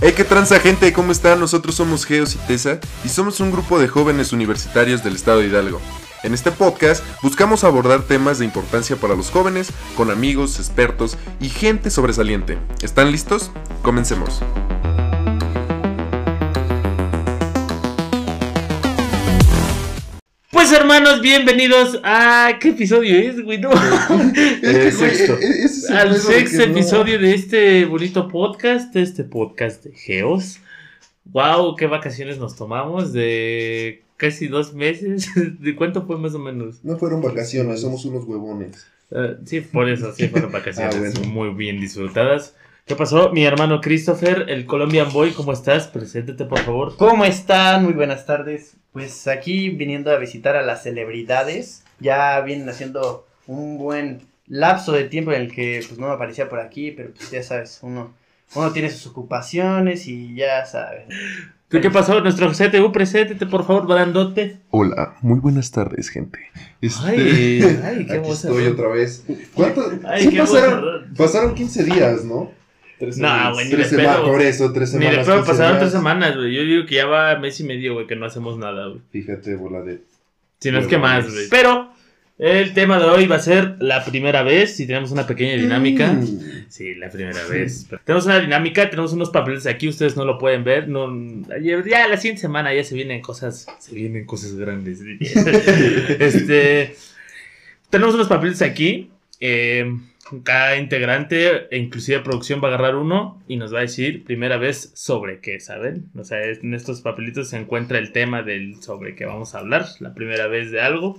Hey, 0.00 0.12
qué 0.16 0.22
transa 0.22 0.60
gente, 0.60 0.92
¿cómo 0.92 1.10
están? 1.10 1.40
Nosotros 1.40 1.74
somos 1.74 2.06
Geos 2.06 2.36
y 2.36 2.38
Tesa 2.46 2.78
y 3.04 3.08
somos 3.08 3.40
un 3.40 3.50
grupo 3.50 3.80
de 3.80 3.88
jóvenes 3.88 4.32
universitarios 4.32 5.02
del 5.02 5.16
estado 5.16 5.40
de 5.40 5.48
Hidalgo. 5.48 5.80
En 6.22 6.34
este 6.34 6.52
podcast 6.52 7.02
buscamos 7.20 7.64
abordar 7.64 8.02
temas 8.02 8.38
de 8.38 8.44
importancia 8.44 8.94
para 8.94 9.16
los 9.16 9.30
jóvenes 9.32 9.72
con 9.96 10.12
amigos, 10.12 10.60
expertos 10.60 11.18
y 11.40 11.48
gente 11.48 11.90
sobresaliente. 11.90 12.58
¿Están 12.80 13.10
listos? 13.10 13.50
Comencemos. 13.82 14.40
Pues 20.68 20.80
hermanos, 20.80 21.22
bienvenidos 21.22 21.98
a... 22.04 22.58
¿Qué 22.60 22.68
episodio 22.68 23.16
es, 23.16 23.42
güey? 23.42 23.56
No. 23.56 23.70
Eh, 23.72 24.92
sexto. 24.94 25.38
Al 25.94 26.14
sexto 26.18 26.62
episodio 26.64 27.18
de 27.18 27.32
este 27.32 27.86
bonito 27.86 28.28
podcast, 28.28 28.92
de 28.92 29.00
este 29.00 29.24
podcast 29.24 29.82
de 29.84 29.92
Geos. 29.92 30.58
Wow, 31.24 31.74
qué 31.74 31.86
vacaciones 31.86 32.36
nos 32.36 32.54
tomamos 32.54 33.14
de 33.14 34.02
casi 34.18 34.46
dos 34.48 34.74
meses. 34.74 35.30
¿De 35.58 35.74
cuánto 35.74 36.06
fue 36.06 36.18
más 36.18 36.34
o 36.34 36.38
menos? 36.38 36.84
No 36.84 36.98
fueron 36.98 37.22
vacaciones, 37.22 37.80
somos 37.80 38.04
unos 38.04 38.24
huevones. 38.24 38.86
Eh, 39.10 39.38
sí, 39.46 39.62
por 39.62 39.88
eso, 39.88 40.12
sí 40.14 40.28
fueron 40.28 40.52
vacaciones 40.52 40.94
Ah, 40.94 40.98
bueno. 40.98 41.32
muy 41.32 41.48
bien 41.54 41.80
disfrutadas. 41.80 42.54
¿Qué 42.88 42.96
pasó? 42.96 43.30
Mi 43.32 43.44
hermano 43.44 43.80
Christopher, 43.82 44.46
el 44.48 44.64
Colombian 44.64 45.12
Boy, 45.12 45.32
¿cómo 45.32 45.52
estás? 45.52 45.88
Preséntate, 45.88 46.44
por 46.46 46.58
favor. 46.60 46.96
¿Cómo 46.96 47.24
están? 47.26 47.84
Muy 47.84 47.92
buenas 47.92 48.24
tardes. 48.24 48.76
Pues 48.92 49.28
aquí 49.28 49.68
viniendo 49.68 50.10
a 50.10 50.16
visitar 50.16 50.56
a 50.56 50.62
las 50.62 50.82
celebridades. 50.84 51.84
Ya 52.00 52.40
vienen 52.40 52.66
haciendo 52.68 53.26
un 53.46 53.76
buen 53.76 54.22
lapso 54.46 54.92
de 54.92 55.04
tiempo 55.04 55.32
en 55.32 55.42
el 55.42 55.52
que 55.52 55.84
pues 55.86 55.98
no 56.00 56.06
me 56.08 56.14
aparecía 56.14 56.48
por 56.48 56.60
aquí, 56.60 56.90
pero 56.92 57.10
pues 57.14 57.30
ya 57.30 57.42
sabes, 57.42 57.80
uno, 57.82 58.14
uno 58.54 58.72
tiene 58.72 58.88
sus 58.90 59.06
ocupaciones 59.08 60.06
y 60.08 60.34
ya 60.34 60.64
sabes. 60.64 61.04
¿Tú 61.68 61.82
qué 61.82 61.90
pasó? 61.90 62.22
Nuestro 62.22 62.50
CTU, 62.52 62.90
preséntate, 62.90 63.44
por 63.44 63.66
favor, 63.66 63.86
grandote. 63.86 64.60
Hola, 64.70 65.16
muy 65.20 65.38
buenas 65.40 65.70
tardes, 65.70 66.08
gente. 66.08 66.38
Este, 66.80 67.06
Ay, 67.06 67.80
ay, 67.84 68.06
qué 68.06 68.12
Aquí 68.18 68.26
voz. 68.28 68.42
estoy 68.46 68.64
otra 68.66 68.88
vez. 68.88 69.26
¿Cuánto? 69.52 69.82
Ay, 70.06 70.22
sí 70.22 70.30
qué 70.30 70.38
pasaron, 70.38 70.80
voz. 71.10 71.18
pasaron 71.18 71.54
15 71.54 71.84
días, 71.84 72.24
¿no? 72.24 72.56
No, 73.00 73.52
güey, 73.54 73.66
ni 73.66 73.70
de 73.70 73.76
Tres 73.76 73.88
semanas, 73.90 74.16
pedo. 74.16 74.26
por 74.26 74.42
eso, 74.42 74.72
tres 74.72 74.92
Ni 74.94 74.98
semanas. 75.00 75.16
de 75.26 75.32
pedo 75.32 75.36
15 75.44 75.50
pasaron 75.50 75.78
tres 75.78 75.92
semanas, 75.92 76.36
güey. 76.36 76.54
Yo 76.54 76.62
digo 76.62 76.86
que 76.86 76.94
ya 76.96 77.06
va 77.06 77.38
mes 77.38 77.58
y 77.60 77.64
medio, 77.64 77.94
güey, 77.94 78.06
que 78.06 78.16
no 78.16 78.26
hacemos 78.26 78.58
nada, 78.58 78.86
güey. 78.88 79.00
Fíjate, 79.10 79.54
bola 79.56 79.82
de. 79.82 80.00
Si 80.58 80.70
no 80.70 80.78
es 80.80 80.86
que 80.86 80.98
más, 80.98 81.30
güey. 81.32 81.48
Pero 81.48 81.92
el 82.38 82.72
tema 82.74 82.98
de 82.98 83.04
hoy 83.06 83.26
va 83.26 83.36
a 83.36 83.40
ser 83.40 83.76
la 83.80 84.04
primera 84.04 84.42
vez 84.42 84.78
y 84.80 84.86
tenemos 84.86 85.10
una 85.12 85.26
pequeña 85.26 85.54
dinámica. 85.60 86.12
Mm. 86.12 86.66
Sí, 86.68 86.94
la 86.96 87.08
primera 87.10 87.44
vez. 87.46 87.86
Tenemos 88.04 88.26
una 88.26 88.38
dinámica, 88.40 88.88
tenemos 88.90 89.12
unos 89.12 89.30
papeles 89.30 89.66
aquí, 89.66 89.88
ustedes 89.88 90.16
no 90.16 90.24
lo 90.24 90.38
pueden 90.38 90.64
ver. 90.64 90.88
No, 90.88 91.08
ya 91.62 92.06
la 92.08 92.16
siguiente 92.16 92.40
semana 92.40 92.74
ya 92.74 92.82
se 92.84 92.94
vienen 92.94 93.20
cosas, 93.22 93.66
se 93.78 93.94
vienen 93.94 94.24
cosas 94.26 94.54
grandes. 94.56 95.00
este, 96.18 96.96
tenemos 97.90 98.14
unos 98.14 98.28
papeles 98.28 98.62
aquí. 98.62 99.10
eh, 99.40 99.92
cada 100.44 100.76
integrante, 100.76 101.68
e 101.74 101.78
inclusive 101.78 102.20
producción, 102.20 102.60
va 102.62 102.68
a 102.68 102.74
agarrar 102.74 102.96
uno 102.96 103.42
y 103.48 103.56
nos 103.56 103.72
va 103.72 103.78
a 103.78 103.82
decir 103.82 104.24
primera 104.24 104.56
vez 104.56 104.92
sobre 104.94 105.40
qué, 105.40 105.60
¿saben? 105.60 106.10
O 106.16 106.24
sea, 106.24 106.42
en 106.42 106.74
estos 106.74 107.00
papelitos 107.00 107.48
se 107.50 107.56
encuentra 107.56 107.98
el 107.98 108.12
tema 108.12 108.42
del 108.42 108.82
sobre 108.82 109.14
qué 109.14 109.24
vamos 109.24 109.54
a 109.54 109.60
hablar, 109.60 109.86
la 110.00 110.14
primera 110.14 110.46
vez 110.46 110.70
de 110.70 110.80
algo. 110.80 111.18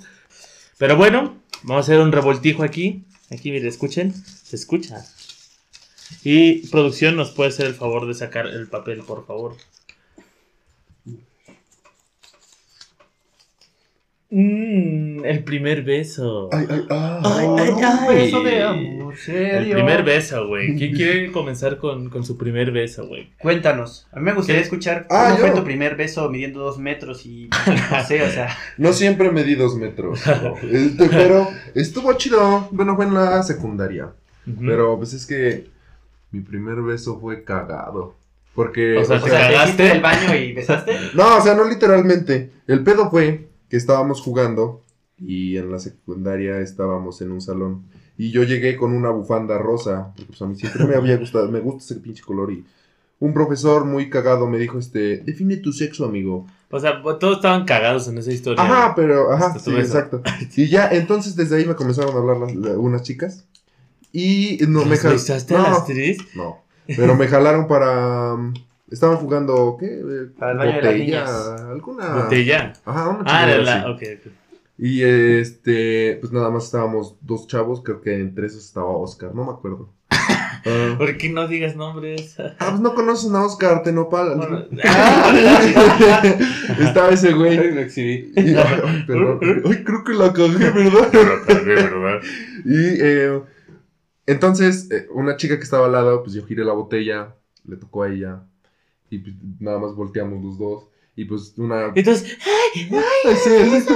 Pero 0.77 0.95
bueno, 0.95 1.41
vamos 1.63 1.89
a 1.89 1.91
hacer 1.91 2.01
un 2.01 2.11
revoltijo 2.11 2.63
aquí. 2.63 3.05
Aquí, 3.31 3.51
miren, 3.51 3.67
escuchen. 3.67 4.13
Se 4.13 4.55
escucha. 4.55 5.05
Y 6.23 6.67
producción 6.69 7.15
nos 7.15 7.31
puede 7.31 7.49
hacer 7.49 7.67
el 7.67 7.75
favor 7.75 8.07
de 8.07 8.13
sacar 8.13 8.47
el 8.47 8.67
papel, 8.67 9.03
por 9.03 9.25
favor. 9.25 9.55
Mm, 14.31 15.25
el 15.25 15.43
primer 15.43 15.81
beso. 15.81 16.49
Ay, 16.51 16.67
ay, 16.69 16.85
ah. 16.91 17.19
Ay, 17.23 17.47
ay, 17.57 17.69
un 17.71 17.83
ay. 17.83 18.15
beso 18.15 18.43
de 18.43 18.63
amor, 18.63 19.13
El 19.13 19.19
serio. 19.19 19.73
primer 19.75 20.03
beso, 20.03 20.47
güey. 20.47 20.75
¿Quién 20.75 20.93
quiere 20.95 21.31
comenzar 21.31 21.77
con, 21.79 22.09
con 22.11 22.23
su 22.23 22.37
primer 22.37 22.71
beso, 22.71 23.07
güey? 23.07 23.31
Cuéntanos. 23.41 24.07
A 24.11 24.19
mí 24.19 24.25
me 24.25 24.33
gustaría 24.33 24.61
¿Qué? 24.61 24.65
escuchar 24.65 25.07
Ah, 25.09 25.29
cómo 25.31 25.37
fue 25.39 25.49
yo. 25.49 25.55
tu 25.55 25.63
primer 25.63 25.95
beso 25.95 26.29
midiendo 26.29 26.59
dos 26.59 26.77
metros 26.77 27.25
y 27.25 27.49
no 27.91 28.03
sé, 28.05 28.21
o 28.21 28.29
sea. 28.29 28.55
No 28.77 28.93
siempre 28.93 29.31
medí 29.31 29.55
dos 29.55 29.75
metros. 29.75 30.21
¿no? 30.27 30.55
Este, 30.71 31.09
pero 31.09 31.47
estuvo 31.73 32.13
chido. 32.13 32.67
Bueno, 32.71 32.95
fue 32.95 33.05
en 33.05 33.15
la 33.15 33.41
secundaria. 33.41 34.09
Pero 34.61 34.97
pues 34.97 35.13
es 35.13 35.25
que 35.25 35.67
mi 36.31 36.41
primer 36.41 36.81
beso 36.83 37.19
fue 37.19 37.43
cagado. 37.43 38.15
Porque. 38.53 38.95
O 38.97 39.03
sea, 39.05 39.17
O 39.17 39.21
¿Te 39.23 39.29
sea, 39.31 39.47
te 39.47 39.53
cagaste? 39.55 39.83
del 39.83 40.01
baño 40.01 40.35
y 40.35 40.53
besaste. 40.53 40.93
No, 41.15 41.37
o 41.37 41.41
sea, 41.41 41.55
no 41.55 41.63
literalmente. 41.67 42.51
El 42.67 42.83
pedo 42.83 43.09
fue 43.09 43.48
que 43.69 43.77
estábamos 43.77 44.21
jugando 44.21 44.83
y 45.17 45.57
en 45.57 45.71
la 45.71 45.79
secundaria 45.79 46.59
estábamos 46.59 47.21
en 47.21 47.31
un 47.31 47.41
salón. 47.41 47.83
Y 48.17 48.31
yo 48.31 48.43
llegué 48.43 48.75
con 48.75 48.93
una 48.93 49.09
bufanda 49.11 49.57
rosa, 49.57 50.07
porque 50.07 50.25
pues 50.25 50.41
a 50.41 50.45
mí 50.47 50.55
siempre 50.55 50.85
me 50.85 50.95
había 50.95 51.17
gustado, 51.17 51.49
me 51.49 51.59
gusta 51.59 51.83
ese 51.93 52.01
pinche 52.01 52.23
color 52.23 52.51
y 52.51 52.65
un 53.21 53.33
profesor 53.33 53.83
muy 53.85 54.09
cagado 54.09 54.47
me 54.47 54.57
dijo, 54.57 54.79
este, 54.79 55.17
define 55.17 55.57
tu 55.57 55.73
sexo, 55.73 56.05
amigo. 56.05 56.47
O 56.71 56.79
sea, 56.79 57.01
todos 57.01 57.37
estaban 57.37 57.65
cagados 57.65 58.07
en 58.07 58.17
esa 58.17 58.31
historia. 58.31 58.63
Ajá, 58.63 58.93
pero, 58.95 59.31
ajá, 59.31 59.57
sí, 59.59 59.71
exacto. 59.75 60.21
Y 60.55 60.67
ya, 60.67 60.89
entonces 60.91 61.35
desde 61.35 61.57
ahí 61.57 61.65
me 61.65 61.75
comenzaron 61.75 62.15
a 62.15 62.19
hablar 62.19 62.37
las- 62.37 62.55
la- 62.55 62.77
unas 62.77 63.03
chicas 63.03 63.45
y 64.13 64.59
no 64.67 64.83
me 64.85 64.91
¿Las 64.91 65.01
jal- 65.01 65.11
besaste 65.13 65.55
a 65.55 65.57
no, 65.57 65.63
las 65.69 65.85
tres? 65.85 66.17
no, 66.35 66.57
pero 66.87 67.15
me 67.15 67.27
jalaron 67.27 67.67
para... 67.67 68.37
Estaban 68.91 69.17
jugando, 69.17 69.77
¿qué? 69.79 70.01
Para 70.37 70.51
el 70.53 70.57
baño 70.57 70.75
de 70.77 70.81
las 70.81 70.95
niñas. 70.95 71.29
alguna... 71.69 72.23
Botella. 72.23 72.73
Ajá, 72.85 73.09
una 73.09 73.23
Ah, 73.25 73.45
de 73.47 73.57
la. 73.59 73.75
así. 73.81 73.89
Ok, 73.89 74.01
ok. 74.25 74.31
Y 74.81 75.03
este, 75.03 76.17
pues 76.21 76.31
nada 76.31 76.49
más 76.49 76.65
estábamos 76.65 77.17
dos 77.21 77.47
chavos, 77.47 77.81
creo 77.83 77.99
que 78.01 78.15
entre 78.19 78.47
esos 78.47 78.65
estaba 78.65 78.87
Oscar, 78.89 79.35
no 79.35 79.45
me 79.45 79.51
acuerdo. 79.51 79.93
Ah, 80.65 80.95
¿Por 80.97 81.17
qué 81.17 81.29
no 81.29 81.47
digas 81.47 81.77
nombres? 81.77 82.35
ah, 82.37 82.53
pues 82.71 82.81
no 82.81 82.93
conocen 82.93 83.33
a 83.33 83.45
Oscar, 83.45 83.81
Tenopal. 83.81 84.35
Bueno, 84.35 84.65
estaba 86.79 87.11
ese 87.11 87.31
güey. 87.31 87.55
lo 87.73 87.79
exhibí. 87.79 88.33
Y, 88.35 88.55
ay, 88.55 89.03
perdón. 89.07 89.39
Ay, 89.65 89.83
creo 89.85 90.03
que 90.03 90.13
la 90.13 90.33
cagué, 90.33 90.69
¿verdad? 90.69 92.19
Y 92.65 92.75
eh, 92.99 93.41
entonces, 94.25 94.91
eh, 94.91 95.07
una 95.13 95.37
chica 95.37 95.55
que 95.57 95.63
estaba 95.63 95.85
al 95.85 95.93
lado, 95.93 96.23
pues 96.23 96.35
yo 96.35 96.45
giré 96.45 96.65
la 96.65 96.73
botella, 96.73 97.35
le 97.65 97.77
tocó 97.77 98.03
a 98.03 98.09
ella. 98.09 98.41
Y 99.09 99.19
pues, 99.19 99.35
nada 99.59 99.79
más 99.79 99.95
volteamos 99.95 100.43
los 100.43 100.57
dos. 100.57 100.85
Y 101.15 101.25
pues 101.25 101.53
una. 101.57 101.91
Entonces, 101.93 102.37
Ay, 102.45 102.89
sí, 103.43 103.81
sí. 103.81 103.95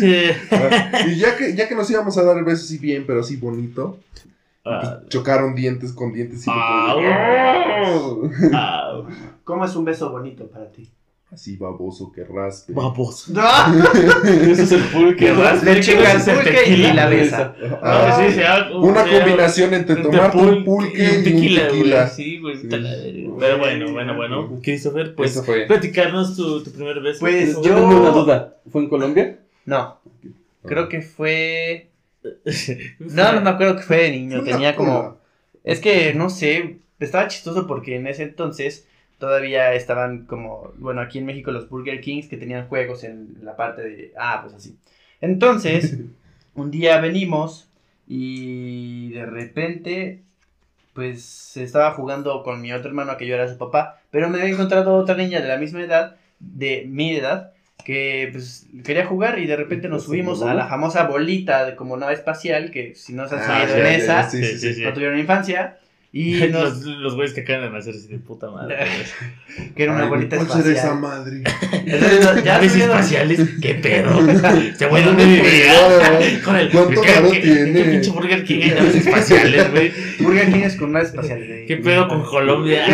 sí. 0.00 0.14
Ah, 0.50 1.00
y 1.06 1.16
ya 1.16 1.36
que, 1.36 1.54
ya 1.54 1.68
que 1.68 1.74
nos 1.74 1.90
íbamos 1.90 2.16
a 2.18 2.22
dar 2.22 2.38
el 2.38 2.44
beso 2.44 2.64
así 2.64 2.78
bien, 2.78 3.04
pero 3.06 3.20
así 3.20 3.36
bonito, 3.36 3.98
pues, 4.62 4.66
Ah, 4.66 5.00
chocaron 5.08 5.54
dientes 5.54 5.92
con 5.92 6.12
dientes 6.12 6.46
y 6.46 6.50
de, 6.50 6.56
ah, 6.56 6.94
¿Cómo 9.44 9.64
es 9.64 9.76
un 9.76 9.84
beso 9.84 10.10
bonito 10.10 10.46
para 10.48 10.70
ti? 10.70 10.88
Así 11.34 11.56
baboso 11.56 12.12
que 12.12 12.24
raspe. 12.24 12.72
Baboso. 12.72 13.32
Ese 14.24 14.62
es 14.62 14.72
el 14.72 14.82
pulque. 14.84 15.32
Raspe, 15.32 15.66
Le 15.74 15.80
el 15.80 15.84
pulque 16.36 16.50
tequila. 16.52 16.88
y 16.88 16.92
la 16.94 17.06
besa. 17.08 17.56
Ah, 17.82 18.16
No, 18.20 18.30
sí, 18.30 18.40
una 18.76 19.02
combinación 19.04 19.74
entre 19.74 19.96
tomarte 19.96 20.36
un 20.38 20.48
pul- 20.48 20.64
pulque 20.64 21.02
y 21.04 21.16
un 21.18 21.24
tequila. 21.24 21.68
tequila. 21.68 21.96
güey. 22.04 22.10
Sí, 22.14 22.38
güey. 22.38 22.56
Sí. 22.58 22.66
verga. 22.68 22.90
Pero 23.40 23.58
bueno, 23.58 23.92
bueno, 23.92 24.16
bueno. 24.16 24.60
Christopher, 24.62 25.14
pues, 25.14 25.36
Eso 25.36 25.44
platicarnos 25.66 26.36
tu, 26.36 26.62
tu 26.62 26.70
primer 26.70 27.00
beso. 27.00 27.20
Pues, 27.20 27.54
Yo 27.56 27.62
tengo 27.62 27.86
una 27.88 28.10
duda. 28.10 28.54
¿Fue 28.70 28.82
en 28.82 28.88
Colombia? 28.88 29.38
No, 29.66 29.98
creo 30.64 30.88
que 30.88 31.02
fue. 31.02 31.88
No, 33.00 33.32
no 33.32 33.40
me 33.42 33.50
acuerdo 33.50 33.76
que 33.76 33.82
fue 33.82 33.96
de 33.98 34.10
niño. 34.12 34.42
Tenía 34.44 34.74
como. 34.76 35.18
Es 35.64 35.80
que 35.80 36.14
no 36.14 36.30
sé. 36.30 36.78
Estaba 37.00 37.26
chistoso 37.28 37.66
porque 37.66 37.96
en 37.96 38.06
ese 38.06 38.22
entonces 38.22 38.86
todavía 39.24 39.72
estaban 39.74 40.26
como. 40.26 40.72
Bueno, 40.76 41.00
aquí 41.00 41.18
en 41.18 41.26
México 41.26 41.50
los 41.50 41.68
Burger 41.68 42.00
Kings 42.00 42.28
que 42.28 42.36
tenían 42.36 42.68
juegos 42.68 43.04
en 43.04 43.38
la 43.42 43.56
parte 43.56 43.82
de. 43.82 44.12
Ah, 44.18 44.40
pues 44.42 44.54
así. 44.54 44.76
Entonces, 45.20 45.98
un 46.54 46.70
día 46.70 47.00
venimos 47.00 47.70
y 48.06 49.10
de 49.10 49.26
repente. 49.26 50.20
Pues 50.92 51.56
estaba 51.56 51.90
jugando 51.90 52.44
con 52.44 52.60
mi 52.60 52.72
otro 52.72 52.88
hermano, 52.88 53.16
que 53.16 53.26
yo 53.26 53.34
era 53.34 53.48
su 53.48 53.58
papá. 53.58 54.00
Pero 54.12 54.28
me 54.30 54.38
había 54.40 54.52
encontrado 54.54 54.94
otra 54.94 55.16
niña 55.16 55.40
de 55.40 55.48
la 55.48 55.56
misma 55.56 55.82
edad, 55.82 56.14
de 56.38 56.84
mi 56.88 57.16
edad, 57.16 57.52
que 57.84 58.28
pues 58.30 58.68
quería 58.84 59.04
jugar 59.04 59.40
y 59.40 59.46
de 59.48 59.56
repente 59.56 59.88
nos 59.88 60.04
subimos 60.04 60.42
a 60.42 60.54
la 60.54 60.68
famosa 60.68 61.02
bolita 61.08 61.66
de 61.66 61.74
como 61.74 61.96
nave 61.96 62.12
espacial, 62.14 62.70
que 62.70 62.94
si 62.94 63.12
no 63.12 63.26
se 63.28 63.34
han 63.34 63.40
Ah, 63.42 63.62
subido 63.62 63.78
ya, 63.78 63.88
en 63.94 64.00
esa, 64.00 64.30
sí, 64.30 64.44
sí, 64.44 64.72
sí. 64.74 64.82
no 64.84 64.92
tuvieron 64.92 65.18
infancia. 65.18 65.78
Y 66.16 66.34
nos, 66.52 66.82
los, 66.84 66.96
los 66.98 67.14
güeyes 67.16 67.34
que 67.34 67.40
acaban 67.40 67.62
de 67.62 67.70
nacer 67.70 67.92
así 67.96 68.06
de 68.06 68.18
puta 68.18 68.48
madre. 68.48 68.76
que 69.74 69.82
era 69.82 69.94
una 69.94 70.04
bolita 70.06 70.36
¿Cuál 70.36 70.48
será 70.48 70.60
esa 70.60 70.70
espacial. 70.94 70.98
madre? 71.00 71.42
Entonces, 71.86 72.20
ya 72.44 72.54
¿Naves 72.54 72.76
espaciales? 72.76 73.40
¿Qué 73.60 73.74
pedo? 73.74 74.20
¿Este 74.30 74.86
güey 74.86 75.02
dónde 75.02 75.24
vivía? 75.24 75.72
Con 76.44 76.54
el, 76.56 76.70
¿Cuánto 76.70 77.00
¿qué- 77.02 77.10
varo 77.14 77.30
qué- 77.32 77.40
tiene? 77.40 77.72
¿Qué 77.72 77.84
pinche 77.90 78.10
Burger 78.12 78.44
King 78.44 78.60
hay 78.62 78.70
naves 78.70 78.94
espaciales, 78.94 79.70
güey? 79.72 79.92
Burger 80.20 80.52
King 80.52 80.60
es 80.62 80.76
con 80.76 80.92
naves 80.92 81.08
espaciales. 81.08 81.66
¿Qué 81.66 81.76
pedo 81.78 82.06
con 82.06 82.22
Colombia? 82.22 82.84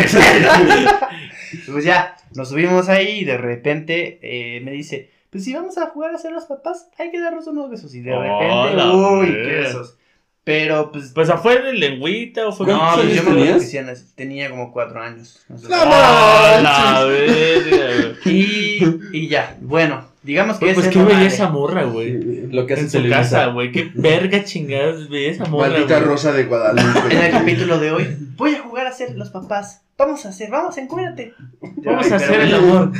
Pues 1.71 1.85
ya, 1.85 2.15
nos 2.35 2.49
subimos 2.49 2.89
ahí 2.89 3.19
y 3.19 3.25
de 3.25 3.37
repente 3.37 4.19
eh, 4.21 4.61
me 4.61 4.71
dice, 4.71 5.09
pues 5.29 5.43
si 5.43 5.53
vamos 5.53 5.77
a 5.77 5.87
jugar 5.87 6.13
a 6.15 6.17
ser 6.17 6.31
los 6.31 6.45
papás, 6.45 6.89
hay 6.97 7.11
que 7.11 7.19
darnos 7.19 7.45
unos 7.47 7.69
besos. 7.69 7.93
Y 7.93 8.01
de 8.01 8.13
Oh, 8.13 8.21
repente, 8.21 8.87
uy, 8.87 9.27
qué 9.27 9.55
besos. 9.57 9.97
Pero 10.43 10.91
pues, 10.91 11.11
Pues 11.13 11.29
afuera 11.29 11.65
de 11.65 11.73
lengüita 11.73 12.47
o 12.47 12.51
fue 12.51 12.65
no, 12.67 12.79
¿cuántos 12.79 13.05
pues 13.05 13.15
yo 13.23 13.29
me 13.31 13.53
decían 13.53 13.89
así, 13.89 14.05
tenía 14.15 14.49
como 14.49 14.71
cuatro 14.73 14.99
años. 15.01 15.39
no 15.47 15.57
sé. 15.57 15.67
No, 15.69 15.75
¡Ah, 15.79 17.03
verga! 17.07 18.15
Y, 18.25 18.79
y 19.13 19.27
ya, 19.27 19.55
bueno, 19.61 20.03
digamos 20.23 20.57
que 20.57 20.65
Pues, 20.65 20.75
pues 20.77 20.87
qué 20.87 20.97
no 20.99 21.05
veía 21.05 21.17
vale. 21.17 21.27
esa 21.29 21.49
morra, 21.49 21.83
güey. 21.83 22.47
Lo 22.51 22.65
que 22.65 22.73
hace 22.73 22.83
En 22.83 22.89
su 22.89 22.97
Televisa. 22.97 23.19
casa, 23.21 23.45
güey. 23.47 23.71
Qué 23.71 23.91
verga 23.95 24.43
chingados 24.43 25.09
veía 25.09 25.31
esa 25.31 25.45
morra, 25.45 25.69
Maldita 25.69 25.97
güey. 25.99 26.09
Rosa 26.09 26.31
de 26.33 26.39
En 26.41 26.43
el 26.45 26.49
Guadalupe. 26.49 27.29
capítulo 27.31 27.77
de 27.79 27.91
hoy, 27.91 28.17
voy 28.35 28.55
a 28.55 28.59
jugar 28.63 28.87
a 28.87 28.91
ser 28.91 29.15
los 29.15 29.29
papás. 29.29 29.83
Vamos 29.97 30.25
a 30.25 30.29
hacer, 30.29 30.49
vamos, 30.49 30.75
encuérdate. 30.79 31.33
Vamos 31.61 32.05
Ay, 32.07 32.11
a 32.13 32.15
hacer 32.15 32.41
el 32.41 32.55
amor. 32.55 32.91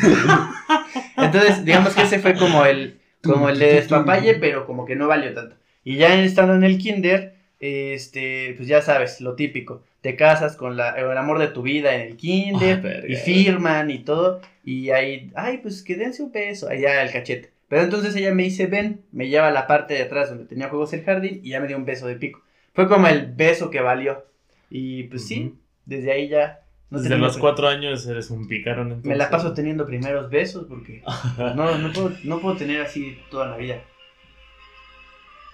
Entonces, 1.18 1.66
digamos 1.66 1.94
que 1.96 2.04
ese 2.04 2.20
fue 2.20 2.36
como 2.36 2.64
el, 2.66 3.00
como 3.24 3.50
el 3.50 3.58
de 3.58 3.74
despapalle, 3.74 4.36
pero 4.36 4.68
como 4.68 4.86
que 4.86 4.96
no 4.96 5.08
valió 5.08 5.34
tanto. 5.34 5.56
Y 5.84 5.98
ya 5.98 6.22
estando 6.24 6.54
en 6.54 6.64
el 6.64 6.78
kinder, 6.78 7.36
este, 7.60 8.54
pues 8.58 8.68
ya 8.68 8.82
sabes, 8.82 9.22
lo 9.22 9.36
típico. 9.36 9.84
Te 10.02 10.16
casas 10.16 10.56
con 10.56 10.78
la, 10.78 10.92
el 10.92 11.18
amor 11.18 11.40
de 11.40 11.48
tu 11.48 11.62
vida 11.62 11.94
en 11.96 12.02
el 12.02 12.18
kinder, 12.18 12.82
Ah, 12.84 13.06
y 13.08 13.16
firman 13.16 13.92
y 13.92 14.00
todo, 14.00 14.42
y 14.64 14.90
ahí, 14.90 15.32
ay, 15.36 15.60
pues 15.60 15.84
que 15.84 15.96
dense 15.96 16.24
un 16.24 16.32
beso, 16.32 16.70
allá 16.70 17.04
el 17.04 17.12
cachete. 17.12 17.52
Pero 17.68 17.84
entonces 17.84 18.16
ella 18.16 18.34
me 18.34 18.44
dice, 18.44 18.66
ven, 18.66 19.02
me 19.12 19.30
lleva 19.30 19.48
a 19.48 19.52
la 19.52 19.68
parte 19.68 19.94
de 19.94 20.02
atrás 20.02 20.30
donde 20.30 20.46
tenía 20.46 20.70
juegos 20.70 20.92
el 20.94 21.04
jardín, 21.04 21.40
y 21.44 21.50
ya 21.52 21.60
me 21.60 21.68
dio 21.68 21.78
un 21.78 21.86
beso 21.86 22.08
de 22.08 22.16
pico. 22.16 22.42
Fue 22.74 22.88
como 22.88 23.08
el 23.08 23.28
beso 23.28 23.70
que 23.70 23.82
valió. 23.82 24.26
Y 24.70 25.04
pues 25.04 25.28
sí, 25.28 25.56
desde 25.86 26.12
ahí 26.12 26.30
ya... 26.30 26.62
no 26.90 27.00
Desde 27.00 27.18
los 27.18 27.38
cuatro 27.38 27.68
años 27.68 28.08
eres 28.08 28.32
un 28.32 28.48
picarón, 28.48 28.88
entonces. 28.88 29.10
me 29.10 29.16
la 29.16 29.30
paso 29.30 29.54
teniendo 29.54 29.86
primeros 29.86 30.30
besos 30.30 30.66
porque 30.68 31.04
no, 31.38 31.78
no, 31.78 31.94
puedo, 31.94 32.12
no 32.24 32.40
puedo 32.40 32.56
tener 32.58 32.82
así 32.82 33.18
toda 33.30 33.50
la 33.50 33.58
vida. 33.58 33.84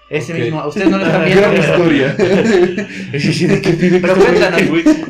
Ese 0.09 0.33
Ok. 0.33 0.39
mismo, 0.39 0.65
ustedes 0.68 0.89
no 0.89 0.98
lo 1.00 1.06
están 1.06 1.25
viendo. 1.25 1.42
Gran 1.42 1.54
pero- 1.56 1.74
historia. 1.74 2.15
Pero 4.01 4.15
cuéntanos, 4.15 4.62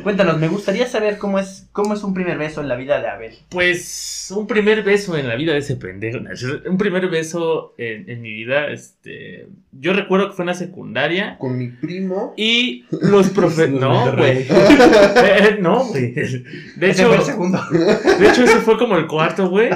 cuéntanos, 0.03 0.39
me 0.39 0.47
gustaría 0.47 0.87
saber 0.87 1.17
cómo 1.17 1.37
es, 1.39 1.67
cómo 1.71 1.93
es 1.93 2.03
un 2.03 2.13
primer 2.13 2.37
beso 2.37 2.61
en 2.61 2.67
la 2.67 2.75
vida 2.75 2.99
de 3.01 3.07
Abel. 3.07 3.33
Pues 3.49 4.31
un 4.35 4.47
primer 4.47 4.83
beso 4.83 5.15
en 5.17 5.27
la 5.27 5.35
vida 5.35 5.53
de 5.53 5.59
ese 5.59 5.75
pendejo. 5.75 6.19
Un 6.67 6.77
primer 6.77 7.07
beso 7.09 7.73
en, 7.77 8.09
en 8.09 8.21
mi 8.21 8.31
vida, 8.33 8.67
este. 8.71 9.47
Yo 9.71 9.93
recuerdo 9.93 10.29
que 10.29 10.35
fue 10.35 10.43
en 10.43 10.47
la 10.47 10.53
secundaria. 10.55 11.37
Con 11.37 11.57
mi 11.57 11.67
primo. 11.67 12.33
Y 12.35 12.85
los 13.01 13.29
profes. 13.29 13.69
No, 13.77 14.11
güey. 14.15 14.45
Eh, 14.49 15.57
no, 15.61 15.85
güey. 15.85 16.11
De 16.13 16.89
Ese 16.89 17.01
hecho, 17.03 17.07
fue 17.09 17.17
el 17.17 17.23
segundo. 17.23 17.59
de 18.19 18.27
hecho, 18.29 18.43
ese 18.43 18.57
fue 18.61 18.77
como 18.77 18.97
el 18.97 19.05
cuarto, 19.07 19.49
güey. 19.49 19.69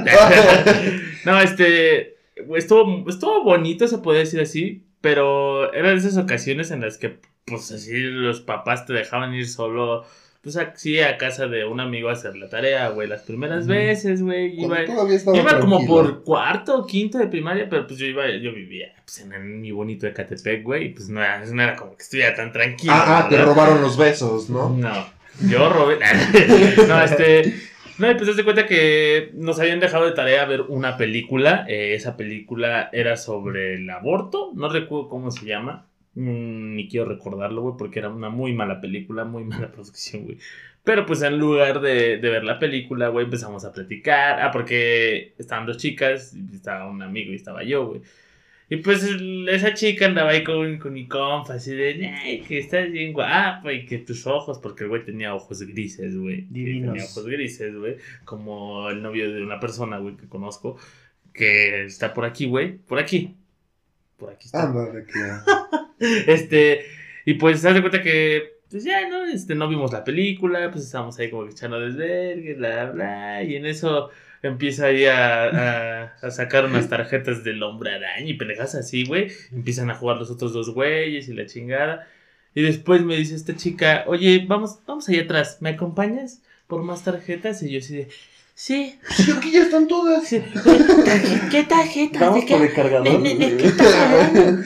No, 1.25 1.39
este. 1.39 2.15
Estuvo, 2.55 3.07
estuvo 3.07 3.43
bonito, 3.43 3.87
se 3.87 3.99
puede 3.99 4.19
decir 4.19 4.39
así. 4.41 4.83
Pero 5.01 5.73
eran 5.73 5.97
esas 5.97 6.17
ocasiones 6.17 6.71
en 6.71 6.81
las 6.81 6.97
que, 6.97 7.19
pues 7.45 7.71
así, 7.71 7.91
los 7.99 8.39
papás 8.41 8.85
te 8.85 8.93
dejaban 8.93 9.33
ir 9.33 9.47
solo. 9.47 10.05
Pues 10.41 10.57
así 10.57 10.99
a 10.99 11.17
casa 11.19 11.45
de 11.45 11.65
un 11.65 11.79
amigo 11.79 12.09
a 12.09 12.13
hacer 12.13 12.35
la 12.35 12.49
tarea, 12.49 12.89
güey. 12.89 13.07
Las 13.07 13.21
primeras 13.21 13.65
Ujú. 13.65 13.73
veces, 13.73 14.23
güey. 14.23 14.59
Iba, 14.59 14.79
iba 14.83 15.59
como 15.59 15.85
por 15.85 16.23
cuarto 16.23 16.79
o 16.79 16.87
quinto 16.87 17.19
de 17.19 17.27
primaria, 17.27 17.67
pero 17.69 17.85
pues 17.85 17.99
yo 17.99 18.07
iba, 18.07 18.27
yo 18.27 18.51
vivía 18.51 18.93
pues, 19.05 19.19
en, 19.19 19.61
mi 19.61 19.71
bonito 19.71 20.07
Ecatepec, 20.07 20.63
güey. 20.63 20.85
Y 20.85 20.89
pues 20.89 21.09
no 21.09 21.21
era, 21.21 21.45
no 21.45 21.61
era 21.61 21.75
como 21.75 21.95
que 21.95 22.03
estuviera 22.03 22.33
tan 22.33 22.51
tranquilo. 22.51 22.93
Ah, 22.95 23.25
ah, 23.25 23.29
te 23.29 23.37
robaron 23.37 23.81
los 23.81 23.97
besos, 23.97 24.49
¿no? 24.49 24.69
No, 24.69 25.05
yo 25.47 25.69
robé. 25.69 25.99
no, 26.87 27.03
este. 27.03 27.70
No, 28.01 28.09
y 28.11 28.15
pues 28.15 28.35
de 28.35 28.43
cuenta 28.43 28.65
que 28.65 29.29
nos 29.35 29.59
habían 29.59 29.79
dejado 29.79 30.05
de 30.05 30.13
tarea 30.13 30.45
ver 30.45 30.61
una 30.61 30.97
película. 30.97 31.65
eh, 31.67 31.93
esa 31.93 32.17
película 32.17 32.89
era 32.93 33.15
sobre 33.15 33.75
el 33.75 33.89
aborto. 33.89 34.51
No 34.55 34.69
recuerdo 34.69 35.07
cómo 35.09 35.29
se 35.31 35.45
llama. 35.45 35.87
Mm, 36.15 36.75
ni 36.75 36.89
quiero 36.89 37.05
recordarlo, 37.07 37.61
güey, 37.61 37.75
porque 37.77 37.99
era 37.99 38.09
una 38.09 38.29
muy 38.29 38.53
mala 38.53 38.81
película, 38.81 39.23
muy 39.23 39.43
mala 39.43 39.71
producción, 39.71 40.23
güey. 40.25 40.37
Pero 40.83 41.05
pues 41.05 41.21
en 41.21 41.37
lugar 41.37 41.79
de, 41.79 42.17
de 42.17 42.29
ver 42.29 42.43
la 42.43 42.57
película, 42.57 43.09
güey, 43.09 43.25
empezamos 43.25 43.65
a 43.65 43.71
platicar. 43.71 44.41
Ah, 44.41 44.49
porque 44.51 45.35
estaban 45.37 45.67
dos 45.67 45.77
chicas, 45.77 46.33
estaba 46.53 46.89
un 46.89 47.03
amigo 47.03 47.31
y 47.31 47.35
estaba 47.35 47.63
yo, 47.63 47.85
güey. 47.87 48.01
Y 48.71 48.77
pues 48.77 49.05
esa 49.49 49.73
chica 49.73 50.05
andaba 50.05 50.29
ahí 50.29 50.45
con, 50.45 50.79
con 50.79 50.93
mi 50.93 51.05
compa, 51.05 51.55
así 51.55 51.75
de, 51.75 52.07
ay, 52.07 52.39
que 52.39 52.57
estás 52.57 52.89
bien 52.89 53.11
guapa 53.11 53.73
y 53.73 53.85
que 53.85 53.97
tus 53.97 54.25
ojos, 54.25 54.59
porque 54.59 54.85
el 54.85 54.89
güey 54.89 55.03
tenía 55.03 55.35
ojos 55.35 55.61
grises, 55.63 56.15
güey. 56.17 56.47
Divinos. 56.49 56.93
Tenía 56.93 57.03
ojos 57.03 57.25
grises, 57.25 57.75
güey. 57.75 57.97
Como 58.23 58.89
el 58.89 59.01
novio 59.01 59.29
de 59.29 59.43
una 59.43 59.59
persona, 59.59 59.97
güey, 59.97 60.15
que 60.15 60.29
conozco, 60.29 60.77
que 61.33 61.83
está 61.83 62.13
por 62.13 62.23
aquí, 62.23 62.45
güey. 62.45 62.77
Por 62.77 62.97
aquí. 62.97 63.35
Por 64.15 64.29
aquí 64.29 64.45
está. 64.45 64.63
Ándale, 64.63 65.03
que. 65.05 65.19
Este, 66.31 66.85
y 67.25 67.33
pues, 67.33 67.65
haz 67.65 67.73
de 67.73 67.81
cuenta 67.81 68.01
que, 68.01 68.61
pues 68.69 68.85
ya, 68.85 69.05
¿no? 69.09 69.25
Este, 69.25 69.53
no 69.53 69.67
vimos 69.67 69.91
la 69.91 70.05
película, 70.05 70.71
pues 70.71 70.85
estábamos 70.85 71.19
ahí 71.19 71.29
como 71.29 71.43
que 71.43 71.51
echando 71.51 71.77
desvergue, 71.77 72.53
bla, 72.53 72.89
bla, 72.89 73.43
y 73.43 73.57
en 73.57 73.65
eso 73.65 74.11
empieza 74.43 74.87
ahí 74.87 75.05
a, 75.05 75.43
a, 75.45 76.03
a 76.21 76.31
sacar 76.31 76.65
unas 76.65 76.89
tarjetas 76.89 77.43
del 77.43 77.61
hombre 77.63 77.93
araña 77.95 78.25
y 78.27 78.33
pendejas 78.33 78.75
así, 78.75 79.05
güey. 79.05 79.27
Empiezan 79.51 79.89
a 79.89 79.95
jugar 79.95 80.17
los 80.17 80.31
otros 80.31 80.53
dos 80.53 80.73
güeyes 80.73 81.27
y 81.29 81.33
la 81.33 81.45
chingada. 81.45 82.07
Y 82.53 82.61
después 82.63 83.01
me 83.03 83.15
dice 83.15 83.35
esta 83.35 83.55
chica, 83.55 84.03
oye, 84.07 84.43
vamos, 84.47 84.79
vamos 84.85 85.07
allá 85.07 85.21
atrás, 85.21 85.57
¿me 85.61 85.69
acompañas 85.69 86.41
por 86.67 86.83
más 86.83 87.03
tarjetas? 87.03 87.63
Y 87.63 87.71
yo 87.71 87.79
así 87.79 87.95
de, 87.95 88.07
sí, 88.55 88.99
Sí, 89.09 89.31
aquí 89.31 89.51
ya 89.51 89.63
están 89.63 89.87
todas. 89.87 90.27
sí. 90.27 90.39
¿Tarje- 90.39 91.49
¿Qué 91.49 91.63
tarjetas? 91.63 92.21
Vamos 92.21 92.41
¿De 92.41 92.45
qué? 92.45 92.53
por 92.55 92.65
el 92.65 92.73
cargador. 92.73 93.03
Ne- 93.09 93.17
ne- 93.19 93.35
ne- 93.35 93.57
¿qué 93.57 93.67
estás 93.67 93.93
hablando? 93.95 94.63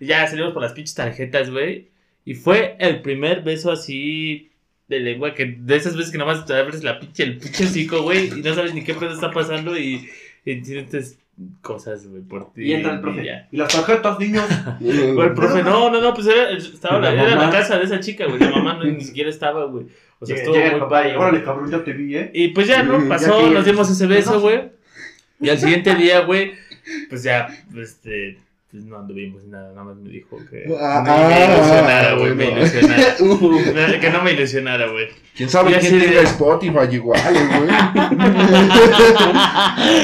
Y 0.00 0.06
ya 0.06 0.26
salimos 0.26 0.52
por 0.52 0.62
las 0.62 0.72
pinches 0.72 0.94
tarjetas, 0.94 1.50
güey. 1.50 1.88
Y 2.24 2.34
fue 2.34 2.76
el 2.78 3.02
primer 3.02 3.42
beso 3.42 3.70
así 3.72 4.50
de 4.88 5.00
lengua 5.00 5.34
que 5.34 5.44
de 5.58 5.76
esas 5.76 5.96
veces 5.96 6.10
que 6.10 6.18
nada 6.18 6.32
más 6.32 6.46
te 6.46 6.54
abres 6.54 6.82
la 6.82 6.98
pinche, 6.98 7.22
el 7.22 7.38
pinche 7.38 7.64
hocico, 7.64 8.02
güey, 8.02 8.28
y 8.38 8.42
no 8.42 8.54
sabes 8.54 8.74
ni 8.74 8.82
qué 8.82 8.94
pedo 8.94 9.12
está 9.12 9.30
pasando 9.30 9.76
y, 9.78 10.08
y 10.44 10.64
sientes 10.64 11.18
cosas, 11.60 12.06
güey, 12.08 12.22
por 12.22 12.52
ti. 12.52 12.62
Y 12.64 12.72
entra 12.72 12.92
el 12.94 12.98
y 12.98 13.02
profe. 13.02 13.24
ya. 13.24 13.48
Y 13.52 13.56
las 13.58 13.68
tarjetas, 13.72 14.18
niños. 14.18 14.44
O 15.16 15.22
el 15.22 15.34
profe, 15.34 15.62
no, 15.62 15.90
no, 15.90 16.00
no, 16.00 16.14
pues 16.14 16.26
era, 16.26 16.50
estaba 16.50 16.98
la, 16.98 17.12
La 17.12 17.22
era 17.22 17.30
la 17.34 17.36
mamá. 17.36 17.52
casa 17.52 17.78
de 17.78 17.84
esa 17.84 18.00
chica, 18.00 18.26
güey. 18.26 18.40
La 18.40 18.50
mamá 18.50 18.74
no, 18.74 18.84
ni 18.84 19.00
siquiera 19.02 19.30
estaba, 19.30 19.66
güey. 19.66 19.86
O 20.20 20.26
sea, 20.26 20.34
estuvo 20.36 20.56
muy 20.56 20.80
papá 20.80 21.06
y, 21.06 21.12
órale, 21.14 21.44
cabrón, 21.44 21.70
ya 21.70 21.84
te 21.84 21.92
vi, 21.92 22.16
¿eh? 22.16 22.30
Y 22.34 22.48
pues 22.48 22.66
ya, 22.66 22.82
¿no? 22.82 23.08
Pasó, 23.08 23.48
nos 23.50 23.64
dimos 23.64 23.88
ese 23.90 24.06
beso, 24.06 24.40
güey. 24.40 24.70
Y 25.40 25.48
al 25.48 25.58
siguiente 25.58 25.94
día, 25.94 26.20
güey, 26.22 26.54
pues 27.08 27.22
ya, 27.22 27.46
este, 27.76 28.38
pues 28.70 28.84
no 28.84 28.98
anduvimos 28.98 29.44
nada, 29.44 29.70
nada 29.70 29.82
más 29.84 29.96
me 29.96 30.10
dijo 30.10 30.36
que 30.50 30.64
Ah, 30.78 31.02
no 31.04 31.28
me 31.28 31.34
ah, 31.34 31.54
ilusionara, 31.54 32.14
güey, 32.16 32.34
me 32.34 32.44
bueno. 32.44 32.60
ilusionara. 32.60 33.16
Uh, 33.20 34.00
Que 34.00 34.10
no 34.10 34.22
me 34.22 34.32
ilusionara, 34.32 34.88
güey. 34.90 35.08
¿Quién 35.34 35.48
sabe 35.48 35.78
quién 35.78 35.96
así 35.96 36.06
de- 36.06 36.20
Spotify 36.22 36.86
igual, 36.92 37.20
güey? 37.22 37.68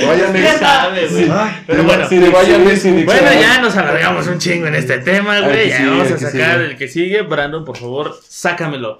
Vayan 0.07 0.33
¿Quién 0.33 0.47
a... 0.47 0.59
sabe, 0.59 1.09
güey? 1.09 1.29
Ay, 1.31 1.63
Pero 1.67 1.85
bueno, 1.85 2.09
Si 2.09 2.19
le 2.19 2.31
vayan 2.31 2.65
bueno, 3.05 3.33
ya 3.41 3.61
nos 3.61 3.77
alargamos 3.77 4.27
un 4.29 4.39
chingo 4.39 4.67
en 4.67 4.77
este 4.77 4.99
tema, 4.99 5.41
güey. 5.41 5.69
Ya 5.69 5.77
sigue, 5.79 5.91
vamos 5.91 6.11
a 6.13 6.19
sacar 6.19 6.33
sigue. 6.33 6.71
el 6.71 6.77
que 6.79 6.89
sigue. 6.89 7.23
Brandon, 7.23 7.65
por 7.67 7.77
favor, 7.77 8.15
sácamelo. 8.27 8.99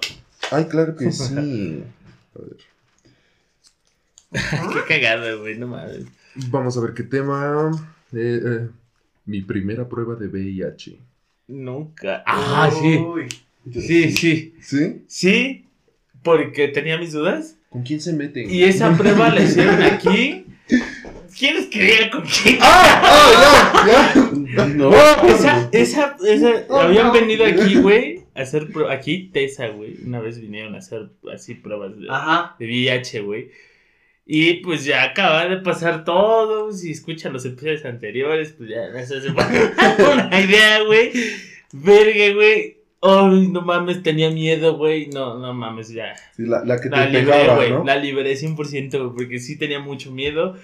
Ay, 0.51 0.65
claro 0.65 0.95
que 0.95 1.11
sí. 1.11 1.33
Qué 4.31 4.83
cagada, 4.87 5.33
güey, 5.35 5.57
no 5.57 5.67
mames. 5.67 6.05
Vamos 6.49 6.77
a 6.77 6.81
ver 6.81 6.93
qué 6.93 7.03
tema. 7.03 7.71
Eh, 8.13 8.39
eh, 8.45 8.67
mi 9.25 9.41
primera 9.41 9.87
prueba 9.87 10.15
de 10.15 10.27
VIH. 10.27 10.97
Nunca. 11.47 12.23
Ah, 12.25 12.69
sí. 12.71 12.97
Uy. 12.97 13.27
Sí, 13.71 14.11
sí. 14.11 14.53
¿Sí? 14.61 15.01
Sí, 15.07 15.65
porque 16.23 16.67
tenía 16.67 16.97
mis 16.97 17.11
dudas. 17.13 17.57
¿Con 17.69 17.83
quién 17.83 17.99
se 18.01 18.13
meten? 18.13 18.49
Y 18.49 18.63
esa 18.63 18.95
prueba 18.97 19.29
la 19.29 19.41
hicieron 19.43 19.81
aquí. 19.81 20.45
¿Quién 21.37 21.69
creía 21.69 22.09
con 22.09 22.21
quién? 22.23 22.57
¡Ah! 22.61 23.83
¡Ya! 23.85 24.13
¡Ya! 24.55 24.65
No. 24.67 24.89
Esa, 25.27 25.69
esa, 25.73 26.15
esa, 26.25 26.65
Oh, 26.69 26.79
habían 26.79 27.07
no. 27.07 27.13
venido 27.13 27.45
aquí, 27.45 27.75
güey, 27.75 28.21
a 28.33 28.41
hacer 28.41 28.71
pruebas. 28.71 28.95
Aquí, 28.97 29.29
Tesa, 29.33 29.67
güey. 29.67 29.97
Una 30.05 30.21
vez 30.21 30.39
vinieron 30.39 30.75
a 30.75 30.77
hacer 30.77 31.09
así 31.33 31.55
pruebas 31.55 31.97
de, 31.99 32.07
Ajá. 32.09 32.55
de 32.57 32.65
VIH, 32.65 33.19
güey. 33.21 33.49
Y 34.25 34.55
pues 34.55 34.83
ya 34.85 35.03
acaba 35.03 35.47
de 35.47 35.57
pasar 35.57 36.03
todo. 36.03 36.71
Si 36.71 36.91
escuchan 36.91 37.31
los 37.33 37.45
episodios 37.45 37.85
anteriores, 37.85 38.53
pues 38.57 38.69
ya 38.69 38.89
no 38.89 39.05
se 39.05 39.17
hace 39.17 39.29
una 39.29 40.41
idea, 40.41 40.81
güey. 40.83 41.11
Verga, 41.71 42.33
güey. 42.33 42.77
Ay, 43.01 43.49
no 43.49 43.61
mames, 43.61 44.01
tenía 44.01 44.31
miedo, 44.31 44.77
güey. 44.77 45.07
No, 45.07 45.37
no 45.37 45.53
mames, 45.53 45.89
ya. 45.89 46.15
Sí, 46.35 46.43
la, 46.47 46.65
la 46.65 46.77
que 46.81 46.89
te 46.89 46.95
La 46.95 47.05
libré, 47.05 47.21
pegaba, 47.25 47.55
güey. 47.57 47.69
¿no? 47.69 47.83
La 47.83 47.97
libré 47.97 48.33
100%, 48.33 48.97
güey, 48.97 49.15
porque 49.15 49.39
sí 49.39 49.59
tenía 49.59 49.79
mucho 49.79 50.11
miedo. 50.11 50.55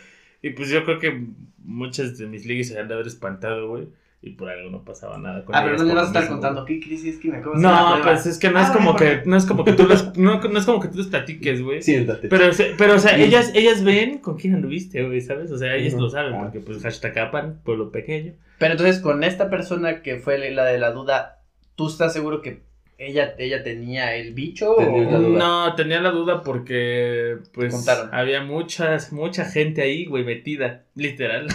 Y 0.41 0.49
pues 0.51 0.69
yo 0.69 0.83
creo 0.83 0.97
que 0.97 1.25
muchas 1.63 2.17
de 2.17 2.25
mis 2.25 2.47
ligues 2.47 2.69
se 2.69 2.79
han 2.79 2.87
de 2.87 2.95
haber 2.95 3.05
espantado, 3.05 3.67
güey. 3.69 3.87
Y 4.23 4.31
por 4.33 4.49
algo 4.49 4.69
no 4.69 4.83
pasaba 4.83 5.17
nada 5.17 5.43
con 5.43 5.55
Ah, 5.55 5.63
pero 5.63 5.77
no 5.77 5.83
le 5.83 5.93
vas 5.95 5.99
a 5.99 6.01
lo 6.03 6.07
estar 6.09 6.21
mismo, 6.21 6.35
contando 6.35 6.63
qué 6.65 6.79
crisis 6.79 7.17
que 7.17 7.29
me 7.29 7.37
de 7.39 7.43
la 7.43 7.51
No, 7.55 7.59
prueba. 7.95 8.01
pues 8.03 8.25
es 8.27 8.37
que 8.37 8.51
no 8.51 8.59
es 8.59 8.69
Ah, 8.69 8.73
como 8.73 8.93
bueno. 8.93 8.99
que 8.99 9.27
no 9.27 9.35
es 9.35 9.45
como 9.45 9.63
que 9.65 9.73
tú 9.73 9.87
les, 9.87 10.15
no, 10.15 10.39
no 10.39 10.59
es 10.59 10.65
como 10.65 10.79
que 10.79 10.89
tú 10.89 10.97
les 10.99 11.07
platiques, 11.07 11.63
güey. 11.63 11.81
Siéntate. 11.81 12.27
Pero, 12.27 12.45
pero, 12.77 12.95
o 12.95 12.99
sea, 12.99 13.17
ellas, 13.17 13.51
ellas 13.55 13.83
ven 13.83 14.19
con 14.19 14.37
quién 14.37 14.53
anduviste, 14.53 15.03
güey, 15.03 15.21
¿sabes? 15.21 15.51
O 15.51 15.57
sea, 15.57 15.75
ellas 15.75 15.93
lo 15.95 16.07
saben, 16.07 16.35
Ah. 16.35 16.41
porque 16.43 16.59
pues 16.59 16.83
hashtag 16.83 17.17
Apan, 17.17 17.61
pueblo 17.63 17.91
pequeño. 17.91 18.33
Pero 18.59 18.73
entonces 18.73 18.99
con 18.99 19.23
esta 19.23 19.49
persona 19.49 20.03
que 20.03 20.17
fue 20.17 20.37
la 20.51 20.65
de 20.65 20.77
la 20.77 20.91
duda, 20.91 21.39
¿tú 21.75 21.87
estás 21.87 22.13
seguro 22.13 22.43
que 22.43 22.61
ella, 22.99 23.33
ella 23.39 23.63
tenía 23.63 24.15
el 24.15 24.35
bicho? 24.35 24.75
Tenía 24.77 25.07
o- 25.07 25.11
la 25.13 25.17
duda. 25.17 25.39
No, 25.39 25.73
tenía 25.75 25.99
la 25.99 26.11
duda 26.11 26.43
porque, 26.43 27.37
pues, 27.55 27.73
había 28.11 28.43
muchas, 28.43 29.11
mucha 29.11 29.45
gente 29.45 29.81
ahí, 29.81 30.05
güey, 30.05 30.23
metida, 30.23 30.83
literal. 30.95 31.47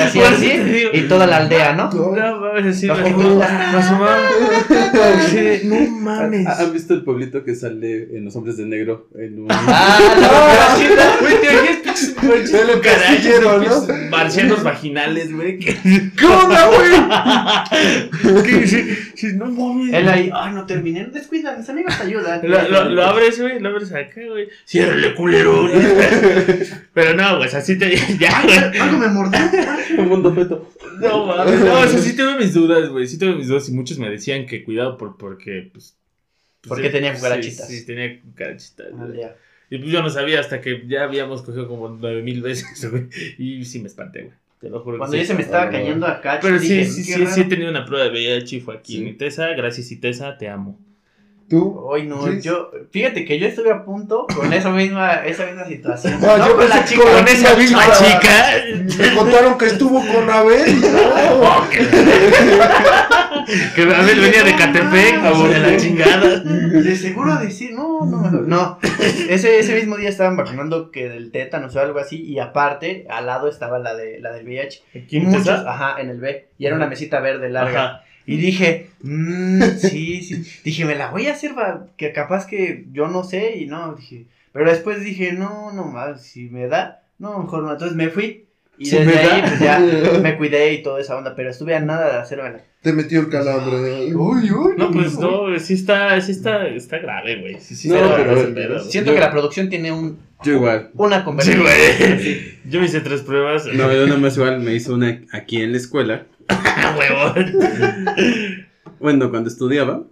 Así, 0.00 0.20
así, 0.20 0.52
y 0.92 1.00
toda 1.02 1.26
la 1.26 1.38
aldea, 1.38 1.72
¿no? 1.74 1.90
No. 1.90 2.12
No 2.14 2.40
mames, 2.40 2.82
No. 2.84 2.96
Sí, 5.28 5.60
No 5.64 5.90
mames. 6.00 6.46
¿Ha- 6.46 6.60
¿Han 6.62 6.72
visto 6.72 6.94
el 6.94 7.02
pueblito 7.02 7.44
que 7.44 7.54
sale 7.54 8.16
en 8.16 8.24
Los 8.24 8.36
Hombres 8.36 8.56
de 8.56 8.66
Negro? 8.66 9.08
En 9.18 9.40
un... 9.40 9.48
Ah, 9.80 9.98
no. 10.20 11.18
Güey, 11.20 11.40
te 11.40 11.52
imaginas 11.52 12.14
pinches 12.20 12.64
cucarachas, 12.64 13.88
¿no? 13.88 14.08
marcianos 14.10 14.62
vaginales, 14.62 15.32
güey. 15.34 15.58
¿Qué 15.58 15.76
onda, 16.26 16.66
güey? 16.68 16.90
que 19.16 19.32
no 19.34 19.46
mames. 19.46 19.94
Él 19.94 20.08
ahí, 20.08 20.30
ay, 20.34 20.52
no 20.52 20.64
terminé, 20.66 21.06
descuida, 21.06 21.56
mis 21.56 21.68
amigos 21.68 21.96
te 21.98 22.04
ayudan. 22.04 22.40
Lo 22.44 23.04
abres, 23.04 23.40
güey, 23.40 23.58
lo 23.60 23.70
abres 23.70 23.92
acá, 23.92 24.20
güey. 24.28 24.48
Ciérrale, 24.66 25.14
culero. 25.14 25.68
Pero 26.94 27.14
no, 27.14 27.38
güey, 27.38 27.48
así 27.54 27.78
te 27.78 27.86
ya, 28.20 28.42
güey. 28.42 28.78
Algo 28.80 28.98
me 28.98 29.08
mordió. 29.08 29.38
un 29.98 30.08
mundo 30.08 30.34
feto. 30.34 30.68
No 31.00 31.26
mames, 31.26 31.60
no, 31.60 31.80
o 31.80 31.86
sea, 31.86 31.98
sí 31.98 32.16
tuve 32.16 32.36
mis 32.38 32.54
dudas, 32.54 32.88
güey. 32.88 33.06
Sí 33.06 33.18
tuve 33.18 33.34
mis 33.36 33.48
dudas 33.48 33.68
y 33.68 33.72
muchos 33.72 33.98
me 33.98 34.10
decían 34.10 34.46
que 34.46 34.64
cuidado 34.64 34.98
por, 34.98 35.16
porque, 35.16 35.70
pues. 35.72 35.96
pues, 36.60 36.68
Porque 36.68 36.86
sí, 36.86 36.92
tenía 36.92 37.12
sí, 37.14 37.18
cucarachitas. 37.20 37.68
Sí, 37.68 37.86
tenía 37.86 38.20
cucarachitas. 38.20 38.86
Aldea. 38.98 39.36
Y 39.70 39.78
pues 39.78 39.90
yo 39.90 40.02
no 40.02 40.08
sabía 40.10 40.40
hasta 40.40 40.60
que 40.60 40.84
ya 40.88 41.04
habíamos 41.04 41.42
cogido 41.42 41.68
como 41.68 41.88
nueve 41.90 42.22
mil 42.22 42.40
veces, 42.42 42.90
güey. 42.90 43.08
Y 43.38 43.64
sí 43.64 43.78
me 43.80 43.88
espanté, 43.88 44.22
güey. 44.22 44.34
Te 44.60 44.70
lo 44.70 44.80
juro. 44.80 44.96
que 44.96 44.98
Cuando 44.98 45.14
sí. 45.16 45.20
ya 45.22 45.26
se 45.28 45.34
me 45.34 45.42
estaba 45.42 45.64
Ah, 45.64 45.70
cayendo 45.70 46.06
acá, 46.06 46.38
Pero 46.42 46.58
sí, 46.58 46.68
dije, 46.68 46.84
sí, 46.86 47.04
sí, 47.04 47.26
sí 47.26 47.40
he 47.42 47.44
tenido 47.44 47.70
una 47.70 47.84
prueba 47.84 48.04
de 48.06 48.10
VIH 48.10 48.56
y 48.56 48.60
fue 48.60 48.76
aquí 48.76 48.94
Sí. 48.96 49.02
en 49.02 49.08
Itesa. 49.08 49.46
Gracias, 49.50 49.92
Itesa, 49.92 50.36
te 50.36 50.48
amo. 50.48 50.80
¿Tú? 51.48 51.88
Ay, 51.94 52.06
no, 52.06 52.26
Sí. 52.26 52.40
yo, 52.42 52.70
fíjate 52.90 53.24
que 53.24 53.38
yo 53.38 53.46
estuve 53.46 53.72
a 53.72 53.82
punto 53.82 54.26
con 54.34 54.52
esa 54.52 54.68
misma, 54.70 55.24
esa 55.24 55.46
misma 55.46 55.64
situación. 55.64 56.18
Ah, 56.22 56.36
no 56.38 56.46
yo 56.48 56.56
con 56.56 56.68
la 56.68 56.84
chica, 56.84 57.02
con 57.02 57.12
Con 57.12 57.28
esa 57.28 57.56
misma 57.56 57.84
chica. 57.92 58.54
Me 58.98 59.14
contaron 59.14 59.56
que 59.56 59.66
estuvo 59.66 59.98
con 60.12 60.28
Abel. 60.30 60.80
No. 60.80 61.66
Que 63.74 63.82
a 63.82 64.02
ver, 64.02 64.20
venía 64.20 64.44
de 64.44 64.54
Catepec, 64.56 65.22
No, 65.22 65.48
de 65.48 65.58
la 65.58 65.76
chingada. 65.78 66.40
De 66.40 66.96
seguro 66.96 67.34
decir, 67.36 67.72
no, 67.72 68.04
no, 68.04 68.30
no. 68.30 68.78
Ese, 69.30 69.58
ese 69.58 69.74
mismo 69.74 69.96
día 69.96 70.10
estaban 70.10 70.36
vacunando 70.36 70.90
que 70.90 71.08
del 71.08 71.30
tétanos 71.30 71.74
o 71.74 71.80
algo 71.80 71.98
así, 71.98 72.22
y 72.22 72.38
aparte, 72.40 73.06
al 73.08 73.24
lado 73.24 73.48
estaba 73.48 73.78
la 73.78 73.94
de 73.94 74.20
la 74.20 74.32
del 74.32 74.44
VIH. 74.44 74.82
¿Aquí 75.02 75.16
en 75.16 75.30
Muchos, 75.30 75.48
ajá, 75.48 75.98
en 75.98 76.10
el 76.10 76.20
B. 76.20 76.48
Y 76.58 76.66
era 76.66 76.76
una 76.76 76.88
mesita 76.88 77.20
verde 77.20 77.48
larga. 77.48 77.84
Ajá. 77.84 78.02
Y 78.28 78.36
dije, 78.36 78.90
mmm, 79.02 79.62
sí, 79.78 80.22
sí. 80.22 80.42
Dije, 80.64 80.84
me 80.84 80.94
la 80.94 81.10
voy 81.10 81.26
a 81.26 81.32
hacer, 81.32 81.56
va, 81.56 81.86
que 81.96 82.12
capaz 82.12 82.46
que 82.46 82.84
yo 82.92 83.08
no 83.08 83.24
sé, 83.24 83.56
y 83.58 83.66
no, 83.66 83.94
dije. 83.94 84.26
Pero 84.52 84.70
después 84.70 85.02
dije, 85.02 85.32
no, 85.32 85.72
no 85.72 85.84
más, 85.86 86.22
si 86.24 86.48
me 86.50 86.66
da, 86.68 87.02
no, 87.18 87.42
mejor 87.42 87.62
no. 87.62 87.72
Entonces 87.72 87.96
me 87.96 88.08
fui. 88.10 88.44
Y 88.80 88.86
Si 88.86 88.96
desde 88.96 89.12
me 89.12 89.18
ahí, 89.18 89.42
pues 89.42 89.58
ya 89.60 89.78
me 90.22 90.36
cuidé 90.36 90.72
y 90.74 90.82
toda 90.82 91.00
esa 91.00 91.16
onda, 91.16 91.34
pero 91.34 91.50
estuve 91.50 91.74
a 91.74 91.80
nada 91.80 92.12
de 92.12 92.18
hacérmela. 92.20 92.60
Te 92.82 92.92
metió 92.92 93.20
el 93.20 93.28
calambre. 93.28 94.14
Uy, 94.14 94.50
uy. 94.52 94.72
No, 94.76 94.90
pues 94.92 95.18
no, 95.18 95.58
sí 95.58 95.74
está, 95.74 96.20
sí 96.20 96.30
está, 96.32 96.68
está 96.68 96.98
grave, 96.98 97.40
güey. 97.40 97.58
Sí, 97.60 97.74
sí 97.74 97.88
No, 97.88 97.96
está 97.96 98.18
grave 98.18 98.52
pero- 98.54 98.74
güey. 98.74 98.90
Siento 98.90 99.10
Yo- 99.10 99.14
que 99.16 99.20
la 99.20 99.30
producción 99.32 99.68
tiene 99.68 99.90
un, 99.90 100.18
Yo 100.44 100.52
igual. 100.52 100.90
una 100.94 101.18
Sí, 101.18 101.24
conversación. 101.24 101.62
güey. 101.62 102.40
Yo 102.70 102.78
me 102.80 102.86
hice 102.86 103.00
tres 103.00 103.22
pruebas. 103.22 103.66
No, 103.66 103.92
yo 103.92 104.06
nada 104.06 104.20
más 104.20 104.36
igual 104.36 104.60
me 104.60 104.74
hice 104.74 104.92
una 104.92 105.22
aquí 105.32 105.60
en 105.60 105.72
la 105.72 105.78
escuela. 105.78 106.26
Ah, 106.88 107.34
huevón. 107.34 108.66
Bueno, 109.00 109.30
cuando 109.30 109.48
estudiaba. 109.48 110.02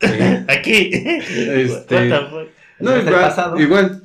eh, 0.00 0.44
Aquí. 0.48 0.90
Este- 0.92 2.08
no, 2.80 2.96
igual, 2.98 3.60
igual. 3.60 4.00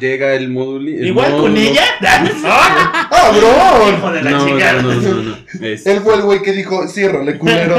Llega 0.00 0.32
el 0.34 0.48
módulo. 0.48 0.88
¿Igual 0.88 1.32
con 1.32 1.52
módulo- 1.54 1.58
ella? 1.70 1.84
¡Ah, 2.46 3.30
bro! 3.36 3.90
Hijo 3.98 4.10
de 4.12 4.22
la 4.22 4.30
No, 4.30 4.46
chingada. 4.46 4.82
no, 4.82 4.94
no, 4.94 5.00
no, 5.02 5.22
no. 5.22 5.36
Es- 5.60 5.86
Él 5.86 6.00
fue 6.00 6.14
el 6.16 6.22
güey 6.22 6.40
que 6.42 6.52
dijo, 6.52 6.88
ciérrale, 6.88 7.38
culero. 7.38 7.76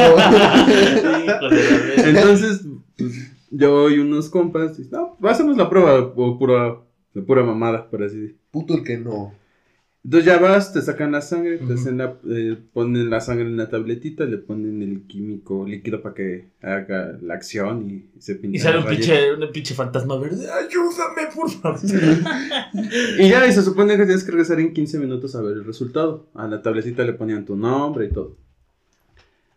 Entonces, 1.98 2.62
pues, 2.98 3.32
yo 3.50 3.90
y 3.90 4.00
unos 4.00 4.30
compas, 4.30 4.78
y, 4.80 4.88
no, 4.92 5.18
hacemos 5.24 5.58
la 5.58 5.70
prueba 5.70 6.00
o 6.16 6.38
pura, 6.38 6.76
de 7.14 7.22
pura 7.22 7.44
mamada, 7.44 7.90
por 7.90 8.04
así 8.04 8.16
decir. 8.18 8.38
Puto 8.52 8.76
el 8.76 8.84
que 8.84 8.98
no. 8.98 9.34
Entonces 10.06 10.26
ya 10.26 10.38
vas, 10.38 10.74
te 10.74 10.82
sacan 10.82 11.14
la 11.14 11.22
sangre, 11.22 11.58
te 11.60 11.64
Ujú. 11.64 11.74
hacen 11.76 11.98
la, 11.98 12.18
eh, 12.30 12.58
ponen 12.74 13.10
la 13.10 13.22
sangre 13.22 13.46
en 13.46 13.56
la 13.56 13.70
tabletita, 13.70 14.26
le 14.26 14.38
ponen 14.38 14.82
el 14.82 15.04
químico 15.08 15.66
líquido 15.66 16.02
para 16.02 16.14
que 16.14 16.50
haga 16.62 17.18
la 17.22 17.36
acción 17.36 17.90
y 17.90 18.20
se 18.20 18.36
pinta. 18.36 18.58
Y 18.58 18.60
sale 18.60 18.80
un 18.80 18.86
pinche, 18.86 19.34
un 19.34 19.50
pinche 19.54 19.74
fantasma 19.74 20.18
verde. 20.20 20.46
Ayúdame, 20.52 21.34
por 21.34 21.50
favor. 21.50 21.80
Y 23.20 23.30
ya, 23.30 23.48
y 23.48 23.54
se 23.54 23.62
supone 23.62 23.96
que 23.96 24.04
tienes 24.06 24.26
que 24.26 24.32
regresar 24.32 24.60
en 24.60 24.74
15 24.74 25.00
minutos 25.00 25.36
a 25.36 25.42
ver 25.42 25.54
el 25.54 25.64
resultado. 25.64 26.28
A 26.34 26.48
la 26.48 26.62
tabletita 26.62 27.04
le 27.06 27.14
ponían 27.14 27.46
tu 27.46 27.56
nombre 27.56 28.06
y 28.08 28.10
todo. 28.10 28.36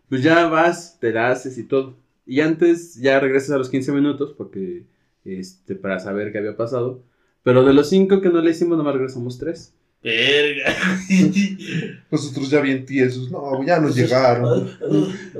Pues 0.09 0.23
ya 0.23 0.47
vas, 0.47 0.99
te 1.01 1.13
la 1.13 1.31
haces 1.33 1.59
y 1.59 1.65
todo. 1.65 1.97
Y 2.25 2.41
antes 2.41 2.95
ya 2.95 3.19
regresas 3.19 3.51
a 3.51 3.59
los 3.59 3.69
15 3.69 3.91
minutos 3.91 4.33
porque, 4.39 4.85
este, 5.25 5.75
para 5.75 5.99
saber 5.99 6.31
qué 6.31 6.39
había 6.39 6.57
pasado. 6.57 7.03
Pero 7.43 7.65
de 7.65 7.75
los 7.75 7.89
5 7.89 8.21
que 8.21 8.29
no 8.29 8.41
le 8.41 8.51
hicimos, 8.53 8.79
nomás 8.79 8.95
regresamos 8.95 9.39
3. 9.39 9.73
Verga. 10.03 10.75
Nosotros 12.11 12.51
ya 12.51 12.61
bien 12.61 12.87
tiesos. 12.87 13.31
No, 13.31 13.65
ya 13.65 13.81
nos 13.81 13.97
llegaron. 13.97 14.71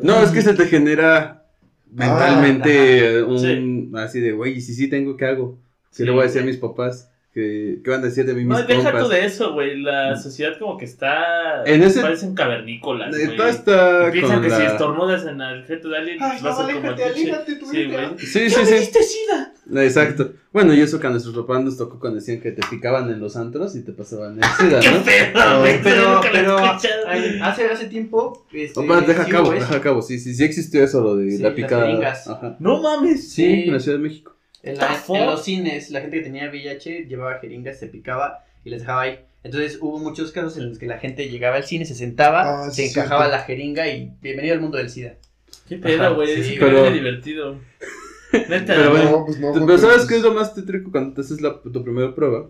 No, 0.03 0.23
es 0.23 0.31
que 0.31 0.43
se 0.43 0.55
te 0.55 0.67
genera 0.67 1.45
mentalmente 1.91 3.21
Ah, 3.21 3.25
un, 3.25 3.93
así 3.97 4.21
de, 4.21 4.33
güey, 4.33 4.61
si 4.61 4.75
sí 4.75 4.89
tengo, 4.89 5.17
¿qué 5.17 5.27
hago? 5.27 5.59
¿Qué 5.91 5.97
Sí, 5.99 6.05
le 6.05 6.11
voy 6.11 6.21
a 6.21 6.25
decir 6.25 6.43
a 6.43 6.45
mis 6.45 6.57
papás? 6.59 7.11
¿Qué, 7.37 7.81
qué 7.85 7.91
van 7.91 8.01
a 8.01 8.05
decir 8.07 8.25
de 8.25 8.33
mí 8.33 8.45
mis 8.45 8.49
No, 8.49 8.63
deja 8.63 8.83
compas? 8.93 9.03
tú 9.03 9.09
de 9.11 9.27
eso, 9.27 9.53
güey. 9.53 9.83
La 9.83 10.17
sociedad 10.17 10.59
como 10.59 10.79
que 10.79 10.87
está. 10.87 11.65
En 11.67 11.83
ese- 11.83 12.01
Parecen 12.01 12.35
cavernícolas, 12.35 13.15
Eh, 13.15 13.27
güey. 13.37 13.51
está 13.51 14.11
piensan 14.11 14.41
que 14.41 14.49
si 14.49 14.63
estornudas 14.63 15.27
en 15.27 15.43
el 15.43 15.63
feto 15.65 15.91
de 15.91 15.99
alguien, 15.99 16.17
Ay, 16.19 16.39
vas 16.43 16.59
no, 16.59 16.65
a 16.65 16.73
como 16.73 16.79
aléjate, 16.89 17.05
aléjate, 17.05 17.57
tu 17.57 17.67
Sí, 17.67 17.85
güey. 17.85 18.19
Sí, 18.21 18.49
¡Ya 18.49 18.65
sí, 18.65 18.77
sí. 18.87 19.03
sida! 19.03 19.53
Exacto. 19.83 20.33
Bueno, 20.51 20.73
y 20.73 20.81
eso 20.81 20.99
que 20.99 21.09
a 21.09 21.11
nuestros 21.11 21.37
papás 21.37 21.63
nos 21.63 21.77
tocó 21.77 22.01
cuando 22.01 22.21
decían 22.21 22.41
que 22.41 22.53
te 22.53 22.63
picaban 22.71 23.11
en 23.11 23.21
los 23.21 23.37
antros 23.37 23.77
y 23.77 23.83
te 23.85 23.93
pasaban 23.93 24.39
el 24.39 24.45
SIDA, 24.59 24.81
¡Qué 24.81 24.91
¿no? 24.93 25.03
pedo, 25.05 25.61
güey! 25.61 25.83
Pero, 25.83 26.15
Nunca 26.15 26.31
lo 26.31 26.39
he 26.39 26.41
pero, 26.41 26.59
hace, 27.45 27.67
hace 27.67 27.87
tiempo, 27.89 28.47
este, 28.51 28.81
espérate, 28.81 29.07
deja 29.09 29.25
sí 29.27 29.31
cabo, 29.31 29.51
deja 29.53 29.81
cabo. 29.83 30.01
Sí, 30.01 30.19
sí, 30.19 30.35
sí 30.35 30.43
existió 30.43 30.83
eso, 30.83 31.03
lo 31.03 31.17
de 31.17 31.33
Sí, 31.33 31.43
la 31.43 31.55
picada. 31.55 32.11
Ajá. 32.11 32.57
No 32.61 32.81
mames. 32.81 33.31
Sí, 33.31 33.45
Sí. 33.45 33.63
en 33.67 33.75
la 33.75 33.81
Ciudad 33.81 33.99
de 33.99 34.05
México. 34.05 34.36
En, 34.67 34.79
la- 34.79 35.27
los 35.27 35.45
cines, 35.45 35.91
la 35.91 36.01
gente 36.01 36.19
que 36.19 36.25
tenía 36.25 36.49
VIH 36.51 37.07
llevaba 37.07 37.39
jeringas, 37.39 37.79
se 37.79 37.87
picaba 37.87 38.45
y 38.65 38.71
les 38.71 38.81
dejaba 38.81 39.03
ahí. 39.03 39.21
Entonces 39.45 39.79
hubo 39.81 39.99
muchos 39.99 40.33
casos 40.33 40.57
en 40.57 40.69
los 40.69 40.79
que 40.79 40.87
la 40.87 40.99
gente 40.99 41.29
llegaba 41.29 41.57
al 41.57 41.65
cine, 41.65 41.85
se 41.85 41.95
sentaba, 41.95 42.65
Ah, 42.67 42.71
se 42.71 42.83
sí, 42.83 42.89
encajaba 42.91 43.29
la 43.29 43.41
jeringa 43.41 43.89
y 43.89 44.13
bienvenido 44.21 44.55
al 44.55 44.61
mundo 44.61 44.79
del 44.79 44.91
SIDA. 44.91 45.15
¿Qué 45.69 45.77
pedo, 45.79 46.15
güey? 46.17 46.37
sí, 46.37 46.43
Sí, 46.51 46.57
pero- 46.59 46.91
divertido. 46.91 47.59
Neta. 48.33 48.75
Pero 48.75 48.91
bueno, 48.91 49.11
No, 49.11 49.25
pues 49.25 49.39
no. 49.39 49.53
Pero 49.53 49.79
¿sabes 49.79 49.97
pues, 49.99 50.09
qué 50.09 50.17
es 50.17 50.23
lo 50.23 50.35
más 50.35 50.55
tétrico 50.55 50.91
cuando 50.91 51.15
te 51.15 51.21
haces 51.21 51.41
la, 51.41 51.61
tu 51.63 51.83
primera 51.85 52.15
prueba? 52.15 52.49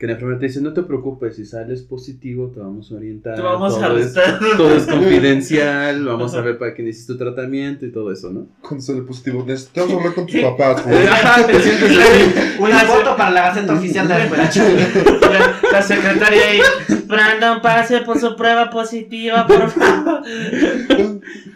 Que 0.00 0.06
la 0.06 0.14
enfermera 0.14 0.40
te 0.40 0.46
dice, 0.46 0.62
no 0.62 0.72
te 0.72 0.82
preocupes, 0.82 1.36
si 1.36 1.44
sales 1.44 1.82
positivo 1.82 2.50
te 2.54 2.58
vamos 2.58 2.90
a 2.90 2.94
orientar. 2.94 3.34
Te 3.36 3.42
vamos 3.42 3.74
a 3.76 3.86
todo 3.86 3.98
es- 3.98 4.16
arrestar. 4.16 4.40
Todo 4.56 4.74
es 4.74 4.86
confidencial, 4.86 6.04
vamos 6.06 6.34
a 6.34 6.40
ver 6.40 6.56
para 6.56 6.72
que 6.72 6.82
necesites 6.82 7.18
tu 7.18 7.22
tratamiento 7.22 7.84
y 7.84 7.92
todo 7.92 8.10
eso, 8.10 8.30
¿no? 8.30 8.46
Cuando 8.62 8.80
sale 8.80 9.02
positivo, 9.02 9.44
necesitamos 9.46 9.92
hablar 9.92 10.14
con 10.14 10.24
tus 10.26 10.40
papás, 10.40 10.82
te 10.86 11.60
sientes 11.60 11.98
ahí. 11.98 12.56
Una 12.58 12.78
foto 12.80 13.14
para 13.14 13.30
la 13.30 13.40
gaceta 13.48 13.74
oficial 13.74 14.08
de 14.08 14.14
la 14.14 14.24
escuela. 14.24 14.50
La, 15.20 15.70
la 15.70 15.82
secretaria 15.82 16.46
ahí. 16.48 16.60
Brandon, 17.06 17.60
pase 17.60 18.00
por 18.00 18.18
su 18.18 18.34
prueba 18.36 18.70
positiva, 18.70 19.46
por 19.46 19.68
favor. 19.68 20.22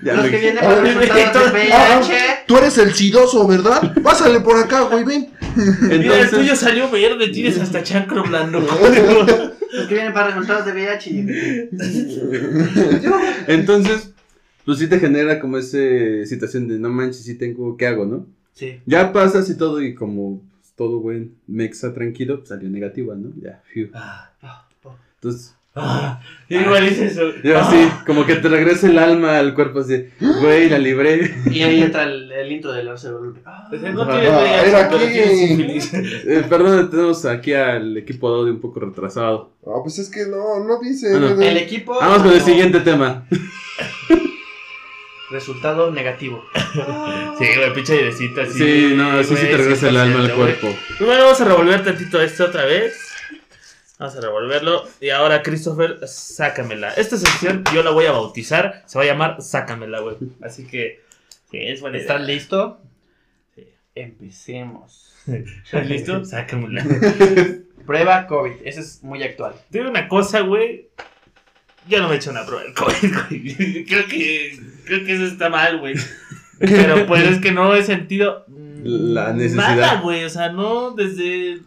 Ya 0.05 0.15
Los 0.17 0.27
que 0.27 0.37
vienen 0.37 0.63
resultados 0.63 1.53
de 1.55 1.73
ah, 1.73 1.99
VIH. 2.03 2.15
Tú 2.47 2.59
eres 2.59 2.77
el 2.77 2.93
sidoso, 2.93 3.47
¿verdad? 3.47 3.95
Pásale 4.03 4.41
por 4.41 4.59
acá, 4.59 4.83
güey, 4.83 5.05
ven. 5.05 5.31
Mira, 5.57 6.21
el 6.21 6.31
tuyo 6.31 6.57
salió 6.57 6.91
verde, 6.91 7.29
tienes 7.29 7.59
hasta 7.59 7.83
chancro 7.83 8.25
blando. 8.25 8.61
Los 9.73 9.89
que 9.89 9.95
vienen 9.95 10.13
para 10.13 10.29
resultados 10.29 10.67
de 10.67 10.73
VIH. 10.73 11.71
entonces, 13.49 14.13
pues 14.65 14.79
sí 14.79 14.87
te 14.87 15.01
genera 15.01 15.41
como 15.41 15.59
esa 15.59 15.79
situación 16.27 16.69
de 16.69 16.79
no 16.79 16.91
manches, 16.91 17.25
sí 17.25 17.35
tengo, 17.35 17.77
¿qué 17.77 17.87
hago, 17.89 18.07
no? 18.07 18.27
Sí. 18.53 18.81
Ya 18.87 19.13
pasas 19.13 19.51
y 19.51 19.57
todo, 19.57 19.83
y 19.83 19.95
como 19.95 20.43
pues, 20.61 20.73
todo 20.77 21.01
buen 21.01 21.35
mexa 21.49 21.93
tranquilo, 21.93 22.39
pues, 22.39 22.51
salió 22.51 22.69
negativa, 22.69 23.17
¿no? 23.17 23.33
Ya, 23.41 23.63
phew. 23.73 23.91
Ah, 23.95 24.31
Entonces, 25.17 25.57
ah, 25.75 26.21
igual 26.49 26.87
hice 26.87 27.07
eso. 27.07 27.23
yo 27.43 27.59
así, 27.59 27.89
como 28.07 28.25
que 28.27 28.37
te 28.37 28.49
regresa 28.49 28.87
el 28.87 28.99
alma 28.99 29.39
al 29.39 29.55
cuerpo, 29.55 29.81
así, 29.81 30.07
güey, 30.21 30.69
la 30.69 30.79
libré. 30.79 31.35
Y 31.51 31.63
ahí 31.63 31.83
entra 31.83 32.05
el, 32.05 32.31
el 32.33 32.53
intro 32.53 32.73
del 32.73 32.89
Arce 32.89 33.09
Ah, 33.45 33.67
Pues, 33.69 33.83
No 33.83 34.07
tienes 34.07 34.31
Ah, 34.31 34.65
era 34.65 34.85
aquí. 34.87 34.97
Eh, 36.27 36.45
perdón, 36.49 36.91
tenemos 36.91 37.25
aquí 37.27 37.53
al 37.53 37.97
equipo 37.97 38.31
de 38.33 38.41
audio 38.41 38.53
un 38.53 38.61
poco 38.61 38.81
retrasado. 38.81 39.53
Ah, 39.67 39.81
pues 39.83 39.99
es 39.99 40.11
que 40.11 40.27
no, 40.27 40.65
no 40.65 40.81
dice. 40.81 41.09
Ah. 41.17 41.35
El 41.41 41.57
equipo. 41.57 41.95
Vamos 41.99 42.23
con 42.23 42.33
el 42.33 42.41
siguiente 42.41 42.81
tema. 42.81 43.27
Resultado 45.31 45.91
negativo. 45.91 46.45
Sí, 47.39 47.45
güey, 47.57 47.73
pinche 47.75 47.95
airecito 47.95 48.43
así. 48.43 48.53
Sí, 48.59 48.93
no, 48.95 49.13
así 49.13 49.35
sí 49.35 49.47
te 49.47 49.57
regresa 49.57 49.89
el 49.89 49.97
alma 49.97 50.21
al 50.21 50.31
100%, 50.31 50.37
güey. 50.37 50.55
cuerpo. 50.57 50.79
Primero 50.99 51.23
vamos 51.25 51.41
a 51.41 51.45
revolver 51.45 51.83
tantito 51.83 52.21
esto 52.21 52.45
otra 52.45 52.65
vez. 52.67 53.14
Vamos 54.05 54.19
a 54.19 54.21
revolverlo. 54.21 54.85
Y 55.01 55.09
ahora, 55.09 55.43
Christopher, 55.43 55.99
sácamela. 56.07 56.93
Esta 56.93 57.17
sección 57.17 57.65
yo 57.73 57.83
la 57.83 57.91
voy 57.91 58.05
a 58.05 58.13
bautizar. 58.13 58.83
Se 58.85 58.99
va 58.99 59.05
a 59.05 59.07
llamar 59.07 59.41
Sácamela, 59.41 60.01
güey. 60.01 60.17
Así 60.43 60.67
que, 60.67 61.01
sí, 61.51 61.57
es 61.59 61.81
buena 61.81 61.97
idea. 61.97 62.07
¿Estás 62.07 62.27
listo? 62.27 62.83
Sí. 63.55 63.67
Empecemos. 63.95 65.15
¿Estás 65.27 65.89
listo? 65.89 66.23
Sácamela. 66.23 66.85
Prueba 67.87 68.27
COVID. 68.27 68.57
Ese 68.67 68.81
es 68.81 69.03
muy 69.03 69.23
actual. 69.23 69.55
Te 69.71 69.79
digo 69.79 69.89
una 69.89 70.07
cosa, 70.07 70.41
güey. 70.41 70.91
Yo 71.89 72.03
no 72.03 72.09
me 72.09 72.17
he 72.17 72.19
hecho 72.19 72.31
una 72.31 72.45
prueba 72.45 72.63
del 72.63 72.75
COVID, 72.75 73.15
güey. 73.31 73.85
Creo 73.89 74.07
que, 74.07 74.61
creo 74.85 75.07
que 75.07 75.15
eso 75.15 75.25
está 75.25 75.49
mal, 75.49 75.79
güey. 75.79 75.95
Pero 76.59 77.07
pues 77.07 77.23
es 77.27 77.41
que 77.41 77.53
no 77.53 77.75
he 77.75 77.83
sentido 77.83 78.45
La 78.83 79.33
necesidad. 79.33 79.77
Nada, 79.77 80.01
güey. 80.03 80.25
O 80.25 80.29
sea, 80.29 80.53
no 80.53 80.91
desde. 80.91 81.63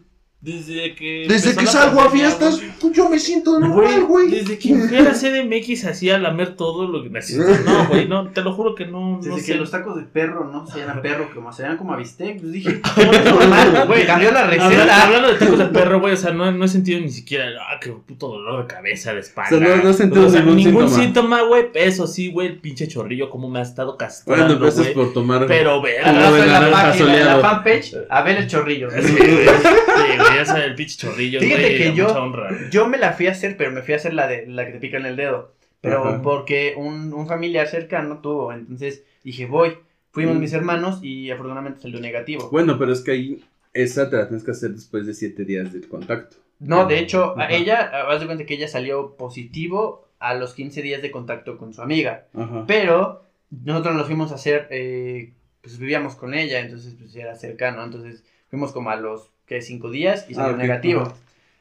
Desde 0.47 0.95
que. 0.95 1.25
Desde 1.27 1.55
que 1.57 1.65
la 1.65 1.71
salgo 1.71 1.99
a 1.99 2.09
fiestas, 2.09 2.61
güey. 2.79 2.93
yo 2.93 3.09
me 3.09 3.19
siento 3.19 3.59
normal, 3.59 4.05
güey. 4.05 4.29
Desde 4.29 4.57
que 4.57 4.73
fui 4.75 4.97
a 4.97 5.01
la 5.01 5.11
CDMX 5.11 5.83
hacía 5.83 6.17
lamer 6.17 6.55
todo 6.55 6.87
lo 6.87 7.03
que 7.03 7.09
necesito. 7.09 7.43
No, 7.65 7.85
güey, 7.89 8.07
no, 8.07 8.29
te 8.29 8.41
lo 8.41 8.53
juro 8.53 8.73
que 8.73 8.85
no. 8.85 9.17
Desde 9.17 9.29
no 9.31 9.35
que 9.35 9.41
sé. 9.41 9.55
los 9.55 9.71
tacos 9.71 9.97
de 9.97 10.03
perro 10.03 10.49
no 10.49 10.65
se 10.65 10.79
llaman 10.79 11.01
perro, 11.01 11.29
como 11.35 11.51
se 11.51 11.63
llaman 11.63 11.77
como 11.77 11.93
a 11.93 11.97
bistec, 11.97 12.39
pues 12.39 12.51
dije, 12.53 12.79
"No, 12.97 13.11
es 13.11 13.25
normal, 13.25 13.83
güey, 13.87 14.05
cambió 14.05 14.31
la 14.31 14.43
Hablando, 14.45 14.69
receta. 14.69 15.03
hablando 15.03 15.27
de 15.27 15.33
tacos 15.35 15.59
de 15.59 15.65
perro, 15.65 15.99
güey, 15.99 16.13
o 16.13 16.17
sea, 16.17 16.31
no, 16.31 16.49
no 16.51 16.63
he 16.63 16.67
sentido 16.69 17.01
ni 17.01 17.09
siquiera, 17.09 17.45
ah, 17.69 17.77
qué 17.81 17.89
puto 17.91 18.29
dolor 18.29 18.61
de 18.65 18.73
cabeza, 18.73 19.13
de 19.13 19.19
espalda. 19.19 19.57
O 19.57 19.59
sea, 19.59 19.75
no- 19.75 19.83
no 19.83 19.89
has 19.89 19.97
sentido 19.97 20.27
O 20.27 20.29
sea, 20.29 20.41
ningún 20.43 20.63
síntoma. 20.63 20.89
síntoma, 20.89 21.41
güey. 21.41 21.65
Eso 21.73 22.07
sí, 22.07 22.31
güey, 22.31 22.47
el 22.47 22.57
pinche 22.59 22.87
chorrillo, 22.87 23.29
como 23.29 23.49
me 23.49 23.59
ha 23.59 23.63
estado 23.63 23.97
castrando, 23.97 24.45
Bueno, 24.45 24.59
pues 24.61 24.75
es 24.77 24.81
güey. 24.83 24.93
por 24.93 25.11
tomar. 25.13 25.45
Pero, 25.45 25.81
ve, 25.81 25.97
en 25.97 26.15
la 26.21 26.61
la 26.61 27.39
fanpage, 27.41 27.95
a 28.09 28.21
ver 28.21 28.37
el 28.37 28.47
chorrillo. 28.47 28.87
Sí, 28.97 29.13
güey, 29.13 29.47
sí, 29.47 30.17
güey, 30.17 30.36
ya 30.37 30.45
sabe, 30.45 30.65
el 30.65 30.75
pinche 30.75 30.97
chorrillo, 30.97 31.39
Fíjate 31.39 31.61
güey, 31.61 31.77
que 31.77 31.93
yo- 31.95 32.07
mucha 32.07 32.21
honra. 32.21 32.69
Yo 32.71 32.87
me 32.87 32.97
la 32.97 33.13
fui 33.13 33.27
a 33.27 33.31
hacer, 33.31 33.57
pero 33.57 33.71
me 33.71 33.81
fui 33.81 33.93
a 33.93 33.97
hacer 33.97 34.13
la 34.13 34.27
de 34.27 34.45
la 34.47 34.65
que 34.65 34.71
te 34.73 34.79
pica 34.79 34.97
en 34.97 35.05
el 35.05 35.15
dedo. 35.15 35.53
Pero 35.81 36.03
Ajá. 36.03 36.21
porque 36.21 36.73
un, 36.75 37.13
un 37.13 37.27
familiar 37.27 37.67
cercano 37.67 38.19
tuvo, 38.19 38.51
entonces 38.53 39.03
dije, 39.23 39.45
voy. 39.45 39.77
Fuimos 40.11 40.35
Mm. 40.35 40.39
mis 40.39 40.53
hermanos 40.53 40.99
y 41.03 41.29
afortunadamente 41.29 41.81
salió 41.81 41.99
negativo. 41.99 42.49
Bueno, 42.51 42.79
pero 42.79 42.91
es 42.91 43.01
que 43.01 43.11
ahí 43.11 43.43
esa 43.73 44.09
te 44.09 44.17
la 44.17 44.27
tienes 44.27 44.43
que 44.43 44.49
hacer 44.51 44.71
después 44.71 45.05
de 45.05 45.13
siete 45.13 45.45
días 45.45 45.71
del 45.71 45.87
contacto. 45.87 46.37
No, 46.59 46.87
de 46.87 46.97
hecho, 46.97 47.37
a 47.37 47.51
ella, 47.51 47.91
haz 48.09 48.19
de 48.19 48.25
cuenta 48.25 48.45
que 48.47 48.55
ella 48.55 48.67
salió 48.67 49.15
positivo 49.15 50.07
a 50.17 50.33
los 50.33 50.55
15 50.55 50.81
días 50.81 51.03
de 51.03 51.11
contacto 51.11 51.59
con 51.59 51.71
su 51.75 51.83
amiga. 51.83 52.25
Ajá. 52.33 52.63
Pero 52.65 53.21
nosotros 53.51 53.95
nos 53.95 54.07
fuimos 54.07 54.31
a 54.31 54.35
hacer, 54.35 54.67
eh, 54.71 55.33
pues 55.61 55.77
vivíamos 55.77 56.15
con 56.15 56.33
ella, 56.33 56.59
entonces 56.61 56.95
pues 56.99 57.15
era 57.15 57.35
cercano. 57.35 57.83
Entonces 57.83 58.23
fuimos 58.49 58.71
como 58.71 58.89
a 58.89 58.95
los, 58.95 59.29
¿qué? 59.47 59.61
Cinco 59.61 59.89
días 59.89 60.25
y 60.29 60.35
salió 60.35 60.53
Ah, 60.53 60.57
negativo. 60.57 61.13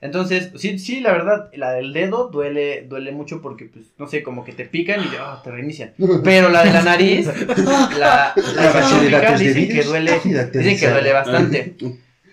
Entonces, 0.02 0.52
sí, 0.56 0.78
sí, 0.78 1.00
la 1.00 1.12
verdad, 1.12 1.50
la 1.54 1.72
del 1.72 1.94
dedo 1.94 2.28
duele, 2.28 2.82
duele 2.86 3.12
mucho 3.12 3.40
porque, 3.40 3.64
pues, 3.64 3.86
no 3.98 4.06
sé, 4.06 4.22
como 4.22 4.44
que 4.44 4.52
te 4.52 4.66
pican 4.66 5.00
y 5.00 5.08
ah, 5.18 5.40
te 5.42 5.50
reinician. 5.50 5.94
Pero 6.22 6.50
la 6.50 6.64
de 6.64 6.70
la 6.70 6.82
nariz, 6.82 7.26
la, 7.98 8.34
la 8.36 8.66
específica, 8.66 9.32
dicen 9.38 9.68
que 9.68 9.82
duele, 9.82 10.20
dicen 10.52 10.78
que 10.78 10.90
duele 10.90 11.12
bastante. 11.12 11.76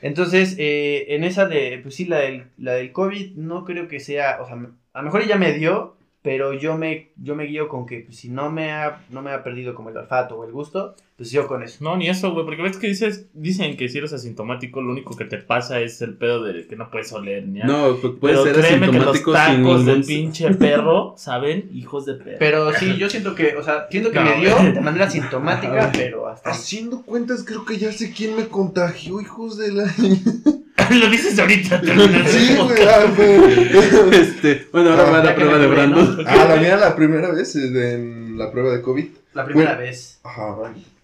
Entonces, 0.02 0.56
eh, 0.60 1.06
en 1.16 1.24
esa 1.24 1.46
de, 1.48 1.80
pues 1.82 1.96
sí, 1.96 2.04
la 2.06 2.20
del, 2.20 2.48
la 2.58 2.74
del 2.74 2.92
COVID, 2.92 3.36
no 3.36 3.64
creo 3.64 3.88
que 3.88 4.02
sea, 4.02 4.40
o 4.42 4.46
sea, 4.46 4.56
a 4.94 5.00
lo 5.00 5.06
mejor 5.06 5.22
ella 5.22 5.38
me 5.38 5.54
dio, 5.54 5.96
pero 6.24 6.54
yo 6.54 6.78
me, 6.78 7.12
yo 7.18 7.36
me 7.36 7.44
guío 7.44 7.68
con 7.68 7.86
que 7.86 8.00
pues, 8.00 8.18
si 8.18 8.30
no 8.30 8.50
me, 8.50 8.72
ha, 8.72 9.04
no 9.10 9.22
me 9.22 9.32
ha 9.32 9.44
perdido 9.44 9.76
como 9.76 9.90
el 9.90 9.98
olfato 9.98 10.40
o 10.40 10.46
el 10.46 10.54
gusto, 10.54 10.96
pues 11.18 11.32
yo 11.32 11.48
con 11.48 11.62
eso. 11.62 11.84
No, 11.84 11.98
ni 11.98 12.08
eso, 12.08 12.32
güey, 12.32 12.46
porque 12.46 12.62
ves 12.62 12.78
que 12.78 12.88
dices, 12.88 13.28
dicen 13.34 13.76
que 13.76 13.90
si 13.90 13.98
eres 13.98 14.14
asintomático, 14.14 14.82
lo 14.82 14.94
único 14.94 15.18
que 15.18 15.26
te 15.26 15.38
pasa 15.38 15.82
es 15.82 16.02
el 16.02 16.16
pedo 16.16 16.42
de 16.42 16.66
que 16.66 16.78
no 16.78 16.90
puedes 16.90 17.12
oler 17.12 17.46
ni 17.46 17.60
nada. 17.60 17.72
No, 17.72 17.98
pues 17.98 18.14
puede 18.22 18.36
Pero 18.36 18.46
ser 18.46 18.56
créeme 18.56 18.90
que 18.90 19.00
los 19.00 19.18
sin 19.18 19.34
tacos 19.34 19.86
del 19.86 20.04
pinche 20.06 20.50
perro 20.56 21.14
saben 21.18 21.70
hijos 21.74 22.06
de 22.06 22.14
perro. 22.14 22.38
Pero 22.40 22.74
sí, 22.74 22.96
yo 22.98 23.10
siento 23.10 23.36
que, 23.36 23.58
o 23.58 23.64
sea, 23.64 23.88
siento 23.92 24.12
que 24.12 24.20
No, 24.20 24.26
me 24.26 24.40
dio 24.40 24.56
de 24.56 24.80
manera 24.80 25.10
sintomática, 25.10 25.92
pero 25.94 26.30
hasta. 26.30 26.52
Haciendo 26.52 27.02
cuentas, 27.02 27.44
creo 27.44 27.66
que 27.66 27.78
ya 27.78 27.92
sé 27.92 28.14
quién 28.14 28.38
me 28.38 28.48
contagió, 28.48 29.20
hijos 29.20 29.58
de 29.58 29.74
la. 29.74 29.94
lo 30.92 31.10
dices 31.10 31.38
ahorita, 31.40 31.82
terminando 31.82 32.30
Sí, 32.30 32.56
güey. 32.56 32.82
ah, 32.88 33.14
güey. 33.16 34.20
Este, 34.22 34.68
bueno, 34.72 34.92
ahora 34.92 35.08
Ah, 35.08 35.12
va 35.12 35.24
la 35.24 35.36
prueba 35.36 35.58
de. 35.58 35.68
Brandon. 35.68 36.24
Ah, 36.28 36.46
la 36.50 36.56
mía 36.62 36.78
la 36.78 36.96
primera 36.96 37.32
vez 37.32 37.56
en 37.56 38.38
la 38.38 38.52
prueba 38.52 38.74
de 38.76 38.82
COVID. 38.82 39.06
La 39.34 39.46
primera 39.46 39.72
Bueno. 39.76 39.86
vez. 39.90 40.20
Ajá, 40.24 40.56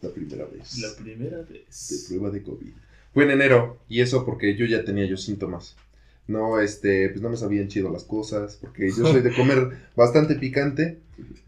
la 0.02 0.10
primera 0.10 0.46
vez. 0.46 0.78
La 0.80 0.90
primera 0.96 1.38
de 1.38 1.44
vez. 1.68 2.06
prueba 2.08 2.30
de 2.30 2.42
COVID. 2.44 2.72
Fue 3.14 3.24
en 3.24 3.32
enero, 3.32 3.80
y 3.90 4.02
eso 4.02 4.26
porque 4.26 4.56
yo 4.56 4.66
ya 4.66 4.84
tenía 4.86 5.06
yo 5.06 5.18
síntomas. 5.18 5.76
No, 6.28 6.60
este, 6.62 7.10
pues 7.10 7.22
no 7.24 7.30
me 7.30 7.38
sabían 7.38 7.68
chido 7.70 7.90
las 7.92 8.04
cosas, 8.04 8.58
porque 8.62 8.90
yo 8.96 9.06
soy 9.12 9.22
de 9.22 9.34
comer 9.34 9.70
bastante 9.96 10.36
picante. 10.36 11.00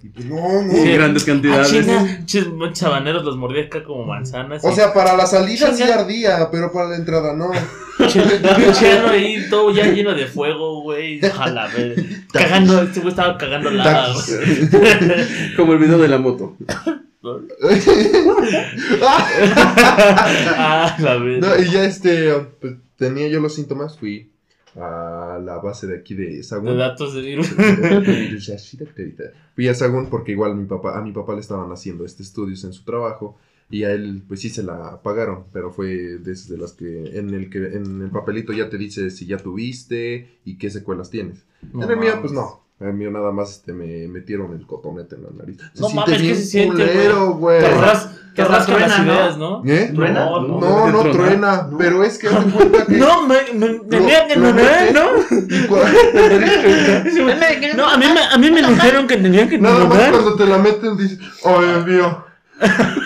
Y 0.03 0.09
pues 0.09 0.25
no, 0.25 0.63
no. 0.63 0.73
En 0.73 0.93
grandes 0.95 1.23
cantidades. 1.23 1.69
chinga, 1.69 2.25
chis, 2.25 2.47
chabaneros 2.73 3.23
los 3.23 3.37
mordía 3.37 3.65
acá 3.65 3.83
como 3.83 4.03
manzanas. 4.03 4.63
O 4.65 4.73
sea, 4.73 4.93
para 4.93 5.15
la 5.15 5.27
salida 5.27 5.73
sí 5.73 5.83
ardía, 5.83 6.49
pero 6.51 6.71
para 6.71 6.89
la 6.89 6.95
entrada 6.95 7.35
no. 7.35 7.51
ano 8.01 9.07
ahí 9.09 9.47
todo 9.49 9.71
ya 9.71 9.85
lleno 9.85 10.15
de 10.15 10.25
fuego, 10.25 10.81
güey. 10.81 11.23
Ojalá, 11.23 11.69
güey. 11.71 11.95
Cagando, 12.33 12.81
este 12.81 12.99
güey 13.01 13.11
estaba 13.11 13.37
cagando 13.37 13.69
lava. 13.69 14.15
Como 15.55 15.73
el 15.73 15.79
video 15.79 15.99
de 15.99 16.07
la 16.07 16.17
moto. 16.17 16.57
Ah, 20.57 20.95
la 20.97 21.17
verdad. 21.17 21.55
No, 21.57 21.63
y 21.63 21.69
ya 21.69 21.83
este, 21.83 22.33
pues, 22.59 22.73
tenía 22.95 23.27
yo 23.27 23.39
los 23.39 23.53
síntomas, 23.53 23.99
fui 23.99 24.30
a 24.75 25.39
la 25.43 25.57
base 25.57 25.87
de 25.87 25.97
aquí 25.97 26.13
de 26.13 26.37
De 26.37 26.43
Sagún. 26.43 26.77
datos 26.77 27.13
de 27.13 27.21
virus. 27.21 27.49
Fui 29.55 29.67
a 29.67 29.73
Sagún 29.73 30.09
porque 30.09 30.31
igual 30.31 30.55
mi 30.55 30.65
papá, 30.65 30.97
a 30.97 31.01
mi 31.01 31.11
papá 31.11 31.33
le 31.33 31.41
estaban 31.41 31.71
haciendo 31.71 32.05
este 32.05 32.23
estudios 32.23 32.63
en 32.63 32.73
su 32.73 32.83
trabajo 32.83 33.37
y 33.69 33.83
a 33.83 33.91
él 33.91 34.23
pues 34.27 34.41
sí 34.41 34.49
se 34.49 34.63
la 34.63 35.01
pagaron, 35.01 35.45
pero 35.53 35.71
fue 35.71 36.17
desde 36.19 36.57
las 36.57 36.73
que 36.73 37.17
en 37.17 37.33
el 37.33 37.49
que 37.49 37.59
en 37.59 38.01
el 38.01 38.09
papelito 38.09 38.53
ya 38.53 38.69
te 38.69 38.77
dice 38.77 39.09
si 39.09 39.25
ya 39.25 39.37
tuviste 39.37 40.39
y 40.45 40.57
qué 40.57 40.69
secuelas 40.69 41.09
tienes. 41.09 41.45
No 41.73 41.83
en 41.83 41.91
el 41.91 41.97
mío 41.97 42.13
pues 42.19 42.33
no. 42.33 42.61
El 42.81 42.93
mío 42.95 43.11
nada 43.11 43.31
más 43.31 43.51
este, 43.51 43.73
me 43.73 44.07
metieron 44.07 44.53
el 44.53 44.65
cotonete 44.65 45.15
en 45.15 45.23
la 45.23 45.29
nariz. 45.37 45.57
Se 45.73 45.81
No 45.81 45.87
siente 45.87 45.95
mames, 45.95 46.17
¿qué 46.17 46.23
bien 46.23 46.35
se 46.35 46.45
siente, 46.45 46.75
culero, 46.87 47.33
güey. 47.35 47.61
Te 47.61 47.69
ras- 47.75 48.09
te 48.11 48.33
Que 48.33 48.43
rascan 48.45 48.79
las 48.81 48.99
ideas, 48.99 49.37
¿no? 49.37 49.61
¿Eh? 49.65 49.91
¿Truena? 49.93 50.25
No, 50.25 50.41
no. 50.41 50.59
No, 50.59 50.87
no 50.91 50.99
¿Truena? 51.01 51.17
truena, 51.17 51.67
No. 51.69 51.77
pero 51.77 52.03
es 52.03 52.17
que 52.17 52.27
haz 52.29 52.43
de 52.45 52.51
cuenta 52.51 52.85
que 52.87 52.97
No, 52.97 53.27
me, 53.27 53.35
me, 53.53 53.67
me, 53.67 53.67
Lo- 53.67 53.83
me- 54.03 54.35
lo 54.35 54.51
no, 54.93 55.11
no, 57.75 57.87
a 57.89 57.97
mí 57.97 58.05
me, 58.13 58.21
a 58.21 58.37
mí 58.37 58.51
me 58.51 58.61
dijeron 58.67 59.07
que 59.07 59.17
tenía 59.17 59.47
que 59.47 59.57
Nada 59.59 59.85
más 59.85 60.09
cuando 60.09 60.35
te 60.35 60.45
la 60.47 60.57
meten 60.57 60.97
dices, 60.97 61.19
oh 61.43 61.61
Dios 61.61 61.85
mío, 61.85 62.25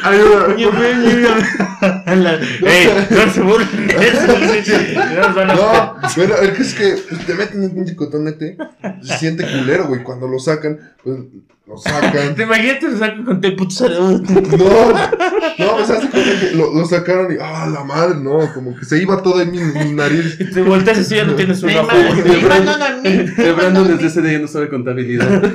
ayúdame. 0.04 0.56
La- 2.16 2.34
Ey, 2.36 3.08
no 3.10 3.32
se 3.32 3.42
burlen. 3.42 3.88
No 5.48 5.96
pero 6.16 6.36
es 6.42 6.74
que 6.74 6.96
te 7.26 7.34
meten 7.36 7.64
un 7.64 7.72
pinche 7.76 7.96
cotonete, 7.96 8.58
se 9.02 9.18
siente 9.18 9.44
culero, 9.46 9.88
güey. 9.88 10.04
Cuando 10.04 10.28
lo 10.28 10.40
sacan, 10.40 10.80
pues 11.04 11.18
lo 11.68 11.78
sacan. 11.78 12.36
Te 12.36 12.44
imaginas 12.44 12.78
que 12.80 12.90
lo 12.90 12.98
sacan 12.98 13.24
con 13.24 13.42
tu 13.42 13.56
puto 13.56 13.72
cerebro. 13.72 14.12
No, 14.12 14.18
no, 14.20 15.76
pues 15.78 15.90
hace 15.90 16.10
cuenta 16.10 16.40
que 16.40 16.56
lo, 16.56 16.74
lo 16.74 16.86
sacaron 16.86 17.34
y, 17.34 17.38
ah, 17.42 17.68
la 17.72 17.84
madre, 17.84 18.16
no, 18.20 18.54
como 18.54 18.76
que 18.76 18.86
se 18.86 19.02
iba 19.02 19.22
todo 19.24 19.42
en 19.42 19.52
mi, 19.52 19.60
mi 19.60 19.94
nariz. 19.94 20.38
Te 20.54 20.62
volteas 20.62 21.00
así, 21.00 21.16
ya 21.16 21.26
no 21.26 21.36
tienes 21.36 21.62
un 21.64 21.70
Me 21.70 21.80
ojo. 21.80 21.90
El 21.92 23.54
Brandon 23.56 23.88
desde 23.88 24.08
ese 24.08 24.22
día 24.22 24.34
ya 24.34 24.40
no 24.40 24.48
sabe 24.48 24.70
contabilidad. 24.70 25.54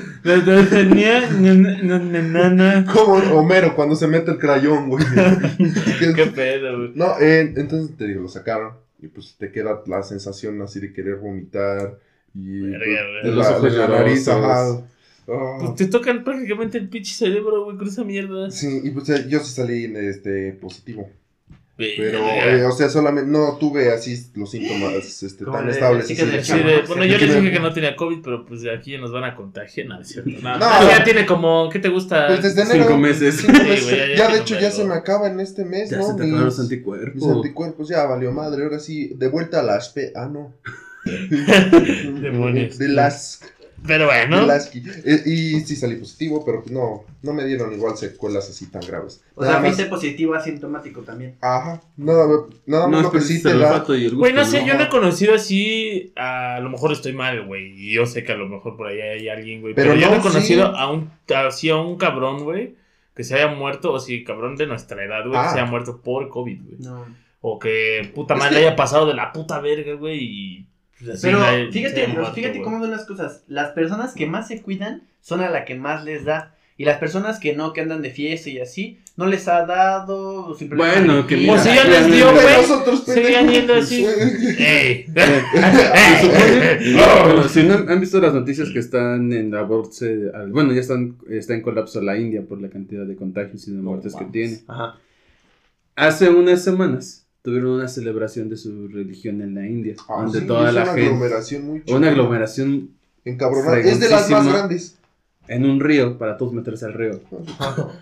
Como 2.92 3.14
Homero 3.38 3.74
cuando 3.76 3.94
se 3.94 4.06
mete 4.06 4.32
el 4.32 4.38
crayón, 4.38 4.88
güey. 4.88 5.04
Qué 6.14 6.26
pedo, 6.26 6.76
güey. 6.76 6.92
No, 6.94 7.18
eh, 7.20 7.52
entonces 7.56 7.96
te 7.96 8.06
digo, 8.06 8.22
lo 8.22 8.28
sacaron 8.28 8.72
y 9.02 9.08
pues 9.08 9.36
te 9.38 9.50
queda 9.50 9.80
la 9.86 10.02
sensación 10.02 10.60
así 10.62 10.80
de 10.80 10.92
querer 10.92 11.16
vomitar 11.16 11.98
y 12.34 12.60
Verga, 12.60 12.78
pues, 12.78 12.88
güey. 12.88 13.22
de 13.22 13.36
Los 13.36 13.46
la, 13.46 13.56
ojos 13.56 13.72
de 13.72 13.78
la 13.78 13.88
nariz, 13.88 14.28
ajá. 14.28 14.82
Ah. 15.28 15.56
Pues 15.60 15.74
te 15.76 15.86
tocan 15.86 16.24
prácticamente 16.24 16.78
el 16.78 16.88
pinche 16.88 17.14
cerebro, 17.14 17.64
güey, 17.64 17.76
con 17.76 17.86
esa 17.88 18.04
mierda. 18.04 18.50
Sí, 18.50 18.80
y 18.84 18.90
pues 18.90 19.06
yo 19.28 19.38
sí 19.40 19.52
salí 19.54 19.84
este, 19.96 20.52
positivo. 20.54 21.08
Pero, 21.76 22.18
eh, 22.28 22.62
o 22.66 22.72
sea, 22.72 22.90
solamente 22.90 23.30
no 23.30 23.56
tuve 23.56 23.90
así 23.90 24.14
los 24.34 24.50
síntomas 24.50 25.22
este, 25.22 25.46
tan 25.46 25.64
de- 25.64 25.72
estables. 25.72 26.08
de- 26.08 26.14
de 26.26 26.44
Sí, 26.44 26.58
de- 26.58 26.82
bueno, 26.86 27.06
yo 27.06 27.16
les 27.16 27.34
dije 27.40 27.52
que 27.52 27.58
no 27.58 27.72
tenía 27.72 27.96
COVID, 27.96 28.18
pero 28.22 28.44
pues 28.44 28.60
de 28.60 28.70
aquí 28.74 28.98
nos 28.98 29.12
van 29.12 29.24
a 29.24 29.34
contagiar. 29.34 29.86
No. 29.86 29.98
No, 29.98 30.58
No. 30.58 30.58
no, 30.58 30.90
ya 30.90 31.02
tiene 31.04 31.24
como, 31.24 31.70
¿qué 31.72 31.78
te 31.78 31.88
gusta? 31.88 32.26
Pues 32.26 32.42
desde 32.42 32.62
enero. 32.64 32.84
Cinco 32.84 32.98
meses. 32.98 33.36
cinco 33.40 33.54
Sí, 33.56 33.62
meses. 33.66 33.84
güey, 33.84 33.96
ya- 33.96 34.06
ya 34.08 34.14
ya, 34.28 34.34
de 34.34 34.40
hecho, 34.40 34.60
ya 34.60 34.70
se 34.70 34.84
me 34.84 34.92
acaba 34.92 35.28
en 35.30 35.40
este 35.40 35.64
mes, 35.64 35.88
Ya 35.88 35.96
¿no? 35.96 36.02
se 36.02 36.08
te 36.08 36.14
Mis- 36.18 36.22
acabaron 36.24 36.44
los 36.44 36.58
Mis 36.58 36.64
anticuerpos. 36.64 37.22
anticuerpos 37.36 37.88
ya 37.88 38.04
valió 38.04 38.30
madre. 38.30 38.62
Ahora 38.64 38.78
sí, 38.78 39.12
de 39.16 39.28
vuelta 39.28 39.60
a 39.60 39.62
las 39.62 39.88
P. 39.88 40.12
Ah, 40.14 40.28
no. 40.30 40.52
Demonios. 42.20 42.76
De 42.78 42.88
las. 42.88 43.40
Pero 43.86 44.06
bueno. 44.06 44.44
las 44.46 44.70
eh, 44.74 45.22
y 45.26 45.60
sí 45.60 45.74
salí 45.74 45.96
positivo, 45.96 46.44
pero 46.44 46.62
no, 46.70 47.04
no 47.22 47.32
me 47.32 47.44
dieron 47.46 47.72
igual 47.72 47.96
secuelas 47.96 48.48
así 48.50 48.66
tan 48.70 48.82
graves. 48.82 49.22
O 49.34 49.42
sea, 49.42 49.52
Nada 49.52 49.62
más- 49.62 49.74
fuiste 49.74 49.90
positivo 49.90 50.34
asintomático 50.34 51.00
también. 51.00 51.36
Ajá, 51.40 51.80
nada, 51.96 52.26
nada 52.66 52.86
más 52.88 53.02
No, 53.02 53.02
lo 53.08 53.10
que 53.10 53.20
sí 53.22 53.42
te 53.42 53.50
el 53.50 53.60
da. 53.60 53.72
olfato 53.72 53.94
y 53.94 54.00
el 54.04 54.10
gusto. 54.10 54.18
Güey, 54.18 54.32
no 54.34 54.44
sé, 54.44 54.64
yo 54.66 54.74
no 54.74 54.82
he 54.84 54.88
conocido 54.88 55.34
así. 55.34 56.12
A 56.16 56.60
lo 56.60 56.68
mejor 56.68 56.92
estoy 56.92 57.14
mal, 57.14 57.46
güey. 57.46 57.72
Y 57.72 57.92
yo 57.94 58.04
sé 58.06 58.22
que 58.22 58.32
a 58.32 58.36
lo 58.36 58.48
mejor 58.48 58.76
por 58.76 58.86
ahí 58.88 59.00
hay 59.00 59.28
alguien, 59.28 59.60
güey. 59.62 59.74
Pero, 59.74 59.92
Pero 59.92 60.00
yo 60.00 60.08
no 60.08 60.14
he 60.14 60.18
no, 60.18 60.22
conocido 60.24 60.66
sí. 60.66 60.72
a 60.76 60.90
un 60.90 61.10
así 61.34 61.70
a 61.70 61.76
un 61.76 61.96
cabrón, 61.96 62.44
güey. 62.44 62.76
Que 63.14 63.24
se 63.24 63.34
haya 63.34 63.48
muerto, 63.48 63.92
o 63.92 63.98
sí, 63.98 64.24
cabrón 64.24 64.56
de 64.56 64.66
nuestra 64.66 65.02
edad, 65.04 65.20
güey. 65.22 65.32
Que 65.32 65.38
Ah. 65.46 65.50
se 65.52 65.58
haya 65.60 65.70
muerto 65.70 66.00
por 66.02 66.28
COVID, 66.28 66.60
güey. 66.62 66.76
No. 66.80 67.06
O 67.40 67.58
que 67.58 68.10
puta 68.14 68.34
Es 68.34 68.38
madre 68.40 68.54
que- 68.56 68.60
le 68.60 68.66
haya 68.68 68.76
pasado 68.76 69.06
de 69.06 69.14
la 69.14 69.32
puta 69.32 69.58
verga, 69.60 69.94
güey. 69.94 70.18
Y. 70.22 70.66
pues, 71.00 71.10
así 71.16 71.26
Pero 71.26 71.40
fíjate, 71.72 72.06
muerto, 72.08 72.32
fíjate 72.34 72.62
cómo 72.62 72.78
son 72.80 72.90
las 72.90 73.04
cosas. 73.04 73.42
Las 73.48 73.70
personas 73.70 74.14
que 74.14 74.26
más 74.26 74.48
se 74.48 74.62
cuidan 74.62 75.02
son 75.20 75.40
a 75.40 75.50
la 75.50 75.64
que 75.64 75.74
más 75.74 76.04
les 76.04 76.24
da. 76.24 76.54
Y 76.76 76.84
las 76.86 76.96
personas 76.96 77.38
que 77.38 77.54
no, 77.54 77.74
que 77.74 77.82
andan 77.82 78.00
de 78.00 78.10
fiesta 78.10 78.48
y 78.48 78.58
así, 78.58 78.98
no 79.16 79.26
les 79.26 79.46
ha 79.48 79.66
dado. 79.66 80.46
o 80.46 80.54
simplemente 80.54 80.98
Bueno, 80.98 81.14
no 81.16 81.26
que 81.26 81.36
quieren. 81.36 81.54
Pues 81.54 81.62
si 81.62 81.68
ya 81.68 81.84
Mira, 81.84 82.00
les 82.00 82.06
dio, 82.06 82.32
mira, 82.32 82.42
güey. 82.42 83.04
pendejos. 83.04 83.52
yendo 83.52 83.74
así. 83.74 84.06
¡Ey! 84.58 85.06
Bueno, 86.94 87.48
si 87.50 87.62
no 87.64 87.74
han 87.74 88.00
visto 88.00 88.18
las 88.20 88.32
noticias 88.32 88.70
que 88.70 88.78
están 88.78 89.30
en 89.32 89.50
la 89.50 89.62
bolsa, 89.62 90.06
bueno, 90.48 90.72
ya 90.72 90.80
están 90.80 91.16
está 91.28 91.54
en 91.54 91.60
colapso 91.60 92.00
la 92.00 92.16
India 92.16 92.42
por 92.48 92.60
la 92.62 92.70
cantidad 92.70 93.04
de 93.04 93.14
contagios 93.16 93.68
y 93.68 93.72
de 93.72 93.82
muertes 93.82 94.14
que 94.16 94.24
tiene. 94.26 94.60
Ajá. 94.66 94.96
Hace 95.96 96.30
unas 96.30 96.64
semanas 96.64 97.26
tuvieron 97.42 97.70
una 97.72 97.88
celebración 97.88 98.48
de 98.48 98.56
su 98.56 98.88
religión 98.88 99.40
en 99.42 99.54
la 99.54 99.66
India, 99.66 99.94
Ah, 100.08 100.22
donde 100.22 100.40
sí, 100.40 100.46
toda 100.46 100.68
es 100.68 100.74
la 100.74 100.82
una 100.82 100.92
gente, 100.92 101.06
aglomeración 101.08 101.66
muy 101.66 101.84
chida. 101.84 101.96
una 101.96 102.08
aglomeración 102.08 102.90
Encabronada. 103.24 103.78
Es 103.80 104.00
de 104.00 104.08
las 104.08 104.30
más 104.30 104.46
grandes. 104.46 104.96
en 105.48 105.64
un 105.66 105.80
río 105.80 106.16
para 106.16 106.36
todos 106.36 106.52
meterse 106.52 106.84
al 106.86 106.94
río. 106.94 107.20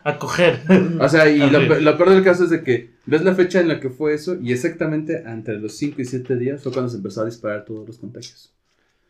A 0.04 0.18
coger. 0.18 0.60
O 1.00 1.08
sea, 1.08 1.28
y 1.30 1.38
lo, 1.50 1.96
peor 1.96 2.10
del 2.10 2.22
caso 2.22 2.44
es 2.44 2.50
de 2.50 2.62
que 2.62 2.90
ves 3.06 3.22
la 3.22 3.34
fecha 3.34 3.60
en 3.60 3.68
la 3.68 3.80
que 3.80 3.90
fue 3.90 4.14
eso 4.14 4.36
y 4.40 4.52
exactamente 4.52 5.22
entre 5.26 5.58
los 5.58 5.72
5 5.76 6.02
y 6.02 6.04
7 6.04 6.36
días 6.36 6.62
fue 6.62 6.72
cuando 6.72 6.88
se 6.90 6.98
empezó 6.98 7.22
a 7.22 7.24
disparar 7.24 7.64
todos 7.64 7.86
los 7.86 7.98
contagios. 7.98 8.52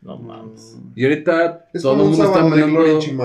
No 0.01 0.17
mames. 0.17 0.77
Y 0.95 1.03
ahorita 1.05 1.67
Es 1.75 1.83
todo 1.83 1.95
el 1.95 2.09
mundo 2.09 2.25
está 2.25 2.45
mandando 2.45 2.81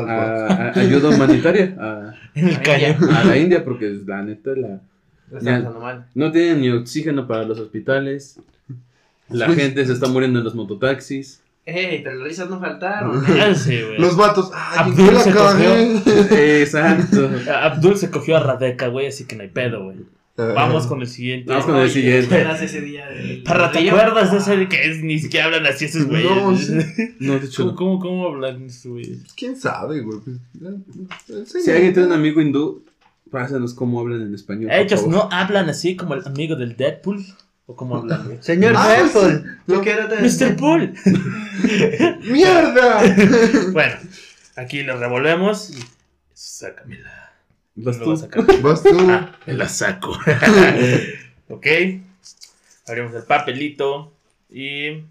a- 0.09 0.47
a- 0.47 0.79
ayuda 0.79 1.09
humanitaria 1.09 1.75
a, 1.79 2.15
En 2.35 2.47
el 2.49 2.61
caño. 2.61 2.97
a 3.11 3.23
la 3.23 3.37
India 3.37 3.63
porque 3.63 3.95
la 4.05 4.23
neta 4.23 4.51
la, 4.55 4.81
Lo 5.31 5.39
Ya. 5.39 5.57
están 5.57 5.63
pasando 5.63 5.79
mal. 5.79 6.05
no 6.15 6.31
tienen 6.31 6.61
ni 6.61 6.69
oxígeno 6.69 7.27
para 7.27 7.43
los 7.43 7.59
hospitales. 7.59 8.39
La 9.29 9.47
Pues- 9.47 9.57
gente 9.57 9.85
se 9.85 9.93
está 9.93 10.07
muriendo 10.07 10.39
en 10.39 10.45
los 10.45 10.53
mototaxis. 10.55 11.39
Ey, 11.65 12.03
pero 12.03 12.17
las 12.17 12.27
risas 12.27 12.49
no 12.49 12.59
faltaron. 12.59 13.23
Ah, 13.25 13.55
sí, 13.55 13.81
güey. 13.81 13.97
Los 13.97 14.17
vatos. 14.17 14.51
Ay, 14.53 14.79
Abdul 14.79 15.09
¿en 15.09 15.15
qué 15.15 15.19
se 15.21 15.29
la 15.29 15.35
cagué? 15.35 16.61
Exacto. 16.61 17.29
Abdul 17.53 17.97
se 17.97 18.11
cogió 18.11 18.35
a 18.37 18.41
Radeka, 18.41 18.87
güey, 18.87 19.07
así 19.07 19.25
que 19.25 19.35
no 19.37 19.43
hay 19.43 19.49
pedo, 19.49 19.83
güey. 19.85 19.97
Vamos 20.35 20.87
con 20.87 20.99
el 21.01 21.07
siguiente. 21.07 21.49
Vamos 21.49 21.65
con 21.65 21.77
el 21.77 21.89
siguiente. 21.89 22.27
¿te 22.27 22.35
acuerdas 22.41 22.61
ese 22.63 22.81
día 22.81 23.07
del- 23.07 23.43
Parra, 23.43 23.71
¿te 23.71 23.79
del 23.79 23.89
acuerdas 23.89 24.31
de 24.31 24.37
ese 24.39 24.57
de 24.57 24.67
que 24.67 24.89
es, 24.89 25.03
ni 25.03 25.19
siquiera 25.19 25.45
hablan 25.45 25.65
así 25.67 25.85
esos 25.85 26.05
güeyes? 26.07 26.29
No, 26.31 26.57
sí. 26.57 26.73
No, 27.19 27.39
de 27.39 27.45
hecho, 27.45 27.63
¿Cómo, 27.63 27.71
no. 27.71 27.75
cómo, 27.77 27.99
cómo 27.99 28.27
hablan 28.27 28.63
esos 28.63 28.91
güeyes? 28.91 29.19
¿Quién 29.37 29.55
sabe, 29.55 30.01
güey? 30.01 30.19
si 31.45 31.71
alguien 31.71 31.93
tiene 31.93 32.07
un 32.07 32.13
amigo 32.13 32.41
hindú, 32.41 32.83
pásanos 33.33 33.73
cómo 33.73 33.99
hablan 33.99 34.21
en 34.21 34.33
español. 34.35 34.71
Ellos 34.71 35.07
no 35.07 35.27
hablan 35.31 35.67
así 35.67 35.95
como 35.97 36.13
el 36.13 36.25
amigo 36.25 36.55
del 36.55 36.77
Deadpool. 36.77 37.25
¿O 37.65 37.75
cómo 37.75 37.95
hablan? 37.97 38.37
Señor 38.41 38.73
Ah, 38.77 38.87
Deadpool. 38.89 39.57
¿Tú 39.65 39.81
qué 39.81 39.89
era 39.91 40.07
de- 40.07 40.21
Mr. 40.21 40.55
Pool. 40.55 40.93
¡Mierda! 42.31 43.01
bueno, 43.73 43.95
aquí 44.55 44.83
lo 44.83 44.97
revolvemos. 44.97 45.71
Sácamela. 46.33 47.33
Vas 47.75 47.97
Lo 47.97 48.05
tú. 48.15 48.27
Vas 48.61 48.83
tú. 48.83 48.89
Ah, 49.09 49.35
me 49.47 49.53
la 49.53 49.67
saco. 49.67 50.11
ok. 51.49 51.67
Abrimos 52.87 53.13
el 53.15 53.23
papelito. 53.23 54.13
Y. 54.49 55.03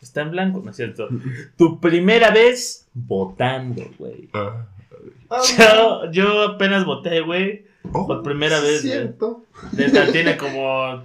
Está 0.00 0.22
en 0.22 0.30
blanco, 0.30 0.62
¿no 0.64 0.70
es 0.70 0.76
cierto? 0.76 1.08
Tu 1.58 1.78
primera 1.78 2.30
vez 2.30 2.86
votando, 2.94 3.82
güey. 3.98 4.30
Ah. 5.30 5.40
Yo, 5.58 6.10
yo 6.10 6.42
apenas 6.42 6.84
voté, 6.84 7.20
güey. 7.20 7.64
Oh, 7.92 8.06
Por 8.06 8.22
primera 8.22 8.60
vez. 8.60 8.82
Cierto. 8.82 9.44
Neta, 9.72 10.10
Tiene 10.12 10.36
como. 10.36 11.02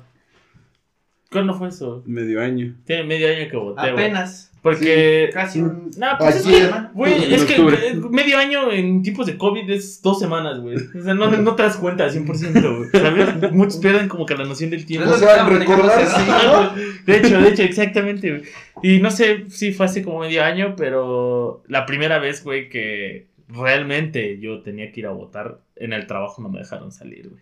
¿Cuándo 1.31 1.53
fue 1.53 1.69
eso? 1.69 2.01
Medio 2.05 2.41
año. 2.41 2.75
Tiene 2.85 3.03
medio 3.03 3.27
año 3.27 3.49
que 3.49 3.57
voté, 3.57 3.91
güey. 3.91 4.05
Apenas. 4.05 4.51
Porque. 4.61 5.29
Casi 5.33 5.61
un. 5.61 5.91
No, 5.97 6.07
pues 6.17 6.37
es 6.37 6.47
Ayer. 6.47 6.71
que, 6.71 6.77
güey, 6.93 7.33
es 7.33 7.45
que 7.45 7.55
eh, 7.55 7.95
medio 8.09 8.37
año 8.37 8.71
en 8.71 9.03
tiempos 9.03 9.27
de 9.27 9.37
COVID 9.37 9.69
es 9.69 10.01
dos 10.01 10.17
semanas, 10.19 10.59
güey. 10.59 10.75
O 10.77 11.03
sea, 11.03 11.13
no, 11.13 11.29
no 11.29 11.55
te 11.55 11.63
das 11.63 11.77
cuenta 11.77 12.05
al 12.05 12.11
100%, 12.11 12.77
güey. 12.77 12.89
¿Sabes? 12.91 13.51
Muchos 13.51 13.77
pierden 13.77 14.07
como 14.07 14.25
que 14.25 14.35
la 14.35 14.45
noción 14.45 14.71
del 14.71 14.85
tiempo. 14.85 15.09
O 15.11 15.17
sea, 15.17 15.47
recordar, 15.47 16.07
sí, 16.07 16.21
¿no? 16.27 16.73
De 17.05 17.17
hecho, 17.17 17.39
de 17.39 17.49
hecho, 17.49 17.61
exactamente, 17.63 18.31
güey. 18.31 18.43
Y 18.81 18.99
no 19.01 19.11
sé 19.11 19.45
si 19.49 19.71
fue 19.71 19.85
hace 19.85 20.03
como 20.03 20.21
medio 20.21 20.43
año, 20.43 20.75
pero 20.75 21.63
la 21.67 21.85
primera 21.85 22.17
vez, 22.19 22.43
güey, 22.43 22.69
que 22.69 23.27
realmente 23.47 24.39
yo 24.39 24.61
tenía 24.61 24.91
que 24.91 25.01
ir 25.01 25.05
a 25.07 25.11
votar, 25.11 25.61
en 25.75 25.93
el 25.93 26.07
trabajo 26.07 26.41
no 26.41 26.49
me 26.49 26.59
dejaron 26.59 26.91
salir, 26.91 27.29
güey. 27.29 27.41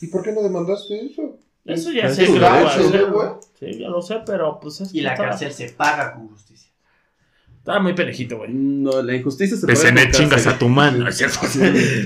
¿Y 0.00 0.06
por 0.08 0.22
qué 0.22 0.32
no 0.32 0.42
demandaste 0.42 1.06
eso? 1.06 1.38
Eso 1.64 1.92
ya 1.92 2.08
sé 2.08 2.26
güey. 2.26 2.40
Sí, 3.58 3.78
ya 3.78 3.88
lo 3.88 4.02
sé, 4.02 4.16
pero 4.26 4.58
pues 4.60 4.80
es 4.80 4.90
Y 4.92 4.98
que 4.98 5.02
la 5.02 5.12
estaba- 5.12 5.28
cárcel 5.30 5.52
se 5.52 5.68
paga 5.70 6.14
con 6.14 6.28
justicia. 6.28 6.70
Estaba 7.58 7.78
muy 7.78 7.92
penejito, 7.94 8.38
güey. 8.38 8.52
No, 8.52 9.02
la 9.02 9.14
injusticia 9.14 9.56
se 9.56 9.64
Pues 9.66 9.78
paga 9.78 9.90
en 9.90 9.98
el 9.98 10.10
chingas 10.12 10.48
a 10.48 10.58
tu 10.58 10.68
mano, 10.68 10.98
¿no 11.04 11.08
es 11.08 11.16
cierto? 11.16 11.38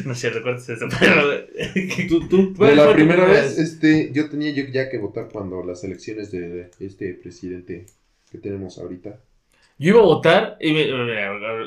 no 0.04 0.12
es 0.12 0.18
cierto, 0.20 0.38
recuerdas 0.40 0.68
eso, 0.68 0.86
pero... 1.00 1.22
Tú, 2.10 2.28
tú. 2.28 2.52
¿Cuál 2.58 2.70
De 2.70 2.76
la 2.76 2.84
fue 2.84 2.94
primera 2.94 3.24
vez, 3.24 3.58
este, 3.58 4.10
yo 4.12 4.28
tenía 4.28 4.50
yo 4.50 4.64
ya 4.64 4.90
que 4.90 4.98
votar 4.98 5.30
cuando 5.32 5.62
las 5.64 5.82
elecciones 5.82 6.30
de 6.30 6.70
este 6.78 7.14
presidente 7.14 7.86
que 8.30 8.36
tenemos 8.36 8.76
ahorita. 8.78 9.18
Yo 9.78 9.90
iba 9.90 10.00
a 10.00 10.04
votar 10.04 10.56
y 10.58 10.72
me... 10.72 10.86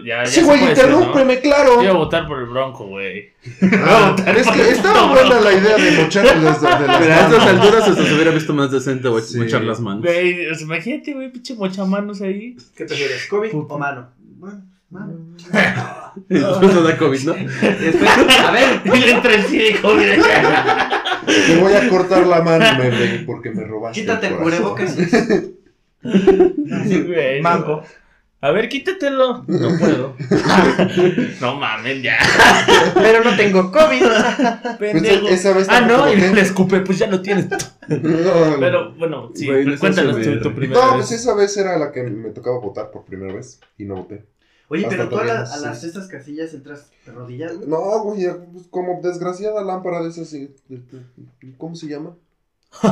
Ya, 0.04 0.24
ya 0.24 0.26
Sí, 0.26 0.41
güey, 0.41 0.63
interrúmpeme, 0.63 1.39
claro. 1.41 1.76
Yo 1.76 1.84
iba 1.84 1.91
a 1.91 1.98
votar 1.98 2.28
por 2.28 2.39
el 2.39 2.45
Bronco, 2.48 2.88
güey. 2.88 3.30
Ah, 3.62 4.15
es 4.36 4.48
que 4.50 4.69
estaba 4.72 5.12
buena 5.12 5.39
la 5.39 5.54
idea 5.54 5.78
de 5.78 5.91
mochar 6.02 6.26
de 6.26 6.41
las, 6.41 6.60
de 6.62 6.67
las 6.69 6.98
Pero 6.98 7.13
a 7.13 7.19
estas 7.19 7.38
manos. 7.38 7.48
alturas 7.48 7.88
hasta 7.88 8.06
se 8.06 8.13
hubiera 8.15 8.32
visto 8.32 8.54
más 8.54 8.72
decente 8.72 9.08
Sí. 9.22 9.41
echar 9.43 9.62
las 9.63 9.80
manos. 9.80 10.04
Güey, 10.04 10.48
o 10.50 10.56
sea, 10.56 10.65
imagínate, 10.65 11.13
güey, 11.13 11.32
pinche 11.32 11.54
mochamanos 11.54 12.22
ahí. 12.22 12.58
¿Qué 12.76 12.86
prefieres, 12.86 13.28
COVID 13.28 13.52
Puta. 13.52 13.74
o 13.76 13.78
mano? 13.78 14.10
Bueno, 14.17 14.62
mano. 14.89 15.13
Y 16.30 16.34
no 16.34 16.82
da 16.82 16.98
COVID, 16.98 17.19
¿no? 17.22 17.34
Después, 17.34 18.10
a 18.39 18.52
ver, 18.52 18.82
Y 18.86 18.89
el 19.10 19.43
sí 19.43 19.58
de 19.58 19.76
COVID. 19.82 20.08
Te 21.45 21.56
voy 21.58 21.74
a 21.74 21.88
cortar 21.88 22.26
la 22.26 22.41
mano, 22.41 22.65
bebé, 22.80 23.24
porque 23.26 23.52
me 23.52 23.63
robaste. 23.63 24.02
quítate 24.02 24.28
el 24.28 24.36
cubrebocas. 24.36 24.98
Sí, 26.04 27.02
güey. 27.08 27.42
Manco. 27.42 27.84
A 28.42 28.52
ver, 28.52 28.70
quítatelo. 28.70 29.44
No 29.48 29.78
puedo. 29.80 30.16
no 31.42 31.56
mames, 31.56 32.02
ya. 32.02 32.18
Pero 32.94 33.22
no 33.22 33.36
tengo 33.36 33.70
COVID. 33.70 34.02
Pues, 34.78 34.94
Pendejo. 34.94 35.28
esa 35.28 35.52
vez 35.54 35.68
Ah, 35.70 35.82
no, 35.82 36.10
y 36.12 36.16
le 36.16 36.40
escupe, 36.42 36.80
pues 36.80 37.00
ya 37.00 37.08
lo 37.08 37.22
tienes. 37.22 37.48
No, 37.90 38.60
Pero 38.60 38.94
bueno, 38.94 39.32
sí, 39.34 39.48
Güey, 39.48 39.66
no 39.66 39.72
seas 39.72 39.80
cuéntanos 39.80 40.22
tu, 40.22 40.40
tu 40.42 40.56
primera 40.56 40.80
No, 40.80 40.88
vez. 40.98 41.08
pues 41.08 41.12
esa 41.20 41.34
vez 41.34 41.58
era 41.58 41.78
la 41.80 41.92
que 41.92 42.04
me 42.04 42.30
tocaba 42.30 42.60
votar 42.60 42.92
por 42.92 43.04
primera 43.04 43.34
vez 43.34 43.60
y 43.80 43.84
no 43.86 43.96
voté. 43.96 44.26
Oye, 44.70 44.84
Hasta 44.86 44.96
pero 44.96 45.10
tú 45.10 45.18
a, 45.18 45.24
la- 45.26 45.34
las 45.40 45.82
sé. 45.82 45.88
estas 45.88 46.08
casillas 46.08 46.54
entras 46.54 46.92
de 47.06 47.12
rodillas. 47.12 47.58
No, 47.68 48.04
güey, 48.04 48.28
pues, 48.54 48.68
como 48.70 49.02
desgraciada 49.02 49.64
lámpara 49.64 50.02
de 50.04 50.10
esas. 50.10 50.34
¿Cómo 51.58 51.76
se 51.76 51.88
llama? 51.88 52.16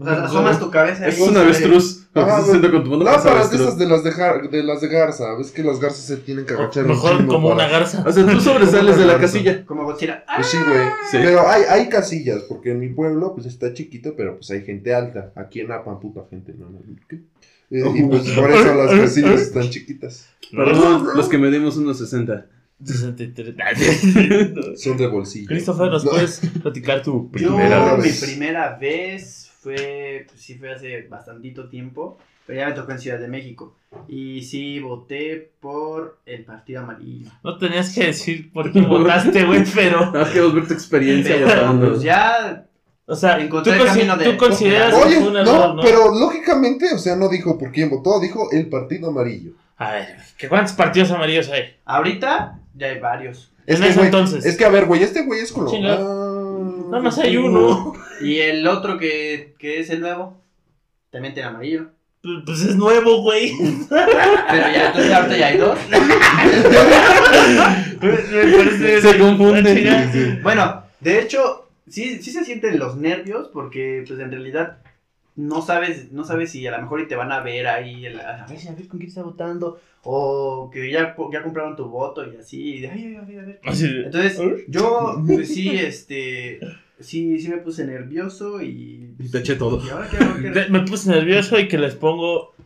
O 0.00 0.04
sea, 0.04 0.24
asomas 0.24 0.58
tu 0.58 0.70
cabeza 0.70 1.06
Es 1.06 1.20
un 1.20 1.36
avestruz. 1.36 2.00
Ah, 2.14 2.38
haciendo 2.38 2.70
con 2.70 2.84
tu 2.84 2.90
mano, 2.90 3.02
es 3.08 3.10
Lámparas 3.12 3.50
de 3.50 3.56
esas 3.56 3.78
de 3.78 3.86
las 3.86 4.04
de, 4.04 4.12
Gar- 4.12 4.50
de 4.50 4.62
las 4.62 4.80
de 4.82 4.88
Garza. 4.88 5.34
Ves 5.36 5.50
que 5.50 5.62
las 5.62 5.80
garzas 5.80 6.04
se 6.04 6.16
tienen 6.18 6.44
que 6.44 6.52
agachar 6.54 6.84
Mejor 6.84 7.26
como 7.26 7.50
para- 7.50 7.54
una 7.54 7.68
garza. 7.68 8.04
O 8.06 8.12
sea, 8.12 8.26
tú 8.26 8.40
sobresales 8.40 8.98
de 8.98 9.06
la 9.06 9.18
casilla. 9.18 9.64
Como 9.64 9.84
Godzilla. 9.84 10.24
Pues 10.36 10.48
sí, 10.48 10.58
güey. 10.58 10.84
Sí. 11.10 11.18
Pero 11.22 11.48
hay, 11.48 11.62
hay 11.70 11.88
casillas, 11.88 12.42
porque 12.42 12.72
en 12.72 12.80
mi 12.80 12.88
pueblo, 12.90 13.32
pues 13.34 13.46
está 13.46 13.72
chiquito, 13.72 14.14
pero 14.16 14.36
pues 14.36 14.50
hay 14.50 14.62
gente 14.62 14.94
alta. 14.94 15.32
Aquí 15.36 15.60
en 15.60 15.72
Apan, 15.72 16.00
puta 16.00 16.22
gente, 16.28 16.54
no. 16.58 16.66
Eh, 17.70 17.82
y 17.94 18.02
pues 18.02 18.28
por 18.32 18.50
eso 18.50 18.74
las 18.74 18.90
casillas 19.00 19.40
están 19.40 19.70
chiquitas. 19.70 20.26
Perdón, 20.50 21.06
los 21.16 21.28
que 21.30 21.38
medimos 21.38 21.78
unos 21.78 21.96
60. 21.98 22.44
63. 22.84 24.76
Son 24.82 24.96
de 24.96 25.06
bolsillo. 25.06 25.46
Christopher, 25.48 25.90
¿nos 25.90 26.04
No. 26.04 26.10
puedes 26.12 26.40
platicar 26.62 27.02
tu 27.02 27.24
Yo, 27.26 27.30
primera 27.56 27.94
vez. 27.96 28.20
mi 28.22 28.26
primera 28.28 28.76
vez 28.78 29.50
fue, 29.60 30.24
pues, 30.28 30.40
sí 30.40 30.54
fue 30.56 30.72
hace 30.72 31.02
bastantito 31.08 31.68
tiempo, 31.68 32.18
pero 32.46 32.58
ya 32.60 32.68
me 32.68 32.74
tocó 32.74 32.92
en 32.92 32.98
Ciudad 32.98 33.18
de 33.18 33.28
México. 33.28 33.76
Y 34.08 34.42
sí 34.42 34.80
voté 34.80 35.52
por 35.60 36.18
el 36.26 36.44
Partido 36.44 36.80
Amarillo. 36.82 37.30
No 37.44 37.58
tenías 37.58 37.94
que 37.94 38.06
decir 38.06 38.50
por 38.52 38.72
qué 38.72 38.80
votaste, 38.80 39.44
güey, 39.44 39.64
pero. 39.74 40.10
Más 40.12 40.28
queremos 40.30 40.54
ver 40.54 40.66
tu 40.66 40.72
experiencia 40.74 41.34
Pero 41.36 41.46
votando. 41.46 41.88
pues 41.90 42.02
ya, 42.02 42.66
O 43.04 43.14
sea, 43.14 43.36
tú, 43.36 43.42
Encontré 43.44 43.74
el 43.74 43.80
consi- 43.80 43.86
camino 43.86 44.16
de- 44.16 44.24
tú 44.24 44.36
consideras 44.38 44.94
que 44.94 45.00
Oye, 45.02 45.16
fue 45.16 45.26
un 45.28 45.32
no, 45.34 45.40
error, 45.40 45.74
¿no? 45.76 45.82
pero 45.82 46.14
lógicamente, 46.18 46.86
o 46.94 46.98
sea, 46.98 47.16
no 47.16 47.28
dijo 47.28 47.58
por 47.58 47.70
quién 47.70 47.90
votó, 47.90 48.18
dijo 48.20 48.48
el 48.52 48.68
partido 48.68 49.08
amarillo. 49.10 49.52
A 49.76 49.92
ver, 49.92 50.16
¿qué 50.38 50.48
¿cuántos 50.48 50.72
partidos 50.74 51.10
amarillos 51.10 51.48
hay? 51.50 51.74
ahorita 51.84 52.58
ya 52.74 52.88
hay 52.88 52.98
varios. 52.98 53.52
Es 53.66 53.76
En 53.76 53.82
que, 53.82 53.88
ese 53.88 53.98
güey, 53.98 54.06
entonces. 54.06 54.44
Es 54.44 54.56
que, 54.56 54.64
a 54.64 54.70
ver, 54.70 54.86
güey, 54.86 55.02
este 55.02 55.22
güey 55.22 55.40
es 55.40 55.52
colombiano. 55.52 56.88
Nada 56.90 57.02
más 57.02 57.18
hay 57.18 57.36
uno. 57.36 57.92
Y 58.20 58.38
el 58.38 58.66
otro 58.68 58.98
que, 58.98 59.54
que 59.58 59.80
es 59.80 59.90
el 59.90 60.00
nuevo, 60.00 60.40
también 61.10 61.34
tiene 61.34 61.48
amarillo. 61.48 61.86
Pues 62.46 62.60
es 62.60 62.76
nuevo, 62.76 63.22
güey. 63.22 63.52
Pero 63.90 64.08
ya, 64.48 64.86
entonces 64.86 65.12
ahorita 65.12 65.36
ya 65.36 65.46
hay 65.48 65.58
dos. 65.58 65.76
Se 69.02 69.18
confunde. 69.18 70.38
Bueno, 70.40 70.84
de 71.00 71.20
hecho, 71.20 71.68
sí, 71.88 72.22
sí 72.22 72.30
se 72.30 72.44
sienten 72.44 72.78
los 72.78 72.96
nervios 72.96 73.50
porque 73.52 74.04
pues 74.06 74.20
en 74.20 74.30
realidad 74.30 74.78
no 75.36 75.62
sabes, 75.62 76.12
no 76.12 76.24
sabes 76.24 76.50
si 76.50 76.66
a 76.66 76.72
lo 76.72 76.82
mejor 76.82 77.00
y 77.00 77.08
te 77.08 77.16
van 77.16 77.32
a 77.32 77.40
ver 77.40 77.66
ahí, 77.66 78.04
el- 78.06 78.20
a 78.20 78.46
ver, 78.48 78.58
si- 78.58 78.68
a 78.68 78.72
ver 78.74 78.86
con 78.88 78.98
quién 78.98 79.08
está 79.08 79.22
votando, 79.22 79.80
o 80.02 80.70
que 80.72 80.90
ya, 80.90 81.16
ya 81.32 81.42
compraron 81.42 81.76
tu 81.76 81.86
voto 81.88 82.30
y 82.30 82.36
así, 82.36 82.74
y 82.74 82.80
de, 82.80 82.88
ay, 82.90 83.14
a 83.14 83.22
ver, 83.22 83.40
a 83.40 83.44
ver. 83.44 83.60
Así 83.64 83.88
de- 83.92 84.04
Entonces, 84.04 84.38
yo 84.68 85.22
pues, 85.26 85.48
sí, 85.48 85.70
este, 85.70 86.60
sí, 87.00 87.38
sí 87.38 87.48
me 87.48 87.58
puse 87.58 87.84
nervioso 87.86 88.60
y... 88.62 89.14
Y 89.18 89.30
te 89.30 89.38
eché 89.38 89.54
todo. 89.56 89.84
¿Y 89.84 89.88
ahora 89.90 90.08
qué 90.10 90.16
hago? 90.18 90.40
¿Qué 90.40 90.48
hago? 90.48 90.60
De- 90.60 90.68
Me 90.68 90.80
puse 90.80 91.10
nervioso 91.10 91.58
y 91.58 91.68
que 91.68 91.78
les 91.78 91.94
pongo 91.94 92.54
eh, 92.58 92.61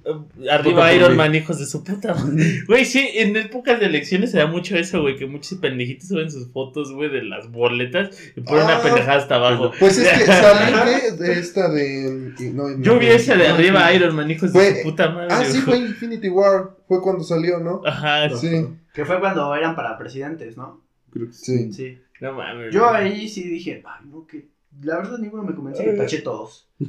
arriba 0.51 0.87
por 0.87 0.95
Iron. 0.95 1.17
Man, 1.17 1.35
hijos 1.35 1.59
de 1.59 1.67
su 1.67 1.83
puta 1.85 2.15
madre. 2.15 2.45
Güey, 2.67 2.85
sí, 2.85 3.09
en 3.15 3.37
épocas 3.37 3.81
de 3.81 3.87
elecciones 3.87 4.31
se 4.31 4.39
da 4.39 4.47
mucho 4.47 4.77
eso, 4.77 5.01
güey, 5.03 5.17
que 5.17 5.27
muchos 5.27 5.59
pendejitos 5.59 6.09
suben 6.09 6.31
sus 6.31 6.51
fotos, 6.53 6.93
güey, 6.93 7.11
de 7.11 7.23
las 7.23 7.51
boletas 7.51 8.11
y 8.37 8.41
ponen 8.41 8.65
una 8.65 8.77
Ah. 8.79 8.83
pendejada 8.83 9.19
hasta 9.19 9.35
abajo. 9.37 9.73
Pues 9.79 9.99
es 9.99 10.09
que 10.19 10.25
salí 10.27 10.91
de, 10.91 11.17
de 11.17 11.33
esta 11.41 11.69
de. 11.71 12.33
no, 12.53 12.71
Yo 12.83 12.95
no, 12.95 12.99
vi 12.99 13.07
ese 13.07 13.37
de 13.37 13.49
no, 13.49 13.55
arriba 13.55 13.93
Iron 13.93 14.15
Man, 14.17 14.31
hijos 14.31 14.53
de 14.53 14.77
su 14.77 14.83
puta 14.83 15.11
madre. 15.11 15.29
Ah, 15.31 15.45
sí, 15.45 15.59
fue 15.59 15.79
Infinity 15.79 16.29
War. 16.29 16.77
Fue 16.89 17.03
cuando 17.03 17.25
salió, 17.25 17.59
¿no? 17.59 17.83
Ajá, 17.85 18.29
sí. 18.31 18.49
Sí, 18.49 18.67
Que 18.95 19.05
fue 19.05 19.19
cuando 19.21 19.55
eran 19.55 19.75
para 19.75 19.99
presidentes, 19.99 20.57
¿no? 20.57 20.85
Creo 21.11 21.27
que 21.27 21.33
sí. 21.33 21.59
sí. 21.59 21.73
Sí. 21.73 21.99
No 22.21 22.33
mames. 22.33 22.73
Yo 22.73 22.89
ahí 22.89 23.29
sí 23.29 23.43
dije, 23.43 23.83
ay, 23.85 24.07
no, 24.11 24.27
que... 24.27 24.49
La 24.83 24.97
verdad 24.97 25.19
ninguno 25.19 25.43
me 25.43 25.55
convenció 25.55 25.93
y 25.93 25.97
taché 25.97 26.19
todos. 26.19 26.69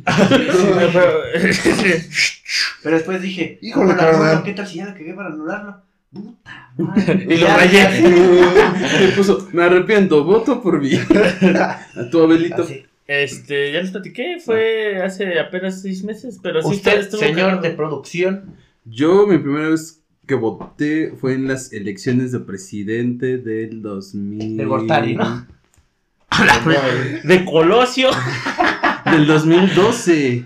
Pero- 2.84 2.96
después 2.96 3.22
dije, 3.22 3.60
Híjole, 3.62 3.96
¿cómo 3.96 4.24
la? 4.24 4.44
¿Qué 4.44 4.54
tal 4.54 4.68
si 4.68 4.78
ya 4.78 4.86
la 4.86 4.94
cagué 4.94 5.14
para 5.14 5.30
anularlo? 5.30 5.82
Puta 6.12 6.72
madre. 6.78 7.26
Y 7.30 7.38
lo 7.38 7.48
rayé. 7.48 7.74
ya, 7.74 9.04
Y 9.08 9.12
puso, 9.16 9.48
me 9.54 9.64
arrepiento, 9.64 10.24
voto 10.24 10.62
por 10.62 10.82
mí. 10.82 10.92
A 10.96 12.10
tu 12.10 12.22
Abelito. 12.22 12.64
así. 12.64 12.84
Este, 13.08 13.72
ya 13.72 13.82
les 13.82 13.92
platiqué, 13.92 14.38
fue 14.44 15.02
hace 15.02 15.40
apenas 15.40 15.82
seis 15.82 16.04
meses, 16.04 16.40
pero 16.44 16.62
sí 16.62 16.76
Usted, 16.76 17.00
estuvo 17.00 17.22
señor 17.22 17.62
de 17.62 17.70
producción. 17.72 18.56
Yo, 18.84 19.26
mi 19.28 19.38
primera 19.38 19.70
vez 19.70 20.04
que 20.26 20.36
voté 20.36 21.14
fue 21.16 21.34
en 21.34 21.48
las 21.48 21.72
elecciones 21.72 22.34
de 22.34 22.40
presidente 22.42 23.38
del 23.38 23.82
2000. 23.82 24.58
De 24.58 24.66
Gortari, 24.66 25.16
¿no? 25.16 25.48
De 27.24 27.46
Colosio. 27.46 28.10
Del 29.06 29.26
2012. 29.26 30.46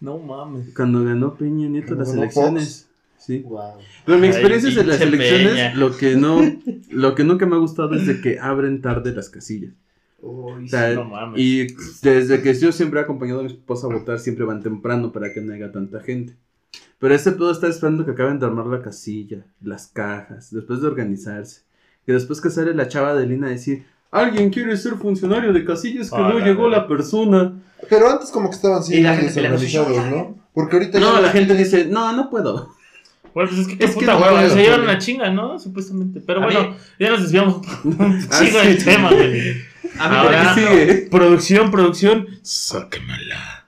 No 0.00 0.18
mames. 0.18 0.74
Cuando 0.74 1.04
ganó 1.04 1.34
Peña 1.34 1.68
Nieto 1.68 1.94
Cuando 1.94 2.04
las 2.04 2.14
elecciones. 2.14 2.88
Sí. 3.18 3.38
Wow. 3.40 3.78
Pero 4.04 4.18
mi 4.18 4.26
Ay, 4.26 4.32
experiencia 4.34 4.70
de 4.70 4.84
las 4.84 5.00
elecciones, 5.00 5.48
Peña. 5.52 5.74
lo 5.74 5.96
que 5.96 6.14
no, 6.16 6.40
lo 6.90 7.14
que 7.14 7.24
nunca 7.24 7.46
me 7.46 7.56
ha 7.56 7.58
gustado 7.58 7.94
es 7.94 8.06
de 8.06 8.20
que 8.20 8.38
abren 8.38 8.82
tarde 8.82 9.12
las 9.12 9.30
casillas. 9.30 9.72
Uy, 10.20 10.64
O 10.64 10.68
sea, 10.68 10.94
no 10.94 11.04
mames. 11.04 11.40
y 11.40 11.66
desde 12.02 12.42
que 12.42 12.52
yo 12.54 12.70
siempre 12.72 13.00
he 13.00 13.02
acompañado 13.02 13.40
a 13.40 13.44
mi 13.44 13.48
esposa 13.50 13.86
a 13.86 13.90
votar, 13.94 14.18
siempre 14.18 14.44
van 14.44 14.62
temprano 14.62 15.10
para 15.10 15.32
que 15.32 15.40
no 15.40 15.54
haya 15.54 15.72
tanta 15.72 16.00
gente. 16.00 16.36
Pero 16.98 17.14
este 17.14 17.32
pedo 17.32 17.50
está 17.50 17.66
esperando 17.68 18.04
que 18.04 18.10
acaben 18.12 18.38
de 18.38 18.46
armar 18.46 18.66
la 18.66 18.82
casilla, 18.82 19.46
las 19.62 19.86
cajas, 19.86 20.50
después 20.52 20.80
de 20.82 20.86
organizarse. 20.88 21.62
Y 22.06 22.12
después 22.12 22.42
que 22.42 22.50
sale 22.50 22.74
la 22.74 22.88
chava 22.88 23.14
de 23.14 23.26
Lina 23.26 23.46
a 23.46 23.50
decir, 23.50 23.84
alguien 24.22 24.50
quiere 24.50 24.76
ser 24.76 24.94
funcionario 24.94 25.52
de 25.52 25.64
casillas 25.64 26.10
que 26.10 26.16
Ah, 26.16 26.28
no 26.28 26.38
la 26.38 26.44
llegó 26.46 26.68
la 26.68 26.86
persona. 26.88 27.52
Pero 27.90 28.08
antes 28.10 28.30
como 28.30 28.48
que 28.48 28.56
estaban 28.56 28.82
siendo 28.82 29.10
desorganizados, 29.10 29.94
"Yo, 29.96 30.06
¿no? 30.10 30.38
Porque 30.54 30.76
ahorita 30.76 30.98
No, 31.00 31.20
la 31.20 31.30
gente 31.30 31.54
dice, 31.54 31.86
no, 31.86 32.12
no 32.12 32.30
puedo. 32.30 32.72
Bueno, 33.34 33.50
pues 33.50 33.62
es 33.62 33.66
que 33.66 33.76
qué 33.78 33.84
Es 33.84 33.90
que 33.90 34.00
puta 34.00 34.12
no 34.14 34.20
hueva, 34.20 34.32
puedo, 34.38 34.50
se 34.54 34.62
llevaron 34.62 34.84
una 34.84 34.98
chinga, 34.98 35.28
¿no? 35.30 35.58
Supuestamente. 35.58 36.20
Pero 36.24 36.40
bueno, 36.40 36.70
mí- 36.70 36.76
ya 37.00 37.10
nos 37.10 37.22
desviamos 37.22 37.56
un 37.84 38.26
Ah, 38.30 38.38
chingo 38.40 38.58
del 38.60 38.84
tema, 38.84 39.10
güey. 39.10 39.54
Ahora- 39.98 40.22
por 40.22 40.30
¿Qué 40.30 40.36
ejemplo, 40.36 40.70
sigue? 40.94 41.08
Producción, 41.10 41.70
producción. 41.72 42.26
Sáquenmela. 42.42 43.66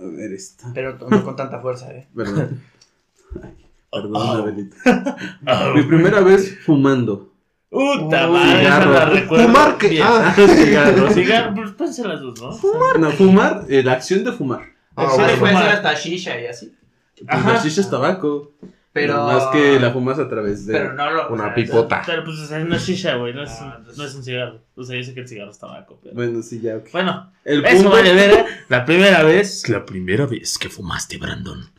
A 0.00 0.04
ver, 0.04 0.32
esta. 0.32 0.72
pero 0.74 0.98
no 1.08 1.24
con 1.24 1.36
tanta 1.36 1.60
fuerza, 1.60 1.92
¿eh? 1.92 2.08
Perdón. 2.14 2.60
Ay, 3.42 3.52
Perdón, 3.92 4.12
Oh. 4.16 4.32
Abelito. 4.32 4.76
Mi 5.76 5.82
primera 5.84 6.20
vez 6.20 6.58
fumando. 6.64 7.31
Puta 7.72 8.28
Oh, 8.28 8.32
madre, 8.34 8.50
esa 8.50 8.60
cigarro. 8.60 8.92
la 8.92 9.04
recuerdo. 9.06 9.46
¿Fumar 9.46 9.78
bien. 9.78 10.02
Ah. 10.06 10.34
cigarro. 10.36 11.10
Cigarro, 11.10 11.54
pues 11.54 11.70
pónganse 11.70 12.06
las 12.06 12.20
dos, 12.20 12.40
¿no? 12.40 12.98
No, 12.98 13.10
fumar, 13.12 13.64
eh, 13.68 13.82
la 13.82 13.92
acción 13.94 14.22
de 14.24 14.32
fumar. 14.32 14.60
Ah, 14.94 15.08
Sí, 15.10 15.16
Puede 15.16 15.36
bueno. 15.36 15.46
fumar. 15.58 15.64
ser 15.64 15.72
hasta 15.76 15.94
shisha 15.94 16.40
y 16.40 16.46
así. 16.46 16.74
Pues 17.16 17.28
Ajá. 17.30 17.52
la 17.54 17.62
shisha 17.62 17.80
es 17.80 17.88
tabaco. 17.90 18.52
Pero. 18.92 19.24
Más 19.26 19.46
que 19.46 19.80
la 19.80 19.90
fumas 19.90 20.18
a 20.18 20.28
través 20.28 20.66
de. 20.66 20.74
Pero 20.74 20.92
no 20.92 21.10
lo. 21.10 21.28
Una 21.30 21.44
o 21.44 21.46
sea, 21.46 21.54
pipota. 21.54 22.02
Pero 22.04 22.24
pues 22.24 22.38
o 22.40 22.46
sea, 22.46 22.58
no 22.58 22.76
es 22.76 22.82
shisha, 22.86 23.14
güey, 23.14 23.32
no 23.32 23.42
es, 23.42 23.50
Ah, 23.58 23.78
un- 23.88 23.96
no 23.96 24.04
es 24.04 24.14
un 24.14 24.22
cigarro. 24.22 24.60
O 24.76 24.84
sea, 24.84 24.96
yo 24.98 25.02
sé 25.02 25.14
que 25.14 25.20
el 25.20 25.28
cigarro 25.28 25.50
es 25.50 25.58
tabaco, 25.58 25.98
pero... 26.02 26.14
Bueno, 26.14 26.42
sí, 26.42 26.60
ya. 26.60 26.76
ok. 26.76 26.88
Bueno, 26.92 27.32
El 27.42 27.64
eso 27.64 27.76
punto- 27.84 27.90
vale 27.92 28.12
ver, 28.12 28.30
¿eh? 28.32 28.44
La 28.68 28.84
primera 28.84 29.22
vez... 29.22 29.66
La 29.70 29.86
primera 29.86 30.26
vez 30.26 30.58
que 30.58 30.68
fumaste, 30.68 31.16
Brandon. 31.16 31.70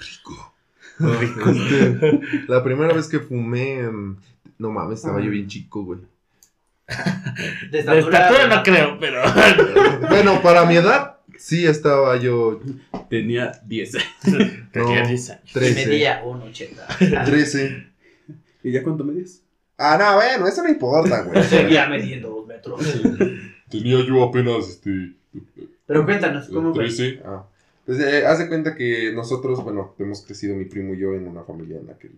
Este, 1.00 2.22
la 2.48 2.64
primera 2.64 2.94
vez 2.94 3.08
que 3.08 3.20
fumé, 3.20 3.80
em, 3.80 4.16
no 4.58 4.72
mames, 4.72 5.00
estaba 5.00 5.22
yo 5.22 5.30
bien 5.32 5.48
chico, 5.48 5.84
güey. 5.84 6.00
De 6.88 7.70
De 7.72 7.80
estatura. 7.80 8.00
estatura 8.28 8.48
no 8.48 8.64
creo, 8.64 9.00
pero... 9.00 9.22
Bueno, 10.10 10.42
para 10.42 10.66
mi 10.66 10.76
edad, 10.76 11.18
sí 11.38 11.66
estaba 11.66 12.18
yo 12.18 12.60
Tenía 13.10 13.52
10. 13.66 13.92
Tenía 14.72 15.02
No. 15.04 15.08
10 15.08 15.30
años. 15.30 15.42
Y 15.50 15.54
13. 15.54 15.86
medía 15.88 16.24
1,80. 16.24 17.26
13. 17.26 17.88
¿Y 18.64 18.72
ya 18.72 18.84
cuánto 18.84 19.04
medías? 19.04 19.42
Ah, 19.78 19.98
no, 20.00 20.16
bueno, 20.16 20.48
eso 20.48 20.62
no 20.64 20.70
importa, 20.70 21.22
güey. 21.24 21.44
Seguía 21.44 21.88
mediendo 21.88 22.30
2 22.30 22.48
metros. 22.48 22.82
Tenía 23.70 24.06
yo 24.06 24.24
apenas 24.24 24.70
este. 24.70 25.14
Pero 25.86 26.06
cuéntanos, 26.06 26.48
¿cómo 26.50 26.74
fue? 26.74 26.86
13. 26.86 27.22
Ah, 27.26 27.46
pues 27.86 28.00
eh, 28.00 28.26
haz 28.26 28.40
de 28.40 28.48
cuenta 28.48 28.76
que 28.76 29.12
nosotros, 29.14 29.64
bueno, 29.64 29.94
hemos 30.00 30.22
crecido 30.22 30.56
mi 30.56 30.66
primo 30.66 30.94
y 30.94 31.00
yo 31.00 31.14
en 31.16 31.28
una 31.28 31.44
familia 31.44 31.78
en 31.78 31.88
la 31.88 31.98
que, 31.98 32.10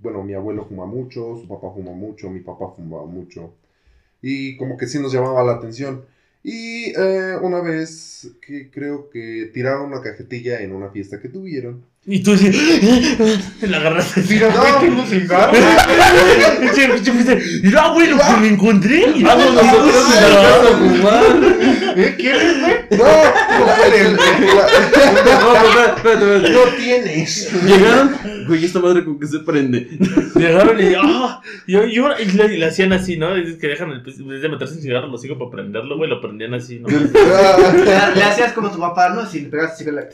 bueno, 0.00 0.22
mi 0.22 0.34
abuelo 0.34 0.66
fuma 0.66 0.84
mucho, 0.86 1.36
su 1.40 1.48
papá 1.48 1.72
fuma 1.72 1.92
mucho, 1.92 2.28
mi 2.30 2.40
papá 2.40 2.72
fumaba 2.76 3.06
mucho. 3.06 3.54
Y 4.20 4.56
como 4.56 4.76
que 4.76 4.86
sí 4.86 4.98
nos 5.00 5.12
llamaba 5.12 5.44
la 5.44 5.52
atención. 5.54 6.04
Y 6.42 6.92
eh, 6.98 7.36
una 7.40 7.60
vez 7.60 8.32
que 8.42 8.70
creo 8.70 9.10
que 9.10 9.50
tiraron 9.52 9.86
una 9.86 10.02
cajetilla 10.02 10.60
en 10.60 10.72
una 10.74 10.90
fiesta 10.90 11.20
que 11.20 11.28
tuvieron. 11.28 11.84
Y 12.10 12.22
tú 12.22 12.34
sí... 12.38 12.50
La 13.60 13.76
agarraste. 13.76 14.22
Mira, 14.30 14.48
no, 14.48 14.80
tengo 14.80 15.04
cigarro. 15.04 15.52
Yo 17.02 17.12
pensé, 17.12 17.38
Mira, 17.62 17.88
güey, 17.88 18.08
lo 18.08 18.16
que 18.16 18.40
me 18.40 18.48
encontré. 18.48 19.12
¡Vamos 19.20 19.52
nosotros 19.52 20.14
en 20.16 20.22
la 20.22 20.40
casa 20.40 20.68
a 20.68 20.78
fumar! 20.78 21.98
¿Eh? 21.98 22.14
¿Quieres, 22.16 22.60
güey? 22.60 22.74
No, 22.92 23.04
No, 23.04 23.72
espérate, 25.54 25.96
espérate, 25.96 26.36
espérate. 26.36 26.50
no 26.50 26.60
tienes. 26.78 27.52
Llegaron, 27.62 28.14
güey, 28.46 28.64
esta 28.64 28.80
madre 28.80 29.04
con 29.04 29.20
que 29.20 29.26
se 29.26 29.40
prende. 29.40 29.88
Llegaron 30.34 30.80
y, 30.80 30.94
ah, 30.96 31.42
y, 31.66 31.76
y, 31.76 31.98
y 31.98 32.32
le, 32.32 32.56
y 32.56 32.62
hacían 32.62 32.94
así, 32.94 33.18
¿no? 33.18 33.34
Dices 33.34 33.58
que 33.58 33.66
dejan 33.66 33.90
el, 33.90 33.98
en 33.98 34.28
vez 34.28 34.40
de 34.40 34.48
meterse 34.48 34.76
el 34.76 34.80
cigarro, 34.80 35.08
lo 35.08 35.18
sigo 35.18 35.38
para 35.38 35.50
prenderlo, 35.50 35.98
güey, 35.98 36.08
lo 36.08 36.22
prendían 36.22 36.54
así, 36.54 36.78
¿no? 36.78 36.88
Le, 36.88 38.22
hacías 38.22 38.54
como 38.54 38.70
tu 38.70 38.78
papá, 38.78 39.10
¿no? 39.10 39.26
Si 39.26 39.40
le 39.40 39.48
pegaste 39.48 39.84
así 39.84 39.90
la. 39.90 40.08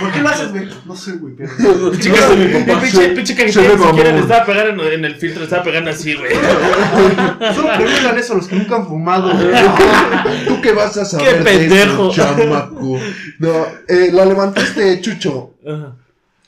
¿Por 0.00 0.12
qué 0.12 0.20
lo 0.20 0.28
haces, 0.28 0.50
güey? 0.50 0.68
No 0.86 0.96
sé, 0.96 1.12
güey, 1.12 1.37
pero. 1.38 1.96
Chicas, 1.98 2.36
mi 2.36 2.42
el 2.42 2.64
papá. 2.64 2.80
pinche, 2.82 3.08
pinche 3.10 3.44
ni 3.44 3.52
siquiera 3.52 4.12
le 4.12 4.18
estaba 4.20 4.44
pegando 4.44 4.90
en, 4.90 5.04
el 5.04 5.14
filtro, 5.14 5.40
le 5.40 5.44
estaba 5.44 5.62
pegando 5.62 5.90
así, 5.90 6.14
güey. 6.14 6.32
Solo 7.54 7.68
preguntan 7.76 8.18
eso 8.18 8.32
a 8.32 8.36
los 8.36 8.48
que 8.48 8.56
nunca 8.56 8.76
han 8.76 8.86
fumado. 8.86 9.30
¿Tú 10.48 10.60
qué 10.60 10.72
vas 10.72 10.96
a 10.96 11.04
saber 11.04 11.38
¡Qué 11.38 11.44
pendejo! 11.44 12.12
chamaco? 12.12 12.98
No, 13.38 13.66
eh, 13.88 14.10
la 14.12 14.24
levantaste, 14.24 15.00
Chucho. 15.00 15.54
Ajá. 15.66 15.96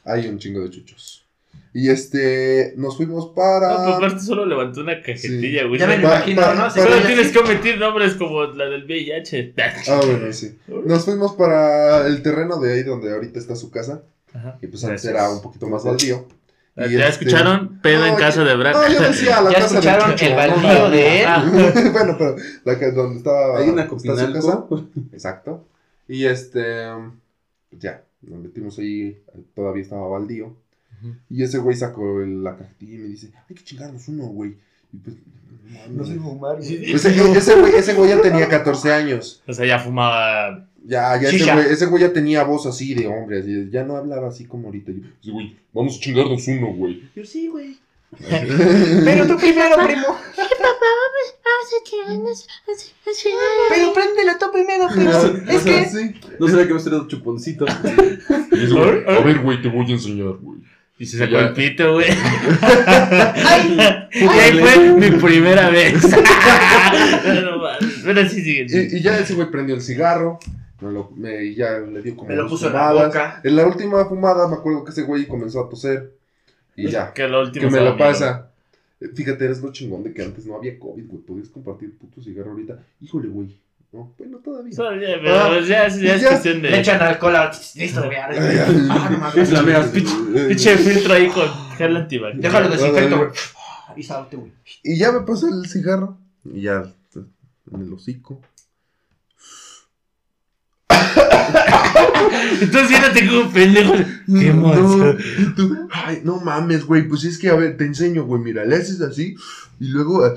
hay 0.04 0.26
un 0.26 0.38
chingo 0.38 0.60
de 0.60 0.70
chuchos. 0.70 1.20
Y 1.72 1.88
este, 1.88 2.74
nos 2.76 2.96
fuimos 2.96 3.28
para... 3.28 3.68
No, 3.68 3.84
pues 3.84 3.96
aparte 3.96 4.20
solo 4.20 4.44
levantó 4.44 4.80
una 4.80 5.00
cajetilla, 5.00 5.66
güey. 5.66 5.78
Ya 5.78 5.86
me 5.86 5.96
imagino, 5.96 6.42
pa- 6.42 6.54
¿no? 6.54 6.68
Solo 6.68 6.96
tienes 7.06 7.26
así. 7.26 7.32
que 7.32 7.38
omitir 7.38 7.78
nombres 7.78 8.14
como 8.14 8.42
la 8.42 8.64
del 8.64 8.86
VIH. 8.86 9.54
Ah, 9.88 10.00
bueno, 10.04 10.32
sí. 10.32 10.58
Nos 10.66 11.04
fuimos 11.04 11.34
para 11.34 12.08
el 12.08 12.22
terreno 12.22 12.58
de 12.58 12.72
ahí 12.72 12.82
donde 12.82 13.12
ahorita 13.12 13.38
está 13.38 13.54
su 13.54 13.70
casa. 13.70 14.02
Ajá. 14.34 14.58
Y 14.62 14.66
pues 14.68 14.84
antes 14.84 15.04
era 15.04 15.28
un 15.30 15.40
poquito 15.42 15.66
más 15.68 15.84
baldío. 15.84 16.26
Y 16.76 16.80
¿Ya 16.96 17.08
este- 17.08 17.24
escucharon? 17.24 17.80
Pedo 17.82 18.06
en 18.06 18.12
No, 18.12 18.18
casa 18.18 18.44
de 18.44 18.56
Brack. 18.56 18.74
No, 18.74 18.88
yo 18.92 19.00
decía 19.02 19.40
la 19.42 19.50
¿Ya 19.50 19.58
casa 19.58 19.66
escucharon 19.78 20.16
de 20.16 20.26
el 20.26 20.34
baldío 20.36 20.90
de 20.90 21.20
él? 21.20 21.26
Ah, 21.28 21.44
bueno, 21.92 22.14
pero 22.16 22.36
la 22.64 22.78
que 22.78 22.90
donde 22.92 23.18
estaba 23.18 23.58
Hay 23.58 23.68
una 23.68 23.82
está 23.82 23.98
su 23.98 24.32
casa. 24.32 24.64
Exacto. 25.12 25.66
Y 26.08 26.24
este, 26.24 26.86
pues 27.68 27.82
ya, 27.82 28.02
nos 28.22 28.38
metimos 28.40 28.78
ahí, 28.78 29.20
todavía 29.54 29.82
estaba 29.82 30.08
baldío. 30.08 30.46
Ujú. 31.02 31.14
Y 31.28 31.42
ese 31.42 31.58
güey 31.58 31.76
sacó 31.76 32.20
el- 32.22 32.42
la 32.44 32.56
cajetilla 32.56 32.94
y 32.94 32.98
me 32.98 33.08
dice, 33.08 33.32
hay 33.48 33.54
que 33.56 33.64
chingarnos 33.64 34.06
uno, 34.08 34.24
güey. 34.26 34.56
Y 34.92 34.96
pues, 34.98 35.16
no 35.90 36.04
sé 36.04 36.14
fumar, 36.16 36.56
güey. 36.56 36.92
Ese, 36.94 37.10
ese 37.36 37.54
güey, 37.60 37.74
ese 37.74 37.94
güey 37.94 38.10
ya 38.10 38.20
tenía 38.22 38.48
14 38.48 38.92
años. 38.92 39.42
O 39.46 39.52
sea, 39.52 39.66
ya 39.66 39.78
fumaba. 39.78 40.66
Ya, 40.84 41.20
ya 41.20 41.28
ese 41.28 41.52
güey, 41.52 41.66
ese 41.70 41.86
güey 41.86 42.02
ya 42.02 42.12
tenía 42.12 42.42
voz 42.44 42.66
así 42.66 42.94
de 42.94 43.06
hombre, 43.06 43.40
así, 43.40 43.68
ya 43.70 43.84
no 43.84 43.96
hablaba 43.96 44.28
así 44.28 44.46
como 44.46 44.66
ahorita. 44.68 44.92
Yo, 45.22 45.32
güey, 45.34 45.56
vamos 45.72 45.96
a 45.96 46.00
chingarnos 46.00 46.46
uno, 46.48 46.72
güey. 46.72 47.02
Yo 47.14 47.24
sí, 47.24 47.48
güey. 47.48 47.76
Pero 49.04 49.26
tú 49.26 49.36
primero, 49.36 49.76
primo. 49.86 50.18
Pero 53.68 53.92
préndelo 53.92 54.38
tú 54.38 54.50
primero, 54.52 54.88
primo. 54.88 55.10
Es 55.48 55.62
que. 55.62 55.84
Sí. 55.84 56.20
No 56.38 56.48
sabía 56.48 56.66
que 56.66 56.74
me 56.74 56.80
traído 56.80 57.08
chuponcito. 57.08 57.66
Y 58.52 58.64
ese 58.64 58.74
güey, 58.74 59.04
a 59.06 59.20
ver, 59.20 59.38
güey, 59.38 59.62
te 59.62 59.68
voy 59.68 59.86
a 59.88 59.92
enseñar, 59.92 60.34
güey. 60.40 60.58
Y 60.98 61.06
se 61.06 61.18
sacó 61.18 61.38
el 61.38 61.52
pito, 61.54 61.94
güey. 61.94 62.06
¡Ay! 62.62 63.78
Y 64.12 64.24
ahí 64.24 64.58
fue 64.58 64.78
mi 64.92 65.10
primera 65.12 65.70
vez. 65.70 65.94
Pero 68.04 68.28
sí, 68.28 68.42
sigue. 68.42 68.66
Y, 68.68 68.96
y 68.96 69.00
ya 69.00 69.18
ese 69.18 69.34
güey 69.34 69.50
prendió 69.50 69.76
el 69.76 69.82
cigarro. 69.82 70.40
Me 70.80 70.92
lo, 70.92 71.10
me, 71.14 71.54
ya 71.54 71.78
le 71.78 72.00
dio 72.02 72.16
como 72.16 72.28
Me 72.28 72.36
lo 72.36 72.48
puso 72.48 72.68
en 72.68 72.72
la 72.74 72.92
boca. 72.92 73.40
En 73.44 73.56
la 73.56 73.66
última 73.66 74.04
fumada 74.06 74.48
me 74.48 74.54
acuerdo 74.56 74.84
que 74.84 74.90
ese 74.92 75.02
güey 75.02 75.26
comenzó 75.26 75.60
a 75.64 75.68
toser. 75.68 76.12
Y 76.76 76.88
ya, 76.88 77.12
Que 77.12 77.28
lo 77.28 77.40
último 77.42 77.68
que 77.68 77.74
me 77.74 77.80
lo 77.84 77.96
pasa. 77.96 78.50
Eh, 79.00 79.08
Fíjate, 79.14 79.44
eres 79.44 79.60
lo 79.60 79.72
chingón 79.72 80.02
de 80.02 80.12
que 80.14 80.22
antes 80.22 80.46
no 80.46 80.56
había 80.56 80.78
COVID, 80.78 81.06
güey. 81.06 81.22
Podías 81.22 81.48
compartir 81.48 81.96
puto 81.98 82.22
cigarro 82.22 82.52
ahorita. 82.52 82.78
Híjole, 83.00 83.28
güey. 83.28 83.56
No, 83.92 84.14
bueno, 84.16 84.38
todavía. 84.38 84.74
Todavía, 84.76 85.08
pero 85.20 85.34
Ah, 85.34 85.60
ya, 85.66 85.86
es- 85.86 86.00
ya 86.00 86.14
es 86.14 86.22
ya. 86.22 86.28
cuestión 86.28 86.62
Le 86.62 86.70
de. 86.70 86.78
echan 86.80 87.02
alcohol 87.02 87.34
a. 87.36 87.50
Listo, 87.74 88.04
güey. 88.04 88.16
Ah, 88.16 88.30
no 89.10 89.18
mames. 89.18 89.50
La 89.52 89.90
Pinche 90.48 90.76
filtro 90.76 91.12
ahí 91.14 91.28
con 91.28 91.48
gel 91.76 91.96
antibacterial. 91.96 92.40
Déjalo 92.52 92.68
desinfecto, 92.68 93.16
güey. 93.18 93.30
Y 93.96 94.02
salte, 94.04 94.36
güey. 94.36 94.52
Y 94.84 94.96
ya 94.96 95.10
me 95.12 95.20
pasó 95.22 95.48
el 95.48 95.66
cigarro. 95.68 96.16
Y 96.44 96.62
ya, 96.62 96.84
en 97.72 97.80
el 97.82 97.92
hocico. 97.92 98.40
Entonces 102.60 102.88
siéntate 102.88 103.26
como 103.28 103.50
pendejo. 103.50 103.94
Qué 103.94 104.52
No, 104.52 105.16
tú, 105.56 105.88
ay, 105.92 106.20
no 106.24 106.36
mames, 106.40 106.84
güey. 106.84 107.02
Pues 107.08 107.24
es 107.24 107.38
que, 107.38 107.48
a 107.48 107.54
ver, 107.54 107.76
te 107.76 107.84
enseño, 107.84 108.24
güey. 108.24 108.40
Mira, 108.42 108.64
le 108.64 108.76
haces 108.76 109.00
así. 109.00 109.34
Y 109.78 109.88
luego. 109.88 110.26
eh, 110.26 110.34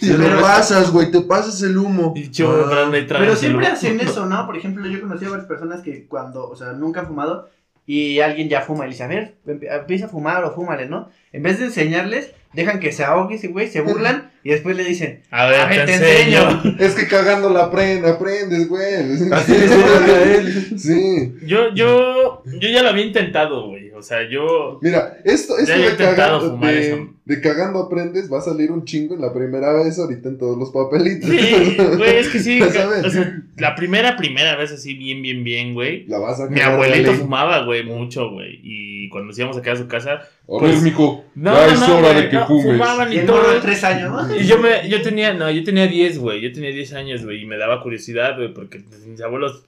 te 0.00 0.16
lo 0.16 0.40
pasas, 0.40 0.90
güey. 0.90 1.10
Te 1.10 1.20
pasas 1.22 1.60
el 1.62 1.76
humo. 1.76 2.14
Y 2.16 2.30
yo, 2.30 2.50
Ah. 2.70 2.90
Ahí 3.18 3.26
Pero 3.26 3.36
siempre 3.36 3.66
hacen 3.66 4.00
eso, 4.00 4.26
¿no? 4.26 4.46
Por 4.46 4.56
ejemplo, 4.56 4.86
yo 4.86 5.00
conocí 5.00 5.24
a 5.24 5.30
varias 5.30 5.48
personas 5.48 5.82
que 5.82 6.06
cuando, 6.06 6.48
o 6.48 6.56
sea, 6.56 6.72
nunca 6.72 7.00
han 7.00 7.06
fumado 7.06 7.48
y 7.86 8.20
alguien 8.20 8.48
ya 8.48 8.62
fuma 8.62 8.84
y 8.84 8.88
le 8.88 8.92
dice, 8.94 9.02
a 9.04 9.08
ver, 9.08 9.34
emp- 9.46 9.66
empieza 9.80 10.06
a 10.06 10.08
fumar 10.08 10.44
o 10.44 10.54
fúmale, 10.54 10.86
¿no? 10.88 11.10
En 11.32 11.42
vez 11.42 11.58
de 11.58 11.66
enseñarles, 11.66 12.30
dejan 12.52 12.78
que 12.80 12.92
se 12.92 13.04
ahogue 13.04 13.34
ese 13.34 13.48
güey, 13.48 13.68
se 13.68 13.80
burlan 13.80 14.29
y 14.42 14.50
después 14.50 14.76
le 14.76 14.84
dicen, 14.84 15.20
A 15.30 15.46
ver, 15.46 15.60
A 15.60 15.66
ver, 15.66 15.84
te 15.86 15.86
te 15.86 15.94
enseño. 15.94 16.62
Es 16.78 16.94
que 16.94 17.06
cagando 17.06 17.50
la 17.50 17.70
aprend- 17.70 18.06
aprendes, 18.08 18.68
güey. 18.68 19.32
Así 19.32 19.52
a 19.52 20.22
él. 20.22 20.78
Sí. 20.78 21.34
Yo, 21.46 21.74
yo, 21.74 22.42
yo 22.46 22.68
ya 22.70 22.82
lo 22.82 22.90
había 22.90 23.04
intentado, 23.04 23.68
güey. 23.68 23.79
O 24.00 24.02
sea, 24.02 24.28
yo. 24.28 24.78
Mira, 24.82 25.18
esto, 25.24 25.56
esto 25.58 25.72
de, 25.72 25.96
cagando, 25.96 26.50
fumar 26.50 26.74
de, 26.74 26.86
eso. 26.88 27.08
de 27.24 27.40
cagando 27.40 27.78
aprendes 27.80 28.32
va 28.32 28.38
a 28.38 28.42
salir 28.42 28.72
un 28.72 28.84
chingo 28.84 29.14
en 29.14 29.20
la 29.20 29.32
primera 29.32 29.72
vez 29.72 29.98
ahorita 29.98 30.28
en 30.30 30.38
todos 30.38 30.58
los 30.58 30.70
papelitos. 30.70 31.30
Sí, 31.30 31.76
güey, 31.96 32.16
es 32.16 32.28
que 32.28 32.38
sí. 32.40 32.60
O 32.62 32.70
sea, 32.70 33.42
la 33.58 33.74
primera, 33.76 34.16
primera 34.16 34.56
vez 34.56 34.72
así, 34.72 34.94
bien, 34.94 35.22
bien, 35.22 35.44
bien, 35.44 35.74
güey. 35.74 36.06
La 36.06 36.18
vas 36.18 36.40
a 36.40 36.46
Mi 36.48 36.60
abuelito 36.60 37.12
fumaba, 37.12 37.64
güey, 37.64 37.84
mucho, 37.84 38.30
güey. 38.30 38.58
Y 38.62 39.08
cuando 39.10 39.28
nos 39.28 39.38
íbamos 39.38 39.56
a 39.56 39.62
quedar 39.62 39.76
a 39.76 39.80
su 39.80 39.86
casa. 39.88 40.12
A 40.14 40.26
Pues- 40.46 40.82
mijo. 40.82 41.24
No, 41.34 41.54
ya 41.54 41.66
no, 41.66 41.72
es 41.72 41.80
no, 41.80 41.98
hora 41.98 42.12
güey, 42.12 42.22
de 42.22 42.28
que 42.30 42.36
no, 42.36 42.46
fumes. 42.46 42.66
fumaban 42.66 43.12
y 43.12 43.18
todo. 43.20 43.52
de 43.54 43.60
tres 43.60 43.84
años, 43.84 44.10
¿no? 44.10 44.36
Y 44.36 44.46
yo 44.46 44.58
me, 44.58 44.88
yo 44.88 45.00
tenía, 45.02 45.32
no, 45.34 45.50
yo 45.50 45.62
tenía 45.62 45.86
10, 45.86 46.18
güey. 46.18 46.40
Yo 46.40 46.50
tenía 46.52 46.70
10 46.70 46.92
años, 46.94 47.24
güey. 47.24 47.42
Y 47.42 47.46
me 47.46 47.56
daba 47.56 47.82
curiosidad, 47.82 48.36
güey, 48.36 48.52
porque 48.52 48.80
mis 49.06 49.20
abuelos, 49.20 49.64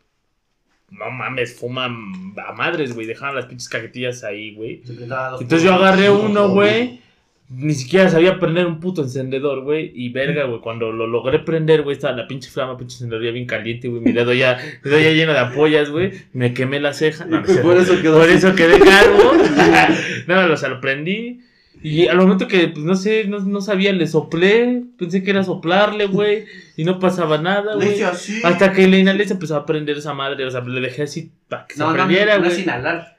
no 0.92 1.10
mames, 1.10 1.54
fuman 1.54 2.34
a 2.46 2.52
madres, 2.52 2.94
güey. 2.94 3.06
Dejaban 3.06 3.34
las 3.34 3.46
pinches 3.46 3.68
cajetillas 3.68 4.24
ahí, 4.24 4.54
güey. 4.54 4.82
Entonces 4.86 5.62
yo 5.62 5.74
agarré 5.74 6.10
uno, 6.10 6.50
güey. 6.50 7.00
Ni 7.48 7.74
siquiera 7.74 8.08
sabía 8.08 8.38
prender 8.38 8.66
un 8.66 8.80
puto 8.80 9.02
encendedor, 9.02 9.62
güey. 9.62 9.92
Y 9.94 10.10
verga, 10.10 10.44
güey. 10.44 10.60
Cuando 10.60 10.92
lo 10.92 11.06
logré 11.06 11.38
prender, 11.38 11.82
güey, 11.82 11.96
estaba 11.96 12.16
la 12.16 12.26
pinche 12.26 12.50
flama, 12.50 12.76
pinche 12.76 12.96
encendedor 12.96 13.24
ya 13.24 13.30
bien 13.30 13.46
caliente, 13.46 13.88
güey. 13.88 14.00
Mi 14.00 14.12
dedo 14.12 14.32
ya, 14.32 14.58
mi 14.82 14.90
dedo 14.90 15.00
ya 15.00 15.10
lleno 15.10 15.32
de 15.32 15.38
ampollas, 15.38 15.90
güey. 15.90 16.12
Me 16.32 16.54
quemé 16.54 16.80
la 16.80 16.92
ceja. 16.92 17.24
No, 17.24 17.40
no 17.40 17.46
es 17.46 17.56
Por 17.58 17.76
eso 17.76 18.00
quedó 18.00 18.18
Por 18.18 18.28
eso 18.28 18.54
quedé 18.54 18.78
calvo. 18.78 19.32
no, 20.26 20.52
o 20.52 20.56
sea, 20.56 20.68
lo 20.68 20.80
prendí. 20.80 21.40
Y 21.82 22.06
al 22.06 22.16
momento 22.18 22.46
que, 22.48 22.68
pues 22.68 22.84
no 22.84 22.94
sé, 22.94 23.24
no, 23.24 23.40
no 23.40 23.60
sabía, 23.60 23.92
le 23.92 24.06
soplé. 24.06 24.84
Pensé 24.98 25.22
que 25.22 25.30
era 25.30 25.42
soplarle, 25.42 26.06
güey. 26.06 26.44
Y 26.76 26.84
no 26.84 26.98
pasaba 26.98 27.38
nada, 27.38 27.74
güey. 27.74 28.00
Hasta 28.02 28.72
que 28.72 28.86
le 28.86 28.98
inhalé 29.00 29.26
se 29.26 29.34
empezó 29.34 29.56
a 29.56 29.66
prender 29.66 29.98
esa 29.98 30.14
madre. 30.14 30.44
O 30.44 30.50
sea, 30.50 30.60
le 30.60 30.80
dejé 30.80 31.02
así 31.02 31.32
para 31.48 31.66
que 31.66 31.74
se 31.74 31.80
No, 31.80 31.86
no, 31.86 31.90
no, 31.92 31.96
prendiera, 31.96 32.36
no 32.36 32.44
güey. 32.44 32.52
es 32.52 32.58
inhalar. 32.60 33.16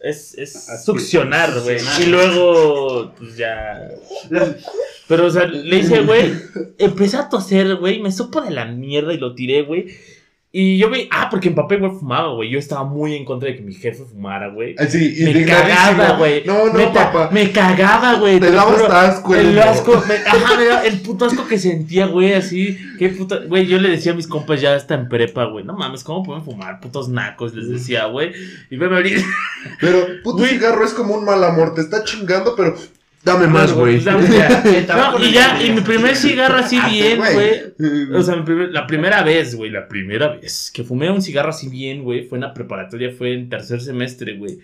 Es, 0.00 0.36
es 0.36 0.68
Así, 0.68 0.84
succionar, 0.84 1.52
güey. 1.60 1.78
Y 2.02 2.06
luego, 2.06 3.14
pues 3.16 3.36
ya. 3.36 3.88
Pero, 5.08 5.26
o 5.26 5.30
sea, 5.30 5.46
le 5.46 5.78
hice, 5.78 6.00
güey. 6.02 6.32
Empecé 6.78 7.16
a 7.16 7.28
toser, 7.28 7.76
güey. 7.76 8.00
Me 8.00 8.10
supo 8.10 8.40
de 8.40 8.50
la 8.50 8.64
mierda 8.66 9.14
y 9.14 9.18
lo 9.18 9.34
tiré, 9.34 9.62
güey. 9.62 9.86
Y 10.54 10.76
yo 10.76 10.90
me. 10.90 11.08
Ah, 11.10 11.28
porque 11.30 11.48
en 11.48 11.54
papel, 11.54 11.80
güey, 11.80 11.92
fumaba, 11.92 12.34
güey. 12.34 12.50
Yo 12.50 12.58
estaba 12.58 12.84
muy 12.84 13.14
en 13.14 13.24
contra 13.24 13.48
de 13.48 13.56
que 13.56 13.62
mi 13.62 13.72
jefe 13.72 14.04
fumara, 14.04 14.48
güey. 14.50 14.74
Ah, 14.78 14.84
Sí, 14.84 15.16
Me 15.24 15.46
cagaba, 15.46 16.18
güey. 16.18 16.44
No, 16.44 16.66
no, 16.70 16.92
papá. 16.92 17.30
Me 17.32 17.50
cagaba, 17.50 18.16
güey. 18.16 18.38
Te 18.38 18.50
lo 18.50 18.56
daba 18.56 18.70
juro. 18.72 18.84
hasta 18.84 19.08
asco 19.08 19.34
El 19.34 19.52
humo. 19.52 19.62
asco, 19.62 20.04
me- 20.06 20.14
ajá, 20.14 20.56
me 20.58 20.64
daba 20.66 20.84
el 20.84 21.00
puto 21.00 21.24
asco 21.24 21.48
que 21.48 21.58
sentía, 21.58 22.04
güey, 22.06 22.34
así. 22.34 22.76
Qué 22.98 23.08
puta, 23.08 23.38
güey, 23.46 23.66
yo 23.66 23.78
le 23.78 23.88
decía 23.88 24.12
a 24.12 24.14
mis 24.14 24.26
compas 24.26 24.60
ya 24.60 24.74
hasta 24.74 24.94
en 24.94 25.08
prepa, 25.08 25.46
güey, 25.46 25.64
no 25.64 25.72
mames, 25.72 26.04
¿cómo 26.04 26.22
pueden 26.22 26.44
fumar? 26.44 26.80
Putos 26.80 27.08
nacos, 27.08 27.54
les 27.54 27.70
decía, 27.70 28.04
güey. 28.04 28.32
Y 28.70 28.76
me 28.76 28.84
abrí. 28.94 29.14
Pero, 29.80 30.06
puto 30.22 30.38
Güey. 30.38 30.50
cigarro 30.50 30.84
es 30.84 30.92
como 30.92 31.14
un 31.14 31.24
mal 31.24 31.42
amor. 31.44 31.74
Te 31.74 31.80
está 31.80 32.04
chingando, 32.04 32.54
pero 32.56 32.74
dame 33.24 33.46
más, 33.46 33.72
güey. 33.72 34.00
Dame 34.00 34.28
ya. 34.36 34.62
El 34.62 34.86
tabaco 34.86 35.18
No, 35.18 35.24
y 35.24 35.32
ya, 35.32 35.62
y 35.62 35.70
mi 35.72 35.80
primer 35.80 36.16
cigarro 36.16 36.56
así 36.58 36.78
bien, 36.90 37.18
güey. 37.18 37.34
güey. 37.78 38.12
O 38.14 38.22
sea, 38.22 38.36
mi 38.36 38.42
primer- 38.42 38.70
la 38.70 38.86
primera 38.86 39.22
vez, 39.22 39.54
güey, 39.54 39.70
la 39.70 39.88
primera 39.88 40.28
vez 40.36 40.70
que 40.74 40.84
fumé 40.84 41.10
un 41.10 41.22
cigarro 41.22 41.50
así 41.50 41.68
bien, 41.68 42.02
güey, 42.02 42.24
fue 42.26 42.38
en 42.38 42.42
la 42.42 42.54
preparatoria, 42.54 43.10
fue 43.16 43.34
en 43.34 43.48
tercer 43.48 43.80
semestre, 43.80 44.36
güey. 44.36 44.58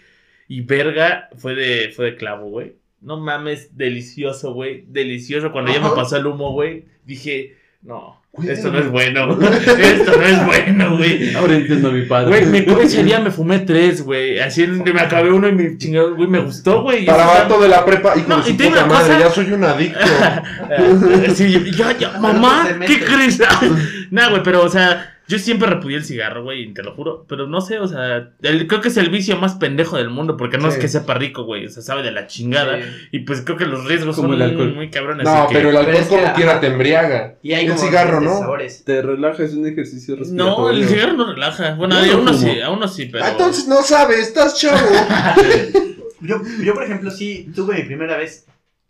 Y 0.48 0.62
verga, 0.62 1.28
fue 1.36 1.54
de, 1.54 1.90
fue 1.94 2.06
de 2.06 2.16
clavo, 2.16 2.48
güey. 2.48 2.74
No 3.00 3.16
mames, 3.18 3.76
delicioso, 3.76 4.54
güey. 4.54 4.84
Delicioso. 4.88 5.52
Cuando 5.52 5.72
ya 5.72 5.78
me 5.80 5.86
Ajá. 5.86 5.94
pasó 5.94 6.16
el 6.16 6.26
humo, 6.26 6.52
güey, 6.52 6.86
dije, 7.04 7.56
no. 7.82 8.20
Esto 8.46 8.70
no 8.70 8.78
es 8.78 8.90
bueno. 8.90 9.38
esto 9.40 10.12
no 10.16 10.22
es 10.26 10.46
bueno, 10.46 10.96
güey. 10.96 11.34
Ahora 11.34 11.54
entiendo 11.54 11.88
a 11.88 11.92
mi 11.92 12.02
padre. 12.02 12.28
Güey, 12.28 12.46
me, 12.46 12.82
ese 12.82 13.02
día 13.04 13.20
me 13.20 13.30
fumé 13.30 13.60
tres, 13.60 14.02
güey. 14.02 14.38
Así 14.40 14.66
me 14.66 15.00
acabé 15.00 15.30
uno 15.32 15.48
y 15.48 15.52
me 15.52 15.76
chingado, 15.78 16.14
güey, 16.14 16.28
me 16.28 16.40
gustó, 16.40 16.82
güey. 16.82 17.04
Para 17.06 17.26
vato 17.26 17.60
de 17.60 17.68
la 17.68 17.84
prepa, 17.84 18.16
hijo 18.16 18.28
No, 18.28 18.36
de 18.42 18.50
y 18.50 18.52
su 18.52 18.56
puta 18.58 18.68
una 18.84 18.86
madre, 18.86 19.14
cosa. 19.14 19.18
ya 19.20 19.30
soy 19.30 19.52
un 19.52 19.64
adicto. 19.64 19.98
Sí, 21.34 21.72
ya, 21.76 21.96
ya, 21.96 22.18
mamá, 22.18 22.68
¿qué 22.86 23.00
crees? 23.00 23.40
nah, 24.10 24.28
güey, 24.30 24.42
pero, 24.42 24.64
o 24.64 24.68
sea, 24.68 25.17
yo 25.28 25.38
siempre 25.38 25.68
repudié 25.68 25.98
el 25.98 26.04
cigarro, 26.04 26.42
güey, 26.42 26.72
te 26.72 26.82
lo 26.82 26.94
juro. 26.94 27.26
Pero 27.28 27.46
no 27.46 27.60
sé, 27.60 27.78
o 27.78 27.86
sea, 27.86 28.30
el- 28.42 28.66
creo 28.66 28.80
que 28.80 28.88
es 28.88 28.96
el 28.96 29.10
vicio 29.10 29.36
más 29.36 29.54
pendejo 29.56 29.96
del 29.98 30.10
mundo, 30.10 30.36
porque 30.36 30.58
no 30.58 30.68
Sí. 30.70 30.76
es 30.76 30.80
que 30.80 30.88
sepa 30.88 31.14
rico, 31.14 31.44
güey, 31.44 31.66
o 31.66 31.68
sea, 31.68 31.82
sabe 31.82 32.02
de 32.02 32.10
la 32.12 32.26
chingada. 32.26 32.78
Sí. 32.82 32.88
Y 33.12 33.18
pues 33.20 33.42
creo 33.42 33.56
que 33.56 33.66
los 33.66 33.84
riesgos 33.84 34.16
Como 34.16 34.28
son 34.28 34.36
el 34.36 34.42
alcohol. 34.42 34.74
muy 34.74 34.90
cabrones. 34.90 35.24
No, 35.24 35.46
que- 35.48 35.54
pero 35.54 35.70
el 35.70 35.76
alcohol 35.76 35.92
Pero 35.94 36.04
es 36.04 36.08
que, 36.10 36.16
como 36.22 36.32
quiera 36.34 36.60
te 36.60 36.66
embriaga. 36.68 37.34
Y 37.42 37.52
hay 37.52 37.66
El 37.66 37.72
como 37.74 37.84
cigarro, 37.86 38.20
¿no? 38.20 38.38
sabores. 38.38 38.82
Te 38.84 39.02
relaja, 39.02 39.42
es 39.44 39.54
un 39.54 39.66
ejercicio 39.66 40.16
respiratorio. 40.16 40.58
No, 40.58 40.70
el 40.70 40.84
cigarro 40.88 41.12
no 41.12 41.32
relaja. 41.32 41.74
Bueno, 41.74 41.96
a 41.96 42.06
no 42.06 42.20
uno 42.22 42.32
sí, 42.34 42.60
a 42.60 42.70
uno 42.70 42.88
sí, 42.88 43.08
pero. 43.12 43.24
Ah, 43.24 43.30
entonces 43.32 43.68
no 43.68 43.82
sabes, 43.82 44.18
estás 44.20 44.58
chavo. 44.58 44.78
Yo, 46.20 46.36
yo, 46.64 46.74
por 46.74 46.82
ejemplo, 46.82 47.10
sí 47.12 47.48
tuve 47.54 47.76
mi 47.76 47.82
primera 47.84 48.16
vez 48.16 48.44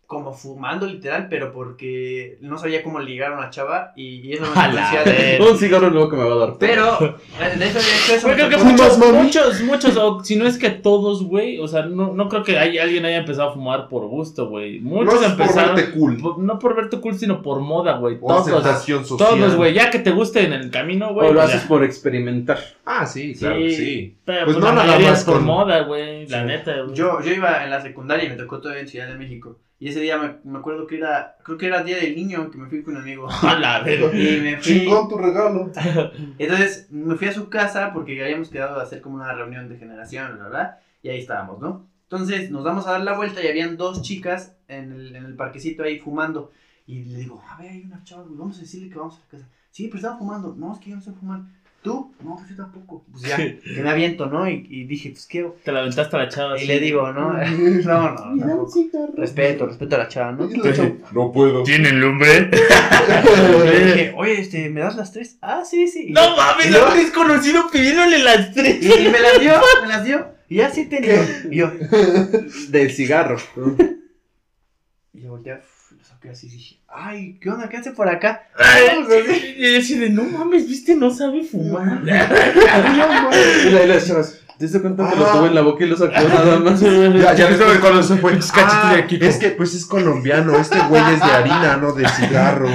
como 0.09 0.33
fumando 0.33 0.87
literal, 0.87 1.27
pero 1.29 1.53
porque 1.53 2.39
no 2.41 2.57
sabía 2.57 2.81
cómo 2.81 2.99
ligar 2.99 3.31
a 3.31 3.37
una 3.37 3.51
chava 3.51 3.93
y, 3.95 4.27
y 4.27 4.33
eso 4.33 4.41
me 4.41 4.47
A 4.59 4.67
la 4.73 4.89
convencía 4.89 5.03
de... 5.03 5.39
Un 5.39 5.55
cigarro 5.55 5.91
nuevo 5.91 6.09
que 6.09 6.15
me 6.17 6.23
va 6.23 6.33
a 6.33 6.37
dar. 6.47 6.53
Pero, 6.57 6.97
de 7.59 7.65
eso, 7.67 7.77
de 7.77 7.85
hecho, 7.85 8.13
eso 8.15 8.27
me 8.27 8.33
creo 8.33 8.49
que 8.49 8.57
muchos, 8.57 8.97
muchos, 8.97 9.61
muchos, 9.61 9.97
o 9.97 10.23
si 10.23 10.35
no 10.35 10.47
es 10.47 10.57
que 10.57 10.71
todos, 10.71 11.21
güey, 11.23 11.59
o 11.59 11.67
sea, 11.67 11.83
no, 11.85 12.11
no 12.15 12.27
creo 12.27 12.41
que 12.43 12.57
hay- 12.57 12.79
alguien 12.79 13.05
haya 13.05 13.17
empezado 13.17 13.49
a 13.49 13.53
fumar 13.53 13.87
por 13.87 14.07
gusto, 14.07 14.49
güey. 14.49 14.79
No 14.79 14.95
Muchos 15.03 15.21
es 15.21 15.31
por 15.33 15.41
empezaron, 15.41 15.75
verte 15.75 15.91
cool. 15.91 16.17
por- 16.17 16.39
no 16.39 16.57
por 16.57 16.75
verte 16.75 16.99
cool, 16.99 17.13
sino 17.13 17.43
por 17.43 17.59
moda, 17.59 17.97
güey. 17.97 18.17
O 18.19 18.27
Todos, 18.29 18.47
aceptación 18.47 19.05
social. 19.05 19.29
todos, 19.29 19.55
güey, 19.57 19.75
ya 19.75 19.91
que 19.91 19.99
te 19.99 20.09
guste 20.09 20.43
en 20.43 20.53
el 20.53 20.71
camino, 20.71 21.13
güey. 21.13 21.29
O 21.29 21.33
lo 21.33 21.41
haces 21.43 21.61
ya. 21.61 21.67
por 21.67 21.83
experimentar. 21.83 22.57
Ah, 22.83 23.05
sí, 23.05 23.35
claro, 23.35 23.57
Sí. 23.57 23.75
sí. 23.75 24.15
Pero 24.25 24.45
Pues 24.45 24.57
pues, 24.57 24.65
no 24.65 24.69
la 24.71 24.73
nada 24.75 24.87
mayoría 24.87 25.09
más 25.11 25.19
es 25.19 25.25
por 25.25 25.35
con- 25.35 25.45
moda, 25.45 25.81
güey, 25.81 26.27
la 26.27 26.39
Sí. 26.41 26.45
neta, 26.47 26.81
güey. 26.81 26.95
Yo, 26.95 27.21
yo 27.21 27.31
iba 27.31 27.63
en 27.63 27.69
la 27.69 27.79
secundaria 27.79 28.25
y 28.25 28.29
me 28.29 28.37
tocó 28.37 28.59
todavía 28.59 28.81
en 28.81 28.87
Ciudad 28.87 29.07
de 29.07 29.13
México. 29.13 29.55
Y 29.79 29.87
ese 29.87 30.01
día 30.01 30.17
me, 30.17 30.35
me 30.43 30.59
acuerdo 30.59 30.85
que 30.85 30.97
era, 30.97 31.37
creo 31.43 31.57
que 31.57 31.67
era 31.67 31.83
Día 31.83 31.97
del 31.97 32.15
Niño, 32.15 32.51
que 32.51 32.57
me 32.57 32.67
fui 32.67 32.83
con 32.83 32.95
un 32.95 33.01
amigo. 33.01 33.29
A 33.41 33.57
la 33.57 33.79
verga. 33.81 34.13
Y 34.13 34.41
me 34.41 34.57
fui, 34.57 34.81
Chingón 34.81 35.07
tu 35.07 35.17
regalo. 35.17 35.71
entonces 36.37 36.87
me 36.91 37.15
fui 37.15 37.27
a 37.29 37.33
su 37.33 37.49
casa 37.49 37.93
porque 37.93 38.21
habíamos 38.21 38.49
quedado 38.49 38.79
a 38.79 38.83
hacer 38.83 39.01
como 39.01 39.15
una 39.15 39.33
reunión 39.33 39.69
de 39.69 39.77
generación, 39.77 40.37
¿verdad? 40.37 40.79
Y 41.01 41.09
ahí 41.09 41.19
estábamos, 41.19 41.59
¿no? 41.61 41.87
Entonces 42.03 42.51
nos 42.51 42.63
vamos 42.63 42.87
a 42.87 42.91
dar 42.91 43.01
la 43.01 43.15
vuelta 43.15 43.41
y 43.41 43.47
habían 43.47 43.77
dos 43.77 44.01
chicas 44.01 44.57
en 44.67 44.91
el, 44.91 45.15
en 45.15 45.25
el 45.25 45.35
parquecito 45.35 45.83
ahí 45.83 45.99
fumando. 45.99 46.51
Y 46.85 47.05
le 47.05 47.19
digo, 47.19 47.41
a 47.47 47.57
ver, 47.57 47.71
hay 47.71 47.83
una 47.83 48.03
chava, 48.03 48.25
vamos 48.27 48.57
a 48.57 48.61
decirle 48.61 48.89
que 48.89 48.97
vamos 48.97 49.15
a 49.15 49.19
la 49.19 49.27
casa. 49.27 49.47
Sí, 49.71 49.87
pero 49.87 49.97
están 49.97 50.17
fumando. 50.17 50.55
No, 50.57 50.73
es 50.73 50.79
que 50.79 50.89
yo 50.89 50.95
no 50.95 51.01
sé 51.01 51.13
fumar. 51.13 51.41
¿Tú? 51.81 52.13
No, 52.21 52.35
pues 52.35 52.49
yo 52.49 52.55
tampoco. 52.57 53.05
Pues 53.09 53.23
ya, 53.23 53.37
que 53.37 53.61
me 53.81 53.89
aviento, 53.89 54.25
¿no? 54.25 54.49
Y, 54.49 54.67
y 54.69 54.83
dije, 54.83 55.11
pues 55.11 55.25
qué. 55.25 55.49
Te 55.63 55.71
la 55.71 55.79
aventaste 55.79 56.15
a 56.17 56.19
la 56.19 56.27
chava. 56.29 56.53
Y 56.55 56.57
así. 56.57 56.67
le 56.67 56.79
digo, 56.81 57.11
¿no? 57.13 57.33
No, 57.85 58.11
no, 58.15 58.35
no. 58.35 58.67
Respeto, 59.15 59.65
respeto 59.65 59.95
a 59.95 59.99
la 59.99 60.07
chava, 60.09 60.33
¿no? 60.33 60.49
No 61.13 61.31
puedo. 61.31 61.63
¿Tienen 61.63 62.01
lumbre? 62.01 62.49
Le 62.51 63.85
dije, 63.85 64.13
oye, 64.17 64.41
este, 64.41 64.69
¿me 64.69 64.81
das 64.81 64.95
las 64.97 65.13
tres? 65.13 65.37
Ah, 65.41 65.63
sí, 65.63 65.87
sí. 65.87 66.07
Y 66.09 66.11
No 66.11 66.21
yo- 66.29 66.35
mames, 66.35 66.67
un 66.67 66.97
desconocido 66.97 67.69
pidiéndole 67.71 68.19
las 68.19 68.53
tres. 68.53 68.83
y 68.83 69.07
me 69.09 69.19
las 69.19 69.39
dio, 69.39 69.53
me 69.81 69.87
las 69.87 70.03
dio. 70.03 70.27
Y 70.49 70.55
ya 70.57 70.69
sí 70.71 70.85
tenía. 70.87 71.23
Y 71.49 71.57
yo, 71.57 71.71
Del 72.69 72.91
cigarro. 72.91 73.37
y 75.13 75.21
yo 75.21 75.29
volteé, 75.29 75.59
saqué 76.19 76.29
así 76.29 76.49
dije, 76.49 76.77
ay, 76.87 77.37
¿qué 77.41 77.49
onda? 77.49 77.69
¿Qué 77.69 77.77
hace 77.77 77.91
por 77.91 78.09
acá? 78.09 78.43
Ay, 78.57 79.05
Y 79.57 79.75
así 79.77 79.97
de, 79.97 80.09
no 80.09 80.23
mames, 80.23 80.67
viste, 80.67 80.95
no 80.95 81.09
sabe 81.11 81.43
fumar. 81.43 82.01
Y 82.05 83.69
y 83.69 83.87
las 83.87 84.07
chavas. 84.07 84.39
¿Te 84.57 84.65
diste 84.65 84.81
cuenta 84.81 85.09
que 85.09 85.15
lo 85.15 85.25
tuvo 85.25 85.45
en 85.47 85.55
la 85.55 85.61
boca 85.61 85.85
y 85.85 85.87
lo 85.87 85.95
sacó 85.95 86.11
nada 86.27 86.59
más? 86.59 86.81
Ya, 86.81 87.33
ya 87.33 87.47
después 87.47 87.57
después 87.57 87.79
cuando 87.79 88.03
se 88.03 88.17
fue, 88.17 88.37
Ah, 88.55 89.01
es 89.09 89.37
que 89.37 89.51
pues 89.51 89.73
es 89.73 89.85
colombiano, 89.85 90.57
este 90.57 90.77
güey 90.89 91.01
es 91.13 91.19
de 91.21 91.25
harina, 91.31 91.77
no 91.77 91.93
de 91.93 92.05
cigarro. 92.09 92.67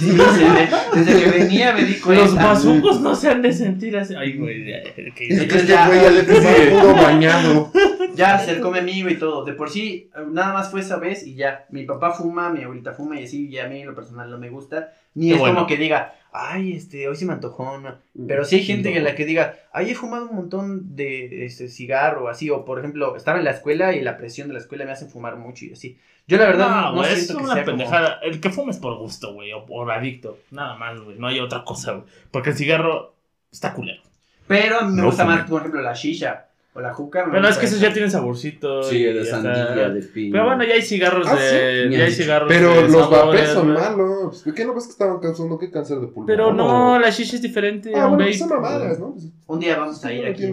Sí, 0.00 0.10
desde, 0.12 0.68
desde 0.94 1.24
que 1.24 1.38
venía 1.38 1.72
me 1.74 1.84
di 1.84 1.94
cuenta. 2.00 2.24
Los 2.24 2.34
bazucos 2.34 3.00
no 3.02 3.14
se 3.14 3.28
han 3.28 3.42
de 3.42 3.52
sentir 3.52 3.96
así. 3.98 4.14
Ay, 4.16 4.38
güey, 4.38 4.64
ya, 4.66 4.82
¿qué 5.14 5.28
Es 5.28 5.44
que 5.44 5.56
este 5.58 5.76
güey 5.76 6.00
ya 6.00 6.10
le 6.10 6.22
fumó 6.22 6.80
puro 6.80 6.94
bañado. 6.94 7.70
Ya 8.14 8.38
se 8.38 8.50
acercó 8.50 8.70
mi 8.70 8.78
amigo 8.78 9.08
y 9.10 9.18
todo. 9.18 9.44
De 9.44 9.52
por 9.52 9.68
sí, 9.70 10.10
nada 10.30 10.52
más 10.54 10.70
fue 10.70 10.80
esa 10.80 10.96
vez 10.96 11.26
y 11.26 11.34
ya. 11.34 11.66
Mi 11.70 11.84
papá 11.84 12.12
fuma, 12.12 12.50
mi 12.50 12.62
abuelita 12.62 12.92
fuma 12.92 13.20
y 13.20 13.24
así, 13.24 13.48
y 13.48 13.58
a 13.58 13.68
mí 13.68 13.84
lo 13.84 13.94
personal 13.94 14.30
no 14.30 14.38
me 14.38 14.48
gusta. 14.48 14.92
Ni 15.14 15.28
Qué 15.28 15.34
es 15.34 15.38
bueno. 15.38 15.54
como 15.56 15.66
que 15.66 15.76
diga, 15.76 16.14
ay, 16.32 16.72
este, 16.74 17.08
hoy 17.08 17.16
se 17.16 17.24
me 17.26 17.32
antojó. 17.32 17.78
no. 17.78 17.96
Pero 18.26 18.44
sí 18.44 18.56
hay 18.56 18.64
gente 18.64 18.92
que 18.92 19.00
la 19.00 19.14
que 19.14 19.24
diga, 19.24 19.56
ay, 19.72 19.90
he 19.90 19.94
fumado 19.94 20.28
un 20.28 20.36
montón 20.36 20.94
de 20.96 21.44
este, 21.44 21.68
cigarro, 21.68 22.28
así. 22.28 22.50
O 22.50 22.64
por 22.64 22.78
ejemplo, 22.78 23.16
estaba 23.16 23.38
en 23.38 23.44
la 23.44 23.50
escuela 23.52 23.94
y 23.94 24.00
la 24.02 24.16
presión 24.16 24.48
de 24.48 24.54
la 24.54 24.60
escuela 24.60 24.84
me 24.84 24.92
hace 24.92 25.06
fumar 25.06 25.36
mucho 25.36 25.64
y 25.64 25.72
así. 25.72 25.98
Yo 26.26 26.36
la 26.38 26.44
verdad 26.46 26.68
no, 26.68 26.80
No, 26.82 26.92
no 26.96 27.04
es 27.04 27.14
siento 27.24 27.38
que 27.38 27.44
una 27.44 27.54
sea 27.54 27.64
como- 27.64 27.76
pendejada. 27.78 28.20
El 28.22 28.40
que 28.40 28.50
fume 28.50 28.70
es 28.70 28.78
por 28.78 28.96
gusto, 28.98 29.32
güey, 29.34 29.52
o 29.52 29.66
por 29.66 29.90
adicto. 29.90 30.38
Nada 30.52 30.76
más, 30.76 31.00
güey. 31.00 31.18
No 31.18 31.26
hay 31.26 31.40
otra 31.40 31.64
cosa, 31.64 31.92
güey. 31.92 32.04
Porque 32.30 32.50
el 32.50 32.56
cigarro 32.56 33.14
está 33.50 33.72
culero. 33.74 34.02
Pero 34.46 34.78
a 34.80 34.82
mí 34.84 34.92
me 34.92 35.02
No 35.02 35.06
gusta 35.06 35.24
fume. 35.24 35.36
más, 35.36 35.48
por 35.50 35.60
ejemplo, 35.60 35.80
la 35.82 35.94
shisha 35.94 36.46
o 36.72 36.80
la 36.80 36.94
juca. 36.94 37.26
me 37.26 37.32
Pero 37.32 37.48
es 37.48 37.58
que 37.58 37.66
esos 37.66 37.78
eso. 37.78 37.86
ya 37.88 37.92
tienen 37.92 38.10
saborcito. 38.10 38.82
Sí, 38.84 38.98
y 38.98 39.04
de 39.12 39.24
sandía, 39.26 39.88
de 39.90 40.02
piña. 40.02 40.32
Pero 40.32 40.44
bueno, 40.46 40.64
ya 40.64 40.74
hay 40.74 40.82
cigarros 40.82 41.26
Ah, 41.28 41.34
de. 41.34 41.88
sí. 41.90 41.96
Ya 41.96 42.04
hay 42.04 42.12
cigarros 42.12 42.48
Pero 42.48 42.74
de 42.82 42.88
los 42.88 43.10
vapes 43.10 43.48
son 43.50 43.72
malos. 43.72 44.44
¿Qué 44.54 44.64
no 44.64 44.74
ves 44.74 44.84
que 44.84 44.90
estaban 44.92 45.18
causando 45.18 45.58
qué 45.58 45.70
cáncer 45.70 45.98
de 45.98 46.06
pulmón? 46.06 46.26
Pero 46.26 46.52
no, 46.52 46.98
la 46.98 47.10
shisha 47.10 47.36
es 47.36 47.42
diferente. 47.42 47.92
Ah, 47.94 48.02
a 48.02 48.06
un 48.06 48.14
bueno, 48.16 48.24
pues 48.26 48.38
son 48.38 48.48
mamadas, 48.48 48.98
¿no? 48.98 49.16
Un 49.46 49.60
día 49.60 49.76
vamos 49.78 50.04
a 50.04 50.12
ir 50.12 50.24
no 50.24 50.30
aquí. 50.30 50.50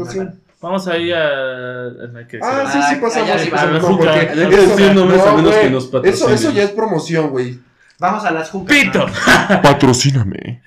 Vamos 0.59 0.87
a 0.87 0.97
ir 0.97 1.13
a. 1.13 1.85
a- 1.87 2.27
que 2.27 2.39
Ah, 2.41 2.63
sí, 2.65 2.79
sí, 2.95 2.99
pasamos, 2.99 3.29
allá 3.29 3.37
sí, 3.37 3.49
a 3.53 3.65
la 3.67 3.79
juca. 3.79 4.11
Hay 4.13 4.27
que 4.27 4.43
eso- 4.55 4.75
decir 4.75 4.95
nombres 4.95 5.21
a 5.21 5.35
menos 5.35 5.55
que 5.55 5.69
nos 5.69 5.83
Eso, 5.83 5.91
patrocinen. 5.91 6.33
eso 6.33 6.51
ya 6.51 6.63
es 6.63 6.71
promoción, 6.71 7.29
güey. 7.29 7.59
Vamos 7.99 8.25
a 8.25 8.31
las 8.31 8.49
jucas. 8.49 8.75
¡Pito! 8.75 9.05
Patrocíname. 9.61 10.61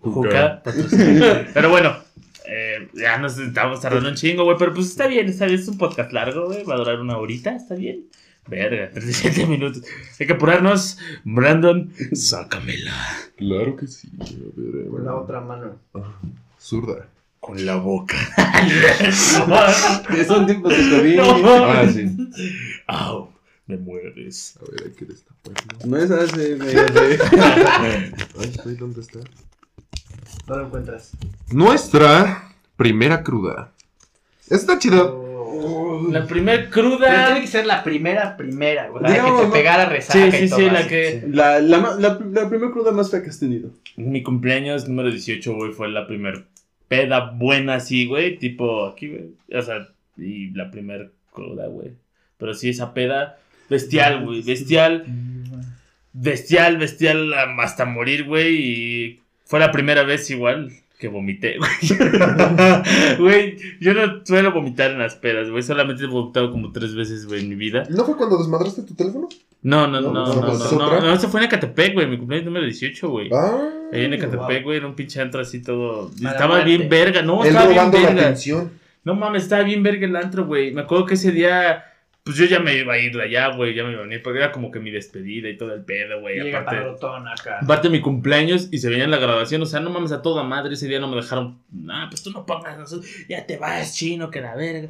Juca. 0.00 0.62
Pero 1.54 1.70
bueno, 1.70 1.94
eh, 2.54 2.88
ya 2.94 3.18
nos 3.18 3.38
estamos 3.38 3.80
tardando 3.80 4.08
un 4.10 4.14
chingo, 4.14 4.44
güey. 4.44 4.56
Pero 4.58 4.74
pues 4.74 4.88
está 4.88 5.06
bien, 5.06 5.26
está 5.28 5.46
bien. 5.46 5.58
Es 5.60 5.68
un 5.68 5.78
podcast 5.78 6.12
largo, 6.12 6.46
güey. 6.46 6.64
Va 6.64 6.74
a 6.74 6.78
durar 6.78 7.00
una 7.00 7.16
horita, 7.16 7.56
está 7.56 7.74
bien. 7.74 8.04
Verga, 8.48 8.90
37 8.90 9.46
minutos. 9.46 9.82
Hay 10.18 10.26
que 10.26 10.32
apurarnos. 10.32 10.98
Brandon, 11.24 11.92
sácamela. 12.12 12.92
Claro 13.36 13.76
que 13.76 13.86
sí. 13.86 14.08
A 14.20 14.24
ver, 14.24 14.84
eh, 14.84 14.88
Con 14.90 15.04
la 15.04 15.14
otra 15.14 15.40
mano. 15.40 15.78
ah, 15.94 16.12
Zurda. 16.60 17.08
Con 17.40 17.64
la 17.66 17.76
boca. 17.76 18.16
Son 20.26 20.46
tiempos 20.46 20.76
de 20.76 20.90
COVID. 20.96 21.16
No. 21.16 21.64
Ah, 21.64 21.88
sí. 21.92 22.06
Au, 22.86 23.32
me 23.66 23.76
mueres. 23.76 24.58
A 24.60 24.70
ver, 24.70 24.82
hay 24.86 24.92
que 24.92 25.04
destaparlo. 25.06 25.86
No 25.86 25.96
es 25.96 26.10
así, 26.10 26.54
güey. 26.54 26.76
Ay, 28.64 28.74
¿dónde 28.78 29.00
está? 29.00 29.20
No 30.48 30.56
lo 30.56 30.66
encuentras. 30.66 31.12
Nuestra 31.50 32.52
primera 32.76 33.22
cruda. 33.22 33.72
Está 34.50 34.78
chido. 34.78 35.20
La 36.10 36.26
primer 36.26 36.68
Pero 36.70 36.96
tiene 36.96 36.96
cruda. 36.98 37.40
que 37.40 37.46
ser 37.46 37.66
la 37.66 37.84
primera, 37.84 38.36
primera, 38.36 38.88
güey. 38.88 39.02
La 39.02 39.08
que 39.08 39.14
Digamos, 39.14 39.40
te 39.42 39.46
no. 39.46 39.52
pegara 39.52 39.84
resaca 39.86 40.30
Sí, 40.32 40.36
y 40.36 40.48
sí, 40.48 40.48
todo 40.50 40.58
sí, 40.58 40.66
así. 40.66 40.74
la 40.74 40.88
que. 40.88 41.24
La, 41.28 41.60
la, 41.60 41.78
la, 41.98 42.18
la 42.32 42.48
primera 42.48 42.72
cruda 42.72 42.90
más 42.92 43.10
fea 43.10 43.22
que 43.22 43.30
has 43.30 43.38
tenido. 43.38 43.70
Mi 43.96 44.22
cumpleaños 44.22 44.88
número 44.88 45.10
18, 45.10 45.54
güey, 45.54 45.72
fue 45.72 45.88
la 45.90 46.06
primer 46.06 46.46
peda 46.88 47.30
buena 47.30 47.74
así, 47.76 48.06
güey. 48.06 48.38
Tipo 48.38 48.86
aquí, 48.86 49.08
güey. 49.08 49.30
O 49.56 49.62
sea, 49.62 49.88
y 50.16 50.50
la 50.50 50.70
primer 50.70 51.12
cruda, 51.32 51.68
güey. 51.68 51.92
Pero 52.38 52.54
sí, 52.54 52.70
esa 52.70 52.92
peda 52.92 53.38
bestial, 53.70 54.24
güey. 54.24 54.42
Bestial. 54.42 55.04
Bestial, 56.12 56.76
bestial 56.78 57.32
hasta 57.60 57.84
morir, 57.84 58.24
güey. 58.24 58.54
Y 58.56 59.20
fue 59.52 59.60
la 59.60 59.70
primera 59.70 60.02
vez 60.02 60.30
igual 60.30 60.72
que 60.98 61.08
vomité, 61.08 61.58
güey. 61.58 61.70
Güey, 63.18 63.56
yo 63.80 63.92
no 63.92 64.24
suelo 64.24 64.50
vomitar 64.50 64.92
en 64.92 64.98
las 64.98 65.16
pedas, 65.16 65.50
güey. 65.50 65.62
Solamente 65.62 66.04
he 66.04 66.06
vomitado 66.06 66.50
como 66.50 66.72
tres 66.72 66.94
veces, 66.94 67.26
güey, 67.26 67.42
en 67.42 67.50
mi 67.50 67.54
vida. 67.54 67.82
¿No 67.90 68.02
fue 68.06 68.16
cuando 68.16 68.38
desmadraste 68.38 68.80
tu 68.80 68.94
teléfono? 68.94 69.28
No, 69.60 69.86
no, 69.86 70.00
no, 70.00 70.10
No, 70.10 70.24
no, 70.34 70.78
no, 70.78 71.00
no, 71.02 71.12
eso 71.12 71.28
fue 71.28 71.40
en 71.40 71.48
Ecatepec, 71.48 71.92
güey. 71.92 72.06
Mi 72.06 72.16
cumpleaños 72.16 72.46
número 72.46 72.64
18, 72.64 73.10
güey. 73.10 73.28
Ah. 73.30 73.68
Ahí 73.92 74.06
en 74.06 74.14
Ecatepec, 74.14 74.40
wow. 74.60 74.62
güey, 74.64 74.78
en 74.78 74.86
un 74.86 74.94
pinche 74.94 75.20
antro 75.20 75.42
así 75.42 75.60
todo. 75.60 76.10
Mala 76.22 76.30
estaba 76.30 76.54
muerte. 76.54 76.68
bien 76.70 76.88
verga, 76.88 77.20
no, 77.20 77.42
Él 77.42 77.48
estaba 77.48 77.66
bien 77.66 77.76
robando 77.76 77.98
la 77.98 78.06
verga. 78.06 78.22
atención. 78.22 78.70
No 79.04 79.14
mames, 79.14 79.42
estaba 79.42 79.64
bien 79.64 79.82
verga 79.82 80.06
el 80.06 80.16
antro, 80.16 80.46
güey. 80.46 80.72
Me 80.72 80.80
acuerdo 80.80 81.04
que 81.04 81.14
ese 81.14 81.30
día, 81.30 81.84
pues 82.24 82.36
yo 82.36 82.44
ya 82.44 82.60
me 82.60 82.76
iba 82.76 82.94
a 82.94 82.98
ir 82.98 83.16
de 83.16 83.22
allá, 83.22 83.48
güey, 83.48 83.74
ya 83.74 83.82
me 83.82 83.92
iba 83.92 84.00
a 84.00 84.04
venir, 84.04 84.22
porque 84.22 84.38
era 84.38 84.52
como 84.52 84.70
que 84.70 84.78
mi 84.78 84.90
despedida 84.90 85.48
y 85.48 85.56
todo 85.56 85.74
el 85.74 85.84
pedo, 85.84 86.20
güey. 86.20 86.54
Aparte, 86.54 86.76
acá. 86.76 87.58
aparte 87.60 87.90
mi 87.90 88.00
cumpleaños 88.00 88.68
y 88.70 88.78
se 88.78 88.88
veía 88.88 89.04
en 89.04 89.10
la 89.10 89.18
grabación, 89.18 89.60
o 89.62 89.66
sea, 89.66 89.80
no 89.80 89.90
mames, 89.90 90.12
a 90.12 90.22
toda 90.22 90.44
madre, 90.44 90.74
ese 90.74 90.86
día 90.86 91.00
no 91.00 91.08
me 91.08 91.16
dejaron, 91.16 91.60
nah, 91.72 92.08
pues 92.08 92.22
tú 92.22 92.30
no 92.30 92.46
pongas, 92.46 92.78
nosotros, 92.78 93.10
ya 93.28 93.44
te 93.46 93.56
vas, 93.56 93.94
chino, 93.94 94.30
que 94.30 94.40
la 94.40 94.54
verga. 94.54 94.88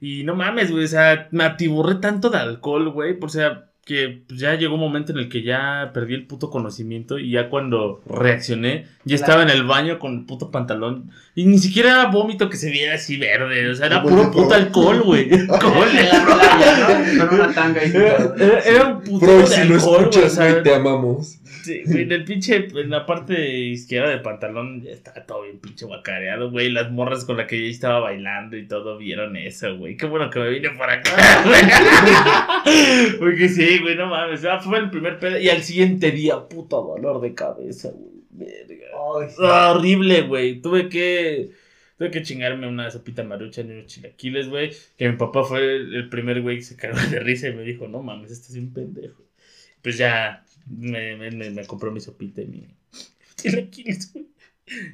Y 0.00 0.24
no 0.24 0.34
mames, 0.34 0.70
güey, 0.70 0.84
o 0.84 0.88
sea, 0.88 1.28
me 1.30 1.44
atiborré 1.44 1.96
tanto 1.96 2.30
de 2.30 2.38
alcohol, 2.38 2.90
güey, 2.90 3.18
por 3.18 3.30
sea, 3.30 3.71
que 3.84 4.22
pues, 4.28 4.38
ya 4.38 4.54
llegó 4.54 4.74
un 4.74 4.80
momento 4.80 5.10
en 5.12 5.18
el 5.18 5.28
que 5.28 5.42
ya 5.42 5.90
perdí 5.92 6.14
el 6.14 6.26
puto 6.28 6.50
conocimiento 6.50 7.18
y 7.18 7.32
ya 7.32 7.48
cuando 7.48 8.00
reaccioné, 8.06 8.86
ya 9.04 9.16
estaba 9.16 9.42
en 9.42 9.50
el 9.50 9.64
baño 9.64 9.98
con 9.98 10.12
el 10.18 10.24
puto 10.24 10.52
pantalón 10.52 11.10
y 11.34 11.46
ni 11.46 11.58
siquiera 11.58 11.90
era 11.90 12.06
vómito 12.06 12.48
que 12.48 12.56
se 12.56 12.70
viera 12.70 12.94
así 12.94 13.16
verde, 13.16 13.68
o 13.70 13.74
sea, 13.74 13.86
era 13.86 14.02
puro 14.02 14.30
puto 14.30 14.54
alcohol, 14.54 15.02
güey. 15.02 15.28
Con 15.46 17.40
una 17.40 17.52
tanga 17.54 17.84
y 17.84 17.90
Era, 17.90 18.34
era- 18.38 18.58
era 18.60 18.86
un 18.86 19.00
puto 19.02 19.26
alcohol, 19.26 19.44
güey, 19.48 19.72
o 19.72 19.76
escuchas, 19.76 20.34
sea, 20.34 20.50
güey, 20.50 20.62
te 20.62 20.74
amamos. 20.74 21.38
Sí, 21.62 21.82
güey, 21.86 22.02
en 22.02 22.12
el 22.12 22.24
pinche, 22.24 22.56
en 22.74 22.90
la 22.90 23.06
parte 23.06 23.48
izquierda 23.58 24.10
del 24.10 24.22
pantalón 24.22 24.82
ya 24.82 24.90
estaba 24.90 25.24
todo 25.24 25.42
bien 25.42 25.58
pinche 25.60 25.84
guacareado, 25.86 26.50
güey. 26.50 26.70
Las 26.70 26.90
morras 26.90 27.24
con 27.24 27.36
las 27.36 27.46
que 27.46 27.60
yo 27.60 27.66
estaba 27.66 28.00
bailando 28.00 28.56
y 28.56 28.66
todo 28.66 28.98
vieron 28.98 29.36
eso, 29.36 29.76
güey. 29.76 29.96
Qué 29.96 30.06
bueno 30.06 30.28
que 30.30 30.40
me 30.40 30.50
vine 30.50 30.70
por 30.70 30.90
acá, 30.90 31.12
güey. 31.44 33.18
Porque 33.18 33.48
sí, 33.48 33.78
güey, 33.80 33.96
no 33.96 34.06
mames. 34.06 34.44
Ah, 34.44 34.60
Fue 34.60 34.78
el 34.78 34.90
primer 34.90 35.18
pedo. 35.18 35.38
Y 35.38 35.48
al 35.48 35.62
siguiente 35.62 36.10
día, 36.10 36.48
puto 36.48 36.82
dolor 36.82 37.20
de 37.20 37.34
cabeza, 37.34 37.90
güey. 37.90 38.12
Verga. 38.30 38.86
Ay, 39.18 39.28
horrible, 39.76 40.22
güey. 40.22 40.60
Tuve 40.60 40.88
que. 40.88 41.50
Tuve 41.98 42.10
que 42.10 42.22
chingarme 42.22 42.66
una 42.66 42.90
sopita 42.90 43.22
marucha 43.22 43.60
y 43.60 43.70
unos 43.70 43.86
chilaquiles, 43.86 44.48
güey. 44.48 44.70
Que 44.96 45.08
mi 45.10 45.16
papá 45.16 45.44
fue 45.44 45.76
el 45.76 46.08
primer 46.08 46.40
güey 46.42 46.56
que 46.56 46.62
se 46.64 46.76
cagó 46.76 46.98
de 47.10 47.20
risa 47.20 47.48
y 47.48 47.54
me 47.54 47.62
dijo, 47.62 47.86
no 47.86 48.02
mames, 48.02 48.30
estás 48.32 48.54
bien 48.54 48.72
pendejo. 48.72 49.22
pues 49.82 49.98
ya 49.98 50.41
me, 50.66 51.16
me, 51.16 51.30
me, 51.30 51.50
me 51.50 51.66
compró 51.66 51.90
mi 51.90 52.00
sopita 52.00 52.42
y 52.42 52.46
mi 52.46 52.68
chilaquiles, 53.36 54.12
güey. 54.12 54.26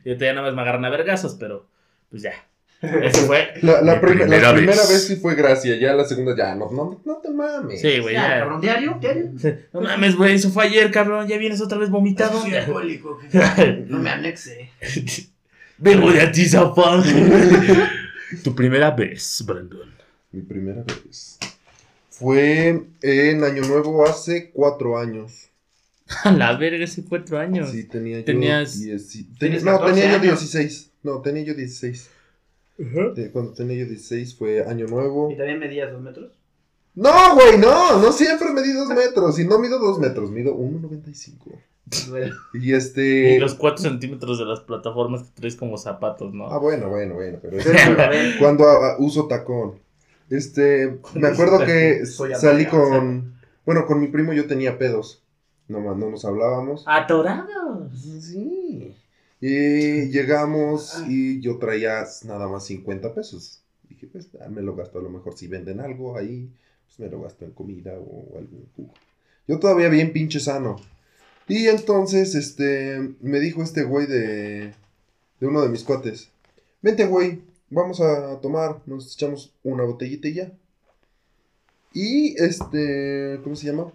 Y 0.04 0.08
ahorita 0.08 0.24
ya 0.26 0.32
nada 0.34 0.46
más 0.46 0.54
me 0.56 0.62
agarran 0.62 0.84
a 0.84 0.90
vergazos, 0.90 1.34
pero 1.34 1.68
pues 2.10 2.22
ya. 2.22 2.32
Eso 2.80 3.26
fue. 3.26 3.54
La, 3.62 3.82
la 3.82 3.94
Mi 3.96 4.00
prim- 4.00 4.18
la 4.18 4.24
primera 4.26 4.52
primera, 4.54 4.76
vez. 4.82 4.88
vez. 4.88 5.06
sí 5.08 5.16
fue 5.16 5.34
gracia, 5.34 5.76
ya 5.76 5.94
la 5.94 6.04
segunda 6.04 6.36
ya, 6.36 6.54
no, 6.54 6.70
no, 6.70 7.00
no 7.04 7.16
te 7.16 7.28
mames. 7.30 7.80
Sí, 7.80 7.98
güey, 7.98 8.14
Ya, 8.14 8.28
ya. 8.28 8.38
cabrón, 8.40 8.60
diario, 8.60 8.98
diario. 9.00 9.30
No 9.72 9.80
mames, 9.80 10.14
güey, 10.16 10.34
eso 10.36 10.50
fue 10.50 10.64
ayer, 10.66 10.90
cabrón. 10.92 11.26
Ya 11.26 11.38
vienes 11.38 11.60
otra 11.60 11.76
vez 11.78 11.90
vomitado. 11.90 12.40
Soy 12.40 12.54
alcohólico. 12.54 13.18
No 13.88 13.98
me 13.98 14.10
anexe. 14.10 14.70
Vengo 15.76 16.10
de 16.12 16.20
Atizapán. 16.22 17.02
tu 18.44 18.54
primera 18.54 18.90
vez, 18.92 19.42
Brandon. 19.46 19.92
Mi 20.32 20.42
primera 20.42 20.82
vez. 20.82 21.38
Fue 22.10 22.68
en 23.02 23.44
Año 23.44 23.62
Nuevo 23.62 24.04
hace 24.06 24.50
cuatro 24.50 24.98
años. 24.98 25.47
A 26.24 26.32
la 26.32 26.56
verga, 26.56 26.84
hace 26.84 27.04
cuatro 27.04 27.38
años. 27.38 27.70
Sí, 27.70 27.84
tenía 27.84 28.18
yo. 28.20 28.24
Tenías- 28.24 28.80
dieci- 28.80 29.26
ten- 29.38 29.52
no, 29.64 29.72
14 29.78 30.00
tenía 30.00 30.10
yo 30.16 30.22
años. 30.22 30.40
16. 30.40 30.90
No, 31.02 31.20
tenía 31.20 31.42
yo 31.44 31.54
16. 31.54 32.10
Ajá. 32.80 33.14
Te- 33.14 33.30
Cuando 33.30 33.52
tenía 33.52 33.76
yo 33.76 33.86
16 33.86 34.34
fue 34.36 34.64
Año 34.64 34.86
Nuevo. 34.86 35.30
¿Y 35.30 35.36
también 35.36 35.58
medías 35.58 35.92
dos 35.92 36.00
metros? 36.00 36.32
No, 36.94 37.34
güey, 37.34 37.58
no, 37.58 38.00
no 38.00 38.12
siempre 38.12 38.50
medí 38.52 38.72
dos 38.72 38.88
metros. 38.88 39.38
Y 39.38 39.44
no 39.46 39.58
mido 39.58 39.78
dos 39.78 39.98
metros, 39.98 40.30
mido 40.30 40.56
1,95. 40.56 41.58
Bueno, 42.10 42.34
Y 42.54 42.72
este. 42.72 43.36
Y 43.36 43.38
los 43.38 43.54
cuatro 43.54 43.82
centímetros 43.82 44.38
de 44.38 44.44
las 44.44 44.60
plataformas 44.60 45.22
que 45.22 45.30
traes 45.40 45.56
como 45.56 45.78
zapatos, 45.78 46.34
¿no? 46.34 46.50
Ah, 46.50 46.58
bueno, 46.58 46.88
bueno, 46.88 47.14
bueno, 47.14 47.38
pero 47.40 47.56
cuando 48.38 48.64
ah, 48.68 48.96
uso 48.98 49.26
tacón. 49.26 49.78
Este, 50.28 50.98
me 51.14 51.28
acuerdo 51.28 51.64
que 51.64 52.04
salí 52.04 52.66
con, 52.66 53.34
bueno, 53.64 53.86
con 53.86 54.00
mi 54.00 54.08
primo 54.08 54.32
yo 54.34 54.46
tenía 54.46 54.76
pedos. 54.76 55.22
No 55.68 55.80
más, 55.80 55.96
no 55.96 56.10
nos 56.10 56.24
hablábamos. 56.24 56.82
¡Atorados! 56.86 57.92
Sí. 58.02 58.94
Y 59.40 60.08
llegamos 60.08 61.02
y 61.06 61.40
yo 61.40 61.58
traía 61.58 62.04
nada 62.24 62.48
más 62.48 62.66
50 62.66 63.14
pesos. 63.14 63.62
Dije, 63.88 64.06
pues 64.06 64.28
ah, 64.40 64.48
me 64.48 64.62
lo 64.62 64.74
gasto 64.74 64.98
a 64.98 65.02
lo 65.02 65.10
mejor 65.10 65.36
si 65.36 65.46
venden 65.46 65.80
algo 65.80 66.16
ahí, 66.16 66.50
pues 66.86 66.98
me 66.98 67.08
lo 67.08 67.22
gasto 67.22 67.44
en 67.44 67.52
comida 67.52 67.92
o 67.98 68.38
algún 68.38 68.66
jugo. 68.74 68.92
Yo 69.46 69.58
todavía 69.58 69.88
bien 69.88 70.12
pinche 70.12 70.40
sano. 70.40 70.76
Y 71.46 71.68
entonces, 71.68 72.34
este, 72.34 73.14
me 73.20 73.40
dijo 73.40 73.62
este 73.62 73.84
güey 73.84 74.06
de, 74.06 74.74
de 75.40 75.46
uno 75.46 75.62
de 75.62 75.68
mis 75.68 75.84
cuates, 75.84 76.30
vente 76.82 77.06
güey, 77.06 77.40
vamos 77.70 78.00
a 78.00 78.40
tomar, 78.40 78.80
nos 78.86 79.14
echamos 79.14 79.54
una 79.62 79.84
botellita 79.84 80.28
y 80.28 80.34
ya. 80.34 80.52
Y 81.94 82.34
este, 82.42 83.40
¿cómo 83.42 83.56
se 83.56 83.66
llama? 83.66 83.92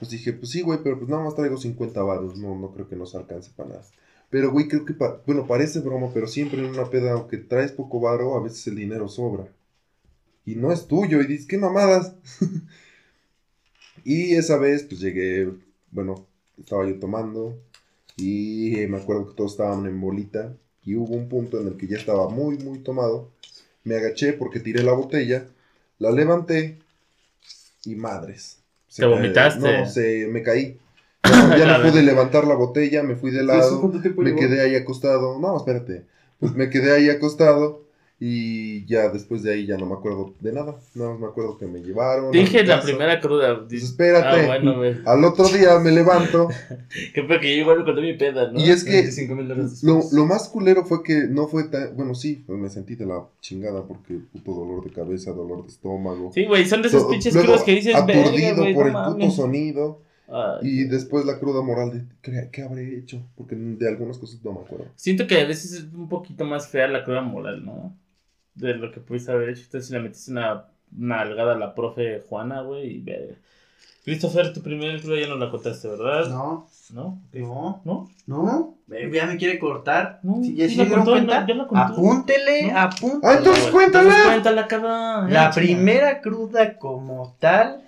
Pues 0.00 0.10
dije, 0.10 0.32
pues 0.32 0.50
sí, 0.50 0.62
güey, 0.62 0.80
pero 0.82 0.98
pues 0.98 1.10
nada 1.10 1.22
más 1.22 1.36
traigo 1.36 1.58
50 1.58 2.02
varos, 2.02 2.36
no, 2.38 2.58
no 2.58 2.72
creo 2.72 2.88
que 2.88 2.96
nos 2.96 3.14
alcance 3.14 3.52
para 3.54 3.68
nada. 3.68 3.82
Pero, 4.30 4.50
güey, 4.50 4.66
creo 4.66 4.84
que, 4.84 4.94
bueno, 5.26 5.46
parece 5.46 5.80
broma, 5.80 6.10
pero 6.14 6.26
siempre 6.26 6.58
en 6.60 6.70
una 6.70 6.88
peda, 6.88 7.12
aunque 7.12 7.36
traes 7.36 7.72
poco 7.72 8.00
varo, 8.00 8.34
a 8.36 8.42
veces 8.42 8.66
el 8.68 8.76
dinero 8.76 9.08
sobra. 9.08 9.46
Y 10.46 10.56
no 10.56 10.72
es 10.72 10.86
tuyo, 10.86 11.20
y 11.20 11.26
dices, 11.26 11.46
¿qué 11.46 11.58
mamadas? 11.58 12.14
y 14.04 14.34
esa 14.34 14.56
vez, 14.58 14.84
pues 14.84 15.00
llegué, 15.00 15.52
bueno, 15.90 16.26
estaba 16.58 16.88
yo 16.88 16.98
tomando, 16.98 17.58
y 18.16 18.86
me 18.88 18.98
acuerdo 18.98 19.28
que 19.28 19.34
todos 19.34 19.52
estaban 19.52 19.86
en 19.86 20.00
bolita, 20.00 20.56
y 20.84 20.96
hubo 20.96 21.14
un 21.14 21.28
punto 21.28 21.60
en 21.60 21.68
el 21.68 21.76
que 21.76 21.88
ya 21.88 21.98
estaba 21.98 22.28
muy, 22.30 22.58
muy 22.58 22.78
tomado. 22.80 23.30
Me 23.84 23.96
agaché 23.96 24.32
porque 24.32 24.60
tiré 24.60 24.82
la 24.82 24.92
botella, 24.92 25.48
la 25.98 26.10
levanté, 26.10 26.78
y 27.84 27.94
madres. 27.96 28.59
Se 28.90 29.02
¿Te 29.02 29.06
me- 29.08 29.12
vomitaste? 29.16 29.78
No, 29.80 29.86
se 29.86 30.26
me 30.28 30.42
caí. 30.42 30.78
Ya, 31.58 31.66
no 31.78 31.90
pude 31.90 32.02
levantar 32.02 32.44
la 32.46 32.54
botella, 32.54 33.02
me 33.02 33.16
fui 33.16 33.30
de 33.30 33.40
¿Eso 33.40 33.46
lado, 33.46 33.80
cuánto 33.80 34.00
tiempo 34.02 34.22
me 34.22 34.30
llevó? 34.30 34.40
quedé 34.40 34.60
ahí 34.62 34.74
acostado. 34.76 35.38
No, 35.38 35.56
espérate. 35.56 36.06
Pues 36.38 36.54
me 36.54 36.70
quedé 36.70 36.92
ahí 36.92 37.10
acostado 37.10 37.84
y 38.22 38.84
ya 38.84 39.08
después 39.08 39.42
de 39.42 39.54
ahí 39.54 39.64
ya 39.66 39.78
no 39.78 39.86
me 39.86 39.94
acuerdo 39.94 40.34
de 40.40 40.52
nada. 40.52 40.76
Nada 40.94 41.12
más 41.12 41.20
me 41.20 41.26
acuerdo 41.26 41.56
que 41.56 41.66
me 41.66 41.80
llevaron. 41.80 42.30
Dije 42.30 42.62
la 42.64 42.82
primera 42.82 43.18
cruda. 43.18 43.66
Pues 43.66 43.82
espérate. 43.82 44.46
Ah, 44.46 44.58
bueno. 44.58 45.00
Al 45.06 45.24
otro 45.24 45.48
día 45.48 45.78
me 45.78 45.90
levanto 45.90 46.48
Que 47.14 47.24
fue 47.24 47.40
que 47.40 47.48
yo 47.56 47.62
igual 47.62 47.82
conté 47.82 48.02
mi 48.02 48.12
peda, 48.18 48.52
¿no? 48.52 48.60
y 48.60 48.68
es 48.68 48.84
que 48.84 48.90
25 48.90 49.34
mil 49.34 49.48
dólares 49.48 49.82
lo, 49.82 50.02
lo 50.12 50.26
más 50.26 50.50
culero 50.50 50.84
fue 50.84 51.02
que 51.02 51.28
no 51.30 51.48
fue 51.48 51.64
tan... 51.68 51.96
Bueno, 51.96 52.14
sí, 52.14 52.44
pues 52.46 52.58
me 52.58 52.68
sentí 52.68 52.94
de 52.94 53.06
la 53.06 53.24
chingada 53.40 53.86
porque 53.86 54.18
puto 54.32 54.52
dolor 54.52 54.84
de 54.84 54.90
cabeza, 54.90 55.32
dolor 55.32 55.62
de 55.62 55.68
estómago. 55.70 56.30
Sí, 56.34 56.44
güey, 56.44 56.66
son 56.66 56.82
de 56.82 56.88
esos 56.88 57.04
pinches 57.04 57.34
crudas 57.34 57.62
que 57.62 57.72
dices, 57.72 57.94
aturdido 57.94 58.56
güey, 58.56 58.74
por 58.74 58.84
no 58.84 58.98
el 58.98 59.04
puto 59.06 59.18
mames. 59.18 59.34
sonido 59.34 60.02
Ay. 60.28 60.58
y 60.62 60.84
después 60.84 61.24
la 61.24 61.38
cruda 61.38 61.62
moral 61.62 61.90
de 61.90 62.04
¿qué, 62.20 62.50
qué 62.52 62.62
habré 62.62 62.98
hecho? 62.98 63.22
Porque 63.34 63.56
de 63.56 63.88
algunas 63.88 64.18
cosas 64.18 64.44
no 64.44 64.52
me 64.52 64.60
acuerdo. 64.60 64.88
Siento 64.94 65.26
que 65.26 65.40
a 65.40 65.46
veces 65.46 65.72
es 65.72 65.84
un 65.94 66.10
poquito 66.10 66.44
más 66.44 66.68
fea 66.68 66.86
la 66.86 67.02
cruda 67.02 67.22
moral, 67.22 67.64
¿no? 67.64 67.96
De 68.60 68.74
lo 68.74 68.90
que 68.92 69.00
pudiste 69.00 69.32
haber 69.32 69.50
hecho. 69.50 69.62
Entonces, 69.64 69.88
si 69.88 69.92
le 69.94 70.00
metiste 70.00 70.30
una, 70.32 70.66
una 70.96 71.20
algada 71.20 71.54
a 71.54 71.58
la 71.58 71.74
profe 71.74 72.22
Juana, 72.28 72.62
güey, 72.62 72.96
y 72.96 73.00
ve. 73.00 73.36
Christopher, 74.04 74.52
tu 74.52 74.62
primera 74.62 74.98
cruda 74.98 75.20
ya 75.20 75.28
no 75.28 75.36
la 75.36 75.50
contaste, 75.50 75.86
¿verdad? 75.88 76.28
no, 76.30 76.66
¿No? 76.92 77.20
no, 77.32 77.82
¿No? 77.84 78.08
no. 78.26 78.74
Ya 79.12 79.26
me 79.26 79.36
quiere 79.36 79.58
cortar. 79.58 80.20
No, 80.22 80.42
¿Sí, 80.42 80.54
¿Ya 80.56 80.66
sí 80.68 80.72
se 80.74 80.78
la 80.78 80.84
dieron 80.86 81.04
contó, 81.04 81.12
cuenta? 81.12 81.40
no, 81.42 81.46
ya 81.46 81.54
la 81.54 81.66
contó. 81.66 81.84
Apúntele, 81.92 82.72
¿No? 82.72 82.78
apúntele. 82.78 83.20
Ah, 83.22 83.34
entonces 83.38 83.64
Entonces, 83.66 83.70
cuéntala. 83.70 84.14
cuéntala, 84.26 84.66
cabrón. 84.68 85.32
La 85.32 85.50
primera 85.52 86.20
cruda 86.22 86.78
como 86.78 87.36
tal 87.38 87.82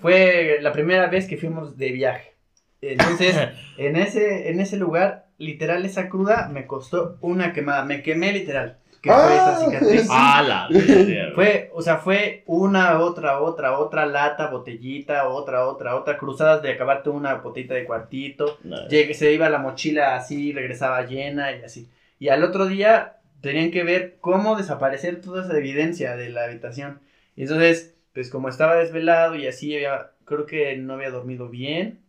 fue 0.00 0.58
la 0.60 0.70
primera 0.72 1.08
vez 1.08 1.26
que 1.26 1.38
fuimos 1.38 1.76
de 1.76 1.90
viaje. 1.92 2.34
Entonces, 2.80 3.34
en 3.78 3.96
ese, 3.96 4.50
en 4.50 4.60
ese 4.60 4.76
lugar, 4.76 5.26
literal, 5.38 5.84
esa 5.86 6.08
cruda 6.08 6.48
me 6.52 6.66
costó 6.66 7.16
una 7.22 7.52
quemada. 7.52 7.84
Me 7.84 8.02
quemé 8.02 8.32
literal. 8.32 8.78
Que 9.04 9.12
fue 9.12 9.36
esta 9.36 9.56
cicatriz. 9.56 10.08
Ah, 10.10 10.42
la 10.42 10.68
verga, 10.70 11.04
güey. 11.04 11.34
Fue, 11.34 11.70
o 11.74 11.82
sea, 11.82 11.98
fue 11.98 12.42
una, 12.46 12.98
otra, 13.00 13.42
otra, 13.42 13.78
otra 13.78 14.06
lata, 14.06 14.48
botellita, 14.48 15.28
otra, 15.28 15.66
otra, 15.66 15.96
otra, 15.96 16.16
cruzadas 16.16 16.62
de 16.62 16.72
acabarte 16.72 17.10
una 17.10 17.34
botellita 17.34 17.74
de 17.74 17.84
cuartito. 17.84 18.56
No. 18.64 18.88
Llegué, 18.88 19.12
se 19.12 19.30
iba 19.30 19.50
la 19.50 19.58
mochila 19.58 20.16
así, 20.16 20.54
regresaba 20.54 21.04
llena 21.04 21.52
y 21.52 21.62
así. 21.62 21.90
Y 22.18 22.30
al 22.30 22.42
otro 22.42 22.64
día 22.64 23.18
tenían 23.42 23.70
que 23.70 23.84
ver 23.84 24.16
cómo 24.22 24.56
desaparecer 24.56 25.20
toda 25.20 25.44
esa 25.44 25.58
evidencia 25.58 26.16
de 26.16 26.30
la 26.30 26.44
habitación. 26.44 27.00
Y 27.36 27.42
entonces, 27.42 27.94
pues 28.14 28.30
como 28.30 28.48
estaba 28.48 28.76
desvelado 28.76 29.34
y 29.36 29.46
así, 29.46 29.76
había, 29.76 30.12
creo 30.24 30.46
que 30.46 30.78
no 30.78 30.94
había 30.94 31.10
dormido 31.10 31.50
bien. 31.50 32.00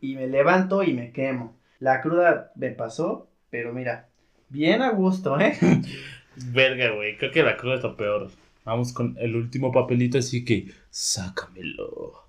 Y 0.00 0.14
me 0.16 0.26
levanto 0.26 0.82
y 0.84 0.94
me 0.94 1.12
quemo. 1.12 1.54
La 1.80 2.00
cruda 2.00 2.50
me 2.54 2.70
pasó, 2.70 3.28
pero 3.50 3.74
mira, 3.74 4.08
bien 4.48 4.80
a 4.80 4.88
gusto, 4.88 5.38
¿eh? 5.38 5.58
Verga, 6.36 6.90
güey. 6.92 7.16
Creo 7.18 7.30
que 7.30 7.42
la 7.42 7.56
cruda 7.56 7.76
es 7.76 7.82
lo 7.82 7.96
peor. 7.96 8.30
Vamos 8.64 8.92
con 8.92 9.16
el 9.18 9.36
último 9.36 9.72
papelito, 9.72 10.18
así 10.18 10.44
que 10.44 10.66
sácamelo. 10.90 12.24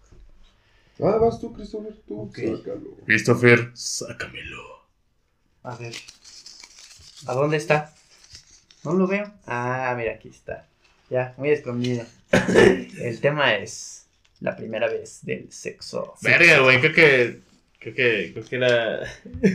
Ah, 1.03 1.17
vas 1.17 1.39
tú, 1.39 1.51
Christopher, 1.53 1.93
tú. 2.07 2.21
Ok. 2.21 2.37
Sácalo. 2.37 2.97
Christopher, 3.05 3.71
sácamelo. 3.73 4.81
A 5.63 5.75
ver. 5.75 5.93
¿A 7.27 7.33
dónde 7.33 7.57
está? 7.57 7.93
No 8.83 8.93
lo 8.93 9.07
veo. 9.07 9.31
Ah, 9.45 9.93
mira, 9.97 10.13
aquí 10.13 10.29
está. 10.29 10.67
Ya, 11.09 11.33
muy 11.37 11.49
escondido. 11.49 12.05
El 12.99 13.19
tema 13.19 13.55
es 13.55 14.07
la 14.39 14.55
primera 14.55 14.87
vez 14.87 15.19
del 15.23 15.51
sexo. 15.51 16.15
Verga, 16.21 16.59
güey. 16.59 16.79
Creo 16.79 16.93
que. 16.93 17.39
Creo 17.79 17.93
que. 17.95 18.31
Creo 18.33 18.45
que 18.45 18.55
era. 18.55 18.99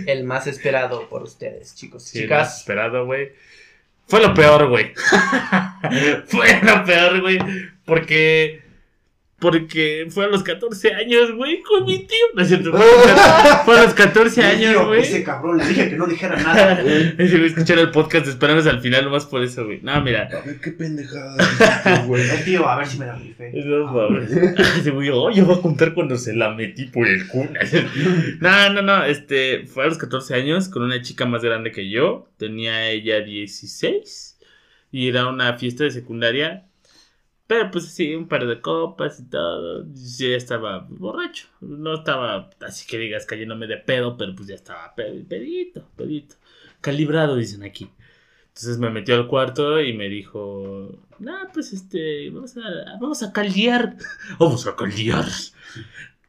El 0.06 0.24
más 0.24 0.46
esperado 0.46 1.08
por 1.08 1.22
ustedes, 1.22 1.74
chicos. 1.74 2.04
y 2.14 2.18
Sí, 2.20 2.26
más 2.26 2.48
chicas. 2.48 2.60
esperado, 2.60 3.06
güey. 3.06 3.32
Fue 4.06 4.20
lo 4.20 4.34
peor, 4.34 4.68
güey. 4.68 4.92
fue 6.26 6.60
lo 6.62 6.84
peor, 6.84 7.20
güey. 7.20 7.38
Porque. 7.84 8.65
Porque 9.46 10.08
fue 10.10 10.24
a 10.24 10.26
los 10.26 10.42
14 10.42 10.92
años, 10.92 11.30
güey, 11.36 11.62
con 11.62 11.84
mi 11.84 12.00
tío. 12.00 12.26
No 12.34 12.42
es 12.42 12.48
cierto. 12.48 12.72
Fue 13.64 13.78
a 13.78 13.84
los 13.84 13.94
14 13.94 14.42
años, 14.42 14.86
güey. 14.88 15.02
Ese 15.02 15.22
cabrón, 15.22 15.58
le 15.58 15.68
dije 15.68 15.88
que 15.88 15.94
no 15.94 16.08
dijera 16.08 16.34
nada. 16.42 16.80
Ese 16.82 17.36
güey 17.36 17.46
escuchar 17.46 17.78
el 17.78 17.92
podcast, 17.92 18.26
esperarnos 18.26 18.66
al 18.66 18.80
final 18.80 19.04
nomás 19.04 19.24
por 19.24 19.44
eso, 19.44 19.64
güey. 19.64 19.78
No, 19.82 20.02
mira. 20.02 20.28
A 20.32 20.44
ver 20.44 20.58
qué 20.60 20.72
pendejada. 20.72 21.36
güey. 22.06 22.28
El 22.28 22.44
tío, 22.44 22.68
a 22.68 22.76
ver 22.76 22.88
si 22.88 22.98
me 22.98 23.06
la 23.06 23.14
rifé. 23.14 23.52
No, 23.64 23.86
mames. 23.86 24.32
Ese 24.32 24.90
güey, 24.90 25.10
oh, 25.10 25.30
yo 25.30 25.44
voy 25.44 25.56
a 25.56 25.62
contar 25.62 25.94
cuando 25.94 26.16
se 26.16 26.34
la 26.34 26.50
metí 26.50 26.86
por 26.86 27.06
el 27.06 27.28
culo. 27.28 27.50
No, 28.40 28.72
no, 28.72 28.82
no. 28.82 29.04
Este, 29.04 29.64
fue 29.66 29.84
a 29.84 29.86
los 29.86 29.98
14 29.98 30.34
años 30.34 30.68
con 30.68 30.82
una 30.82 31.00
chica 31.02 31.24
más 31.24 31.42
grande 31.42 31.70
que 31.70 31.88
yo. 31.88 32.28
Tenía 32.36 32.90
ella 32.90 33.20
16. 33.20 34.38
Y 34.90 35.08
era 35.08 35.28
una 35.28 35.56
fiesta 35.56 35.84
de 35.84 35.92
secundaria. 35.92 36.65
Pero 37.46 37.70
pues 37.70 37.86
sí, 37.94 38.14
un 38.14 38.26
par 38.26 38.46
de 38.46 38.60
copas 38.60 39.20
y 39.20 39.24
todo. 39.30 39.84
Ya 39.94 40.28
estaba 40.36 40.86
borracho. 40.88 41.46
No 41.60 41.94
estaba 41.94 42.50
así 42.66 42.86
que 42.86 42.98
digas 42.98 43.24
cayéndome 43.24 43.66
de 43.68 43.76
pedo, 43.76 44.16
pero 44.16 44.34
pues 44.34 44.48
ya 44.48 44.56
estaba 44.56 44.94
pe- 44.96 45.24
pedito, 45.28 45.88
pedito. 45.96 46.34
Calibrado, 46.80 47.36
dicen 47.36 47.62
aquí. 47.62 47.88
Entonces 48.48 48.78
me 48.78 48.90
metió 48.90 49.14
al 49.14 49.28
cuarto 49.28 49.80
y 49.80 49.92
me 49.92 50.08
dijo, 50.08 50.98
nah, 51.20 51.44
pues 51.52 51.72
este, 51.72 52.30
vamos 52.30 52.56
a, 52.56 52.96
vamos 53.00 53.22
a 53.22 53.32
caldear. 53.32 53.96
Vamos 54.40 54.66
a 54.66 54.74
caldear. 54.74 55.26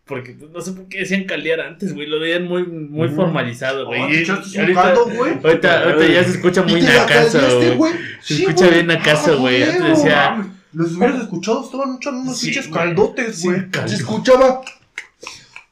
Porque 0.06 0.34
pues, 0.34 0.52
no 0.52 0.62
sé 0.62 0.72
por 0.74 0.88
qué 0.88 1.00
decían 1.00 1.24
caldear 1.26 1.60
antes, 1.62 1.94
güey. 1.96 2.06
Lo 2.08 2.20
veían 2.20 2.44
muy, 2.46 2.64
muy 2.64 3.08
Mm. 3.10 3.16
formalizado, 3.16 3.86
güey. 3.88 4.02
Oh, 4.02 4.08
Y- 4.10 4.12
¿te 4.12 4.22
echaste 4.22 4.56
un 4.60 4.78
ahorita, 4.78 4.94
güey? 5.16 5.34
ahorita, 5.44 5.84
ahorita 5.84 6.14
ya 6.14 6.24
se 6.24 6.30
escucha 6.32 6.64
muy 6.64 6.80
¿Y 6.82 6.86
te 6.86 6.94
la 6.94 7.00
nacazo, 7.06 7.40
caldeaste, 7.40 7.76
güey. 7.76 7.94
Se 8.22 8.34
Sí, 8.36 8.44
escucha 8.46 8.68
bien 8.70 8.92
acaso, 8.92 9.32
Ah, 9.34 9.36
güey. 9.38 9.64
Antes 9.64 9.84
decía. 9.88 10.54
Los 10.74 10.96
hubieras 10.96 11.22
escuchado, 11.22 11.64
estaban 11.64 11.96
echando 11.96 12.22
unos 12.22 12.38
Sí, 12.38 12.48
pinches 12.48 12.70
güey. 12.70 12.80
caldotes, 12.84 13.36
Sí, 13.38 13.48
güey. 13.48 13.70
caldo. 13.72 13.88
Se 13.90 13.96
escuchaba. 13.96 14.62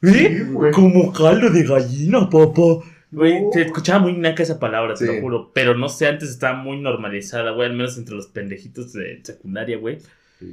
¿Eh? 0.02 0.46
Como 0.72 1.12
caldo 1.12 1.50
de 1.50 1.62
gallina, 1.64 2.28
papá. 2.28 2.84
Güey, 3.10 3.42
No. 3.44 3.52
se 3.52 3.62
escuchaba 3.62 4.00
muy 4.00 4.12
naca 4.14 4.42
esa 4.42 4.58
palabra, 4.58 4.94
te 4.94 5.06
Sí. 5.06 5.14
lo 5.16 5.20
juro. 5.20 5.50
Pero 5.54 5.74
no 5.76 5.88
sé, 5.88 6.06
antes 6.06 6.28
estaba 6.30 6.56
muy 6.58 6.78
normalizada, 6.80 7.52
güey. 7.52 7.68
Al 7.70 7.76
menos 7.76 7.96
entre 7.96 8.14
los 8.14 8.26
pendejitos 8.26 8.92
de 8.92 9.20
secundaria, 9.22 9.78
güey. 9.78 9.98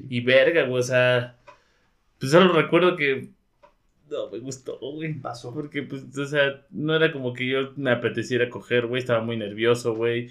Y 0.10 0.22
verga, 0.22 0.64
güey, 0.64 0.80
o 0.80 0.84
sea. 0.84 1.36
Pues 2.20 2.32
solo 2.32 2.54
recuerdo 2.54 2.96
que. 2.96 3.30
No, 4.10 4.30
me 4.32 4.40
gustó, 4.40 4.78
güey. 4.80 5.14
Pasó. 5.16 5.54
Porque, 5.54 5.84
pues, 5.84 6.04
o 6.18 6.26
sea, 6.26 6.62
no 6.72 6.96
era 6.96 7.12
como 7.12 7.34
que 7.34 7.48
yo 7.48 7.74
me 7.76 7.92
apeteciera 7.92 8.50
coger, 8.50 8.86
güey. 8.88 9.02
Estaba 9.02 9.22
muy 9.24 9.36
nervioso, 9.36 9.96
güey. 9.96 10.30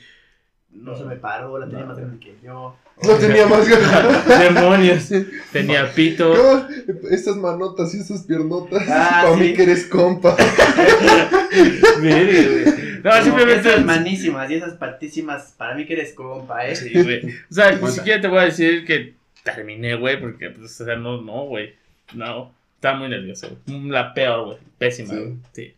No 0.75 0.97
se 0.97 1.05
me 1.05 1.16
paró, 1.16 1.59
la 1.59 1.66
tenía 1.66 1.83
No. 1.83 1.87
más 1.89 1.99
grande 1.99 2.18
que 2.18 2.35
yo. 2.43 2.77
No 3.03 3.14
tenía 3.14 3.47
más 3.47 3.68
ganas. 3.68 4.27
Demonios. 4.55 5.09
Tenía 5.53 5.93
pito. 5.93 6.35
No, 6.35 6.68
estas 7.11 7.37
manotas 7.37 7.95
y 7.95 8.01
esas 8.01 8.23
piernotas. 8.25 8.83
Ah, 8.89 9.20
para 9.25 9.35
sí. 9.35 9.41
mí 9.41 9.55
que 9.55 9.62
eres 9.64 9.87
compa. 9.87 10.37
Verga, 12.01 12.51
güey. 12.51 12.64
No, 13.03 13.11
Como 13.11 13.23
simplemente. 13.25 13.68
Esas 13.68 13.85
manísimas 13.85 14.51
y 14.51 14.55
esas 14.55 14.75
patísimas, 14.75 15.55
para 15.57 15.75
mí 15.75 15.85
que 15.87 15.95
eres 15.95 16.14
compa, 16.14 16.66
eh. 16.66 16.77
Sí, 16.77 16.91
güey. 17.03 17.27
O 17.51 17.55
sea, 17.55 17.73
ni 17.73 17.89
siquiera 17.91 18.20
te 18.20 18.29
voy 18.29 18.39
a 18.39 18.45
decir 18.45 18.85
que 18.85 19.14
terminé, 19.45 19.97
güey, 19.97 20.20
porque, 20.20 20.51
pues, 20.51 20.81
o 20.81 20.85
sea, 20.85 20.97
no, 20.97 21.20
no, 21.20 21.45
güey. 21.47 21.75
No, 22.14 22.53
estaba 22.77 22.99
muy 22.99 23.09
nervioso, 23.09 23.49
güey. 23.66 23.89
La 23.89 24.14
peor, 24.14 24.45
güey. 24.47 24.59
Pésima, 24.79 25.11
Sí. 25.14 25.16
güey. 25.20 25.35
Sí. 25.53 25.75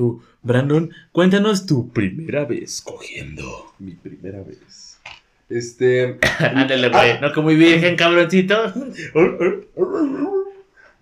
Tú, 0.00 0.22
Brandon, 0.42 0.90
cuéntanos 1.12 1.66
tu 1.66 1.90
primera 1.90 2.46
vez 2.46 2.80
cogiendo. 2.80 3.74
Mi 3.78 3.92
primera 3.92 4.42
vez. 4.42 4.98
Este. 5.50 6.18
Ándale, 6.38 6.88
güey. 6.88 7.20
No, 7.20 7.34
como 7.34 7.48
muy 7.48 7.56
virgen, 7.56 7.96
cabroncito. 7.96 8.72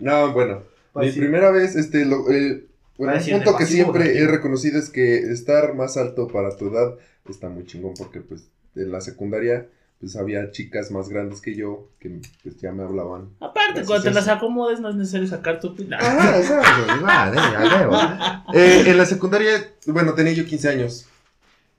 No, 0.00 0.32
bueno. 0.32 0.64
Mi 0.96 1.12
sí. 1.12 1.20
primera 1.20 1.52
vez, 1.52 1.76
este, 1.76 2.06
lo, 2.06 2.28
eh, 2.28 2.64
bueno, 2.96 3.12
un 3.16 3.30
punto 3.30 3.56
que 3.56 3.66
siempre 3.66 4.18
he 4.18 4.26
reconocido 4.26 4.80
es 4.80 4.90
que 4.90 5.18
estar 5.30 5.76
más 5.76 5.96
alto 5.96 6.26
para 6.26 6.56
tu 6.56 6.66
edad 6.66 6.96
está 7.28 7.48
muy 7.48 7.66
chingón 7.66 7.94
porque 7.96 8.20
pues 8.20 8.48
en 8.74 8.90
la 8.90 9.00
secundaria 9.00 9.68
pues 10.00 10.16
había 10.16 10.50
chicas 10.52 10.90
más 10.90 11.08
grandes 11.08 11.40
que 11.40 11.54
yo 11.54 11.88
que 11.98 12.20
pues 12.42 12.56
ya 12.60 12.72
me 12.72 12.84
hablaban. 12.84 13.30
Aparte, 13.40 13.84
cuando 13.84 14.04
te 14.04 14.10
las 14.12 14.28
acomodes, 14.28 14.80
no 14.80 14.90
es 14.90 14.94
necesario 14.94 15.26
sacar 15.26 15.58
tu 15.60 15.74
pila. 15.74 15.98
Ajá, 15.98 16.38
exacto, 16.38 16.96
igual, 16.96 17.34
eh, 17.34 17.40
a 17.40 17.76
huevo. 17.76 18.54
Eh, 18.54 18.84
en 18.86 18.96
la 18.96 19.06
secundaria, 19.06 19.72
bueno, 19.86 20.14
tenía 20.14 20.32
yo 20.32 20.44
15 20.44 20.68
años 20.68 21.06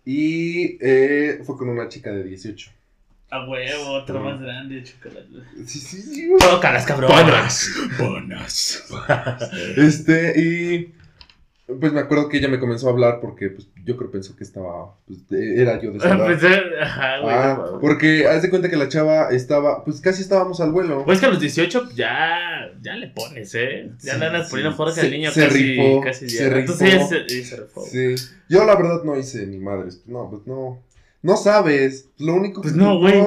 y 0.03 0.77
eh, 0.81 1.41
fue 1.45 1.57
con 1.57 1.69
una 1.69 1.87
chica 1.87 2.11
de 2.11 2.23
18. 2.23 2.71
A 3.31 3.47
huevo, 3.47 3.91
otro 3.91 4.19
más 4.21 4.41
grande, 4.41 4.83
chocolate. 4.83 5.27
Sí, 5.65 5.79
sí, 5.79 6.01
sí. 6.01 6.29
Tócalas, 6.39 6.85
cabrón. 6.85 7.11
Bonas. 7.99 8.83
Este, 9.77 10.33
y 10.35 10.93
pues 11.79 11.91
me 11.93 11.99
acuerdo 11.99 12.29
que 12.29 12.37
ella 12.37 12.47
me 12.47 12.59
comenzó 12.59 12.87
a 12.87 12.91
hablar 12.91 13.19
porque 13.21 13.49
pues 13.49 13.67
yo 13.85 13.95
creo 13.97 14.09
pensó 14.11 14.35
que 14.35 14.43
estaba, 14.43 14.95
pues 15.05 15.19
era 15.31 15.81
yo 15.81 15.91
de 15.91 15.99
su 15.99 16.05
edad. 16.07 16.25
Pensé, 16.27 16.47
ajá, 16.81 17.19
güey. 17.21 17.35
Ah, 17.35 17.65
no 17.73 17.79
porque 17.79 18.27
haz 18.27 18.41
de 18.41 18.49
cuenta 18.49 18.69
que 18.69 18.75
la 18.77 18.87
chava 18.89 19.29
estaba, 19.31 19.83
pues 19.83 20.01
casi 20.01 20.21
estábamos 20.21 20.59
al 20.61 20.71
vuelo. 20.71 21.03
Pues 21.05 21.19
que 21.19 21.25
a 21.25 21.29
los 21.29 21.39
18 21.39 21.89
ya, 21.95 22.71
ya 22.81 22.95
le 22.95 23.07
pones, 23.09 23.53
¿eh? 23.55 23.91
Ya 24.01 24.13
Sí, 24.13 24.19
le 24.19 24.25
andas 24.25 24.45
sí. 24.47 24.51
poniendo 24.51 24.91
Se- 24.93 25.01
al 25.01 25.11
niño 25.11 25.31
se 25.31 25.41
casi, 25.47 25.77
casi 26.03 26.29
se 26.29 26.49
rifó. 26.49 26.59
Entonces 26.59 26.93
ella 26.93 27.05
se. 27.07 28.15
Sí. 28.17 28.25
Yo 28.49 28.65
la 28.65 28.75
verdad 28.75 29.03
no 29.03 29.17
hice 29.17 29.45
ni 29.45 29.57
madres. 29.59 30.01
No, 30.07 30.29
pues 30.29 30.47
no. 30.47 30.79
No 31.21 31.35
sabes. 31.37 32.07
Lo 32.17 32.33
único 32.35 32.61
Pues 32.61 32.73
que- 32.73 32.79
no, 32.79 32.97
güey. 32.97 33.21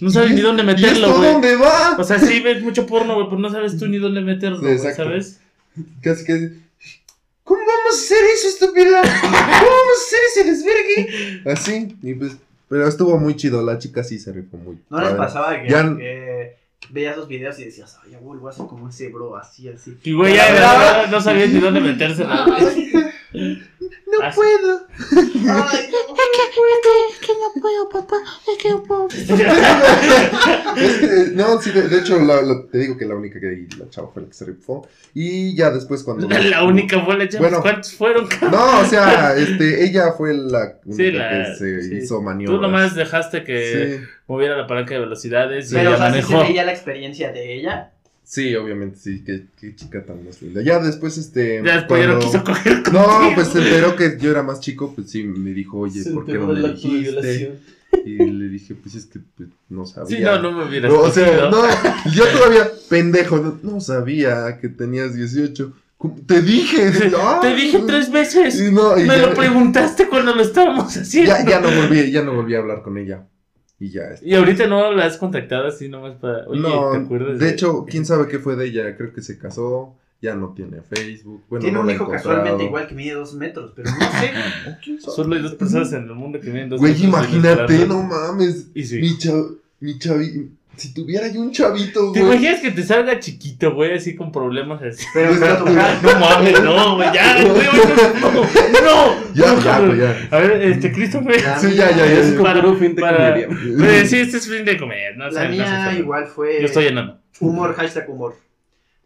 No 0.00 0.10
sabes 0.10 0.32
¿Y 0.32 0.34
ni 0.34 0.40
dónde 0.40 0.62
¿Y 0.62 0.66
meterlo, 0.66 1.16
güey. 1.18 1.32
dónde 1.32 1.54
va? 1.56 1.96
O 1.98 2.02
sea, 2.04 2.18
sí 2.18 2.40
ves 2.40 2.62
mucho 2.62 2.86
porno, 2.86 3.14
güey, 3.14 3.26
pero 3.28 3.38
no 3.38 3.50
sabes 3.50 3.78
tú 3.78 3.86
ni 3.88 3.98
dónde 3.98 4.20
meterlo, 4.22 4.58
Sí, 4.58 4.76
güey. 4.82 4.94
¿sabes? 4.94 5.40
Casi 6.02 6.24
que. 6.24 6.50
¿Cómo 7.92 7.92
vamos 7.92 7.94
a 8.00 8.04
hacer 8.04 8.24
eso, 8.34 8.48
estúpida? 8.48 9.02
¿Cómo 9.20 9.32
vamos 9.32 9.98
a 9.98 10.02
hacer 10.06 10.20
ese 10.30 10.44
desvergue? 10.50 11.42
Así. 11.50 11.96
Y 12.02 12.14
pues. 12.14 12.32
Pero 12.68 12.88
estuvo 12.88 13.18
muy 13.18 13.36
chido. 13.36 13.62
La 13.62 13.78
chica 13.78 14.02
sí 14.02 14.18
se 14.18 14.32
rifó 14.32 14.56
muy. 14.56 14.78
¿No 14.88 15.00
les 15.00 15.12
pasaba 15.12 15.60
que, 15.62 15.68
Ya- 15.68 15.94
que 15.96 16.56
veías 16.90 17.14
esos 17.16 17.28
videos 17.28 17.58
y 17.58 17.64
decías, 17.66 17.98
ay, 18.04 18.12
ya 18.12 18.18
vuelvo 18.18 18.48
a 18.48 18.50
hacer 18.50 18.66
como 18.66 18.88
ese 18.88 19.08
bro, 19.08 19.36
así, 19.36 19.68
así? 19.68 19.96
Y 20.02 20.12
güey, 20.14 20.34
ya 20.34 20.46
de 20.46 20.52
verdad 20.54 21.06
no 21.10 21.20
sabías 21.20 21.50
ni 21.50 21.60
dónde 21.60 21.80
meterse, 21.80 22.24
¿no? 22.24 22.46
güey. 22.46 22.92
No 24.12 24.20
Así. 24.26 24.36
puedo. 24.36 24.86
Ay, 27.54 27.62
Este, 30.82 31.30
no, 31.34 31.60
sí, 31.60 31.70
de, 31.70 31.88
de 31.88 31.98
hecho, 31.98 32.18
la- 32.18 32.40
la- 32.42 32.66
te 32.70 32.78
digo 32.78 32.96
que 32.96 33.04
la 33.04 33.14
única 33.14 33.38
que 33.38 33.66
la 33.78 33.88
chava 33.90 34.08
fue 34.12 34.22
la 34.22 34.28
que 34.28 34.34
se 34.34 34.44
rifó. 34.46 34.88
Y 35.14 35.54
ya 35.54 35.70
después 35.70 36.02
cuando... 36.02 36.28
La, 36.28 36.38
la 36.40 36.64
única 36.64 37.04
fue 37.04 37.16
la 37.18 37.28
chava. 37.28 37.42
Bueno. 37.48 37.60
¿Cuántos 37.62 37.92
fueron? 37.92 38.28
No, 38.50 38.80
o 38.80 38.84
sea, 38.86 39.34
este, 39.36 39.84
ella 39.84 40.12
fue 40.12 40.34
la 40.34 40.78
única 40.84 40.96
Sí, 40.96 41.10
la- 41.12 41.28
que 41.30 41.54
se 41.56 41.82
sí. 41.82 41.94
hizo 41.96 42.22
maniobras. 42.22 42.56
Tú 42.58 42.62
nomás 42.62 42.94
dejaste 42.94 43.44
que 43.44 43.98
Sí, 44.00 44.04
moviera 44.26 44.56
la 44.56 44.66
palanca 44.66 44.94
de 44.94 45.00
velocidades 45.00 45.70
y 45.70 45.74
Pero, 45.74 45.90
o 45.90 45.94
ella 45.94 46.10
sea, 46.10 46.14
sí 46.14 46.22
se 46.22 46.28
manejó. 46.32 46.48
veía 46.48 46.64
la 46.64 46.72
experiencia 46.72 47.32
de 47.32 47.54
ella. 47.54 47.90
Sí, 48.32 48.56
obviamente, 48.56 48.96
sí, 48.98 49.22
qué, 49.26 49.44
qué 49.60 49.76
chica 49.76 50.02
tan 50.06 50.24
más 50.24 50.40
linda. 50.40 50.62
Ya 50.62 50.78
después, 50.78 51.18
este... 51.18 51.62
Ya 51.62 51.76
después 51.76 52.00
ya 52.00 52.14
no 52.14 52.18
quiso 52.18 52.42
coger 52.42 52.82
No, 52.90 53.30
pues 53.34 53.48
se 53.48 53.58
enteró 53.58 53.94
que 53.94 54.16
yo 54.18 54.30
era 54.30 54.42
más 54.42 54.60
chico, 54.60 54.94
pues 54.94 55.10
sí, 55.10 55.22
me 55.22 55.52
dijo, 55.52 55.80
oye, 55.80 56.02
¿por 56.10 56.24
qué 56.24 56.34
no 56.34 56.46
me 56.46 56.70
dijiste? 56.70 57.58
Y 58.06 58.16
le 58.16 58.48
dije, 58.48 58.74
pues 58.74 58.94
es 58.94 59.04
que 59.04 59.20
pues, 59.36 59.50
no 59.68 59.84
sabía. 59.84 60.16
Sí, 60.16 60.22
no, 60.22 60.40
no 60.40 60.52
me 60.52 60.64
hubieras 60.64 60.90
O 60.90 61.10
sea, 61.10 61.50
no, 61.50 61.62
yo 62.10 62.24
todavía, 62.28 62.70
pendejo, 62.88 63.36
no, 63.36 63.58
no 63.62 63.80
sabía 63.82 64.58
que 64.58 64.70
tenías 64.70 65.14
18. 65.14 65.70
¿Cómo? 65.98 66.16
Te 66.26 66.40
dije. 66.40 66.90
ah, 67.18 67.38
Te 67.42 67.54
dije 67.54 67.82
tres 67.86 68.10
veces. 68.10 68.58
y 68.58 68.72
no, 68.72 68.98
y 68.98 69.02
Me 69.02 69.18
ya, 69.18 69.26
lo 69.26 69.34
preguntaste 69.34 70.08
cuando 70.08 70.34
lo 70.34 70.40
estábamos 70.40 70.96
haciendo. 70.96 71.32
ya, 71.32 71.44
ya 71.44 71.60
no 71.60 71.70
volví, 71.70 72.10
ya 72.10 72.22
no 72.22 72.34
volví 72.34 72.54
a 72.54 72.60
hablar 72.60 72.82
con 72.82 72.96
ella. 72.96 73.26
Y 73.82 73.90
ya. 73.90 74.02
este, 74.12 74.28
Y 74.28 74.34
ahorita 74.34 74.68
no 74.68 74.92
la 74.92 75.06
has 75.06 75.16
contactado 75.16 75.66
así 75.66 75.88
nomás 75.88 76.14
para. 76.14 76.46
Oye, 76.46 76.60
no, 76.60 76.92
¿te 76.92 76.98
acuerdas? 76.98 77.40
de 77.40 77.50
hecho, 77.50 77.84
quién 77.84 78.06
sabe 78.06 78.28
qué 78.28 78.38
fue 78.38 78.54
de 78.54 78.66
ella. 78.66 78.96
Creo 78.96 79.12
que 79.12 79.22
se 79.22 79.38
casó, 79.38 79.96
ya 80.20 80.36
no 80.36 80.52
tiene 80.54 80.82
Facebook. 80.82 81.42
Bueno, 81.50 81.62
Tiene 81.64 81.78
no 81.78 81.82
un 81.82 81.90
hijo 81.90 82.08
casualmente 82.08 82.62
igual 82.62 82.86
que 82.86 82.94
mide 82.94 83.14
dos 83.14 83.34
metros, 83.34 83.72
pero 83.74 83.90
no 83.90 83.98
sé. 84.20 84.30
¿quién 84.84 85.00
sabe? 85.00 85.16
Solo 85.16 85.34
hay 85.34 85.42
dos 85.42 85.56
personas 85.56 85.92
en 85.94 86.04
el 86.04 86.14
mundo 86.14 86.38
que 86.38 86.48
vienen 86.50 86.68
dos 86.68 86.78
Güey, 86.78 86.92
metros 86.92 87.02
de 87.02 87.08
imagínate, 87.08 87.86
no 87.88 88.04
mames. 88.04 88.68
Y 88.72 88.84
sí. 88.84 89.00
Mi 89.00 89.18
chav, 89.18 89.46
mi 89.80 89.98
chavi, 89.98 90.52
si 90.82 90.94
tuviera 90.94 91.28
yo 91.28 91.40
un 91.40 91.50
chavito, 91.52 92.12
¿Te 92.12 92.20
güey. 92.20 92.32
imaginas 92.38 92.60
que 92.60 92.70
te 92.72 92.82
salga 92.82 93.18
chiquito, 93.20 93.74
güey, 93.74 93.94
así 93.94 94.14
con 94.14 94.30
problemas 94.32 94.82
así? 94.82 95.04
Pero, 95.14 95.32
pero 95.38 95.58
tu 95.58 95.64
cara- 95.66 96.00
No 96.02 96.18
mames, 96.20 96.62
no, 96.62 96.96
güey, 96.96 97.08
ya, 97.14 97.42
güey, 97.44 97.66
no, 98.20 98.32
no. 98.32 98.42
Ya, 99.34 99.52
no, 99.54 99.62
ya, 99.64 99.78
güey, 99.80 99.98
ya. 100.00 100.28
A 100.30 100.38
ver, 100.38 100.62
este, 100.62 100.92
Christopher. 100.92 101.40
Sí, 101.60 101.74
ya, 101.74 101.90
ya, 101.90 101.96
ya, 101.98 102.04
Es 102.06 102.26
sí. 102.26 102.32
como 102.32 102.44
Para- 102.44 102.60
puro 102.62 102.76
fin 102.76 102.94
de 102.94 103.00
para- 103.00 103.28
comedia. 103.46 103.48
Güey, 103.78 104.06
sí, 104.06 104.18
este 104.18 104.36
es 104.38 104.48
fin 104.48 104.64
de 104.64 104.76
comer, 104.78 105.16
no 105.16 105.30
La 105.30 105.48
mía 105.48 105.90
sé. 105.92 105.98
igual 106.00 106.26
fue 106.26 106.58
Yo 106.60 106.66
estoy 106.66 106.86
enano. 106.88 107.18
humor, 107.40 107.74
hashtag 107.74 108.08
humor. 108.10 108.36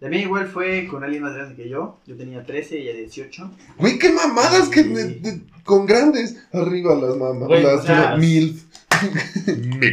La 0.00 0.08
mía 0.10 0.20
igual 0.20 0.46
fue 0.46 0.86
con 0.90 1.02
alguien 1.04 1.22
más 1.22 1.34
grande 1.34 1.54
que 1.54 1.70
yo. 1.70 1.98
Yo 2.06 2.16
tenía 2.16 2.44
13 2.44 2.78
y 2.78 2.82
ella 2.88 2.98
18. 2.98 3.50
Güey, 3.78 3.98
qué 3.98 4.12
mamadas 4.12 4.68
que 4.68 4.82
de- 4.82 5.14
de- 5.14 5.40
con 5.64 5.86
grandes. 5.86 6.36
Arriba 6.52 6.94
las 6.94 7.16
mamás, 7.16 7.48
Güey, 7.48 7.62
las 7.62 7.80
o 7.80 7.86
sea, 7.86 8.16
mil. 8.16 8.60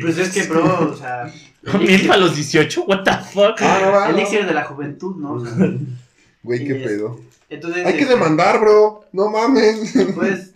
Pues 0.01 0.17
es 0.17 0.29
que, 0.33 0.43
bro, 0.43 0.91
o 0.91 0.95
sea. 0.95 1.31
¿Mil 1.79 2.07
para 2.07 2.19
los 2.19 2.35
18? 2.35 2.83
¿What 2.83 3.03
the 3.03 3.11
fuck? 3.11 3.61
Ah, 3.61 3.79
no, 3.83 3.91
va, 3.91 4.09
no. 4.09 4.17
Elixir 4.17 4.45
de 4.45 4.53
la 4.53 4.65
juventud, 4.65 5.15
¿no? 5.15 5.43
Güey, 6.43 6.67
qué 6.67 6.75
pedo. 6.75 7.21
entonces. 7.49 7.85
Hay 7.85 7.93
que 7.93 8.01
este, 8.01 8.15
demandar, 8.15 8.59
bro. 8.59 9.05
No 9.13 9.29
mames. 9.29 9.93
Pues, 10.15 10.51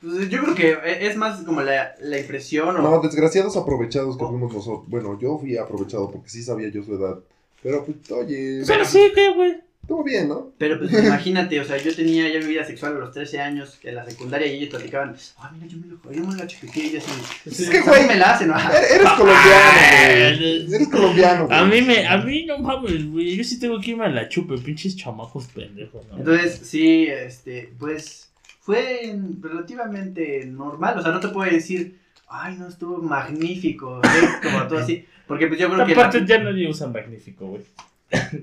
pues, 0.00 0.28
yo 0.30 0.42
creo 0.42 0.54
que 0.54 0.78
es 1.06 1.16
más 1.16 1.42
como 1.42 1.60
la, 1.62 1.94
la 2.00 2.18
impresión 2.18 2.76
o. 2.76 2.82
No, 2.82 3.00
desgraciados 3.00 3.56
aprovechados 3.56 4.16
que 4.16 4.24
fuimos 4.24 4.52
nosotros. 4.52 4.88
Bueno, 4.88 5.18
yo 5.20 5.38
fui 5.38 5.58
aprovechado 5.58 6.10
porque 6.10 6.30
sí 6.30 6.42
sabía 6.42 6.68
yo 6.68 6.82
su 6.82 6.94
edad. 6.94 7.18
Pero 7.62 7.84
pues, 7.84 8.10
oye, 8.12 8.62
Pero 8.66 8.84
sí, 8.84 9.10
¿qué, 9.14 9.28
güey? 9.34 9.65
Estuvo 9.86 10.02
bien, 10.02 10.28
¿no? 10.28 10.50
Pero 10.58 10.78
pues 10.80 10.92
imagínate, 11.04 11.60
o 11.60 11.64
sea, 11.64 11.76
yo 11.78 11.94
tenía 11.94 12.28
ya 12.28 12.40
mi 12.40 12.46
vida 12.46 12.64
sexual 12.64 12.96
a 12.96 12.98
los 12.98 13.12
13 13.12 13.40
años, 13.40 13.78
en 13.84 13.94
la 13.94 14.04
secundaria, 14.04 14.48
y 14.48 14.56
ellos 14.56 14.70
platicaban, 14.70 15.14
ah, 15.38 15.52
mira, 15.54 15.66
yo 15.68 15.78
me 15.78 15.86
lo 15.86 16.12
yo 16.12 16.26
me 16.26 16.34
la 16.36 16.46
chupequé, 16.46 16.86
y 16.86 16.90
yo 16.92 16.98
así. 16.98 17.10
Es 17.62 17.70
que, 17.70 17.78
"A 17.78 17.80
mí 17.82 17.86
güey, 17.86 18.06
me 18.08 18.16
la 18.16 18.34
hacen, 18.34 18.48
¿no? 18.48 18.54
Er- 18.56 18.84
Eres 18.94 19.08
colombiano, 19.16 20.38
güey. 20.38 20.74
Eres 20.74 20.88
colombiano, 20.88 21.46
güey. 21.46 21.58
A 21.58 21.64
mí 21.64 21.82
me, 21.82 22.06
a 22.06 22.16
mí 22.18 22.44
no 22.46 22.58
mames, 22.58 23.10
güey. 23.10 23.36
Yo 23.36 23.44
sí 23.44 23.60
tengo 23.60 23.80
que 23.80 23.90
irme 23.92 24.06
a 24.06 24.08
la 24.08 24.28
chupe, 24.28 24.58
pinches 24.58 24.96
chamacos 24.96 25.46
pendejos, 25.46 26.04
¿no? 26.10 26.18
Entonces, 26.18 26.60
sí, 26.64 27.06
este, 27.06 27.72
pues, 27.78 28.28
fue 28.60 29.16
relativamente 29.40 30.44
normal, 30.46 30.98
o 30.98 31.02
sea, 31.02 31.12
no 31.12 31.20
te 31.20 31.28
puedo 31.28 31.50
decir, 31.50 31.98
ay, 32.28 32.56
no, 32.58 32.66
estuvo 32.68 32.98
magnífico, 32.98 34.00
¿eh? 34.02 34.26
como 34.42 34.66
todo 34.66 34.80
así, 34.80 35.04
porque 35.28 35.46
pues 35.46 35.60
yo 35.60 35.70
creo 35.70 35.86
que... 35.86 35.94
la- 35.94 36.00
Aparte 36.06 36.24
ya 36.26 36.38
nadie 36.38 36.68
usa 36.68 36.88
magnífico, 36.88 37.46
güey. 37.46 37.62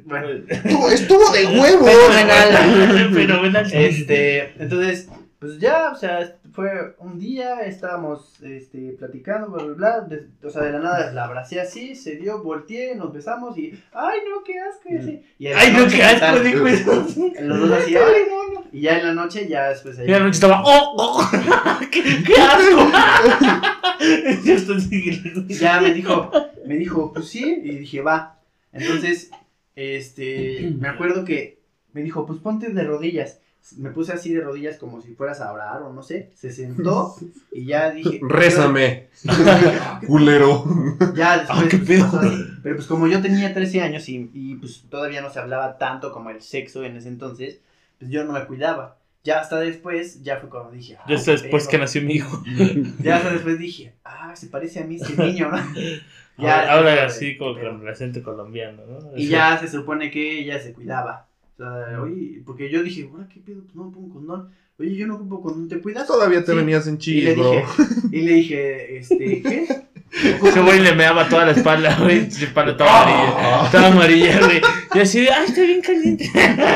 Bueno, 0.05 0.27
Estuvo, 0.47 0.89
estuvo 0.89 1.31
de 1.31 1.45
huevo. 1.45 1.85
Fenomenal. 1.85 3.09
Fenomenal. 3.13 3.71
Este, 3.73 4.53
entonces, 4.61 5.07
pues 5.39 5.59
ya, 5.59 5.91
o 5.91 5.95
sea, 5.95 6.35
fue 6.53 6.95
un 6.99 7.17
día, 7.17 7.61
estábamos 7.61 8.41
este, 8.43 8.95
platicando, 8.99 9.49
bla, 9.49 9.63
bla, 9.63 9.73
bla, 9.73 10.01
de- 10.01 10.27
o 10.47 10.49
sea, 10.49 10.61
de 10.63 10.71
la 10.71 10.79
nada 10.79 11.11
la 11.11 11.25
abracé 11.25 11.59
así, 11.59 11.95
se 11.95 12.15
dio, 12.17 12.43
volteé, 12.43 12.95
nos 12.95 13.11
besamos 13.11 13.57
y, 13.57 13.73
ay, 13.93 14.19
no, 14.29 14.43
qué 14.43 14.53
asco, 14.59 14.89
y 14.89 14.97
así. 14.97 15.23
Y 15.39 15.47
en 15.47 15.57
Ay, 15.57 15.71
no, 15.73 15.87
qué 15.87 16.03
asco, 16.03 16.19
tal, 16.19 16.43
dijo 16.43 16.67
eso. 16.67 17.07
Los 17.41 17.59
dos 17.59 17.71
así, 17.71 17.95
ay, 17.95 18.21
no, 18.29 18.53
no. 18.59 18.65
Y 18.71 18.81
ya 18.81 18.99
en 18.99 19.05
la 19.07 19.13
noche, 19.13 19.47
ya 19.47 19.69
después 19.69 19.97
ahí. 19.99 20.07
Y 20.07 20.11
la 20.11 20.19
noche 20.19 20.35
estaba, 20.35 20.61
¡oh! 20.63 20.93
oh 20.97 21.29
qué, 21.91 22.03
¡Qué 22.25 22.35
asco! 22.35 22.91
Ya 25.47 25.79
me 25.81 25.93
dijo, 25.93 26.31
me 26.65 26.75
dijo, 26.75 27.13
pues 27.13 27.27
sí, 27.29 27.61
y 27.63 27.77
dije, 27.77 28.01
va. 28.01 28.37
Entonces, 28.71 29.29
este, 29.75 30.73
me 30.79 30.87
acuerdo 30.87 31.25
que 31.25 31.59
me 31.93 32.01
dijo, 32.01 32.25
pues 32.25 32.39
ponte 32.39 32.69
de 32.69 32.83
rodillas. 32.83 33.39
Me 33.77 33.91
puse 33.91 34.11
así 34.11 34.33
de 34.33 34.41
rodillas 34.41 34.77
como 34.77 35.01
si 35.01 35.13
fueras 35.15 35.39
a 35.39 35.53
orar 35.53 35.83
o 35.83 35.93
no 35.93 36.03
sé. 36.03 36.31
Se 36.35 36.51
sentó 36.51 37.15
y 37.53 37.65
ya 37.67 37.91
dije. 37.91 38.19
Rézame, 38.21 39.07
"Ah, 39.27 39.97
qué 40.01 40.07
culero. 40.07 40.65
Ya 41.15 41.37
después. 41.37 41.59
Ah, 41.63 41.67
qué 41.69 41.77
pedo. 41.77 42.11
Pero 42.61 42.75
pues 42.75 42.87
como 42.87 43.07
yo 43.07 43.21
tenía 43.21 43.53
13 43.53 43.79
años 43.81 44.09
y, 44.09 44.29
y, 44.33 44.55
pues 44.55 44.83
todavía 44.89 45.21
no 45.21 45.31
se 45.31 45.39
hablaba 45.39 45.77
tanto 45.77 46.11
como 46.11 46.29
el 46.29 46.41
sexo 46.41 46.83
en 46.83 46.97
ese 46.97 47.07
entonces, 47.07 47.61
pues 47.99 48.11
yo 48.11 48.25
no 48.25 48.33
me 48.33 48.45
cuidaba. 48.45 48.97
Ya 49.23 49.39
hasta 49.39 49.57
después, 49.61 50.21
ya 50.23 50.39
fue 50.41 50.49
cuando 50.49 50.71
dije. 50.71 50.97
"Ah, 50.99 51.05
Ya 51.07 51.15
hasta 51.15 51.31
después 51.31 51.63
pedo". 51.63 51.71
que 51.71 51.77
nació 51.77 52.01
mi 52.01 52.15
hijo. 52.15 52.43
Ya 53.01 53.15
hasta 53.15 53.31
después 53.31 53.57
dije, 53.59 53.93
ah, 54.03 54.35
se 54.35 54.47
parece 54.47 54.81
a 54.81 54.85
mí 54.85 54.97
este 55.01 55.15
niño, 55.15 55.49
¿no? 55.49 55.57
Ahora, 56.37 56.71
ahora 56.73 56.91
después, 56.91 57.15
así 57.15 57.37
como 57.37 57.53
con 57.59 57.81
el 57.81 57.87
acento 57.87 58.23
colombiano, 58.23 58.81
¿no? 58.87 59.17
Y 59.17 59.27
ya 59.27 59.57
se 59.57 59.67
supone 59.67 60.09
que 60.11 60.39
ella 60.39 60.59
se 60.59 60.73
cuidaba. 60.73 61.27
O 61.53 61.57
sea, 61.57 62.01
oye, 62.01 62.41
porque 62.45 62.69
yo 62.71 62.81
dije, 62.81 63.07
ahora 63.11 63.27
qué 63.31 63.39
pedo, 63.39 63.61
pues 63.63 63.75
no 63.75 63.85
me 63.85 63.93
pongo 63.93 64.13
condón. 64.13 64.49
Oye, 64.79 64.95
yo 64.95 65.05
no 65.05 65.15
ocupo 65.15 65.41
condón, 65.43 65.69
¿te 65.69 65.79
cuidas? 65.79 66.07
Todavía 66.07 66.43
te 66.43 66.51
Sí. 66.51 66.57
venías 66.57 66.87
en 66.87 66.95
Y 66.95 67.21
le 67.21 67.33
chis, 67.33 67.37
bro. 67.37 67.51
dije, 67.51 67.63
y 68.11 68.21
le 68.21 68.33
dije, 68.33 68.97
este, 68.97 69.41
¿qué? 69.43 69.67
Ese 70.43 70.61
güey 70.61 70.79
le 70.79 70.93
meaba 70.93 71.27
toda 71.27 71.45
la 71.45 71.51
espalda, 71.51 71.95
güey. 71.99 72.29
Su 72.31 72.45
espalda 72.45 72.75
toda 72.77 73.03
amarilla. 73.03 73.71
Toda 73.71 73.87
amarilla, 73.87 74.39
güey. 74.39 74.61
Y 74.95 74.99
así 74.99 75.21
de, 75.21 75.29
ay, 75.31 75.45
está 75.47 75.61
bien 75.61 75.81
caliente. 75.81 76.25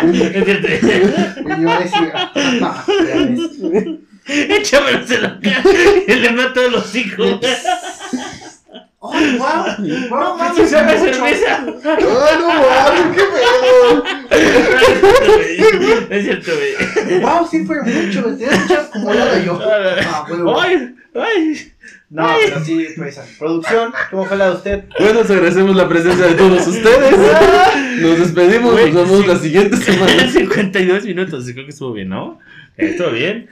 Y 0.07 0.17
yo 0.17 1.79
decía, 1.79 2.31
"Ah, 2.61 2.85
ya 2.87 3.15
ves". 3.25 3.99
Échamelos 4.27 5.09
en 5.11 5.21
la 5.23 5.39
cara. 5.39 5.63
Y 6.07 6.13
le 6.15 6.31
mato 6.31 6.69
los 6.69 6.93
hijos. 6.95 7.39
¡Ay, 8.99 9.37
wow! 9.37 10.09
¡Wow, 10.09 10.37
¿Qué 10.55 10.61
se 10.63 10.67
sabe 10.69 10.97
cerveza? 10.97 11.65
¡Ay, 11.65 12.03
no 12.39 12.47
mames! 12.47 13.15
¡Qué 13.15 13.23
pedo! 13.23 14.03
Es 16.09 16.23
cierto, 16.23 16.51
güey. 16.55 17.21
¡Wow! 17.21 17.47
Sí 17.49 17.65
fue 17.65 17.81
mucho, 17.83 18.35
te 18.35 18.45
has 18.47 18.65
echado 18.65 18.89
como 18.91 19.13
nada 19.13 19.43
yo. 19.43 19.59
Ah, 19.63 20.25
huevo. 20.29 20.59
Ay, 20.59 20.95
ay. 21.15 21.71
No, 22.09 22.25
pero 22.43 22.63
sí 22.63 22.85
fue 22.95 23.09
esa. 23.09 23.25
Producción, 23.37 23.91
¿cómo 24.11 24.25
fue 24.25 24.37
la 24.37 24.49
de 24.49 24.55
usted? 24.55 24.83
Bueno, 24.99 25.19
os 25.19 25.29
agradecemos 25.29 25.75
la 25.75 25.89
presencia 25.89 26.25
de 26.27 26.35
todos 26.35 26.65
ustedes. 26.67 27.15
Nos 28.01 28.19
despedimos, 28.19 28.71
Güey, 28.73 28.91
nos 28.93 29.03
vemos 29.09 29.21
sí. 29.21 29.27
la 29.27 29.35
siguiente 29.37 29.77
semana. 29.91 30.27
52 30.31 31.03
minutos, 31.05 31.43
creo 31.51 31.65
que 31.65 31.71
estuvo 31.71 31.93
bien, 31.93 32.09
¿no? 32.09 32.39
Eh, 32.77 32.91
Estuvo 32.91 33.11
bien. 33.11 33.49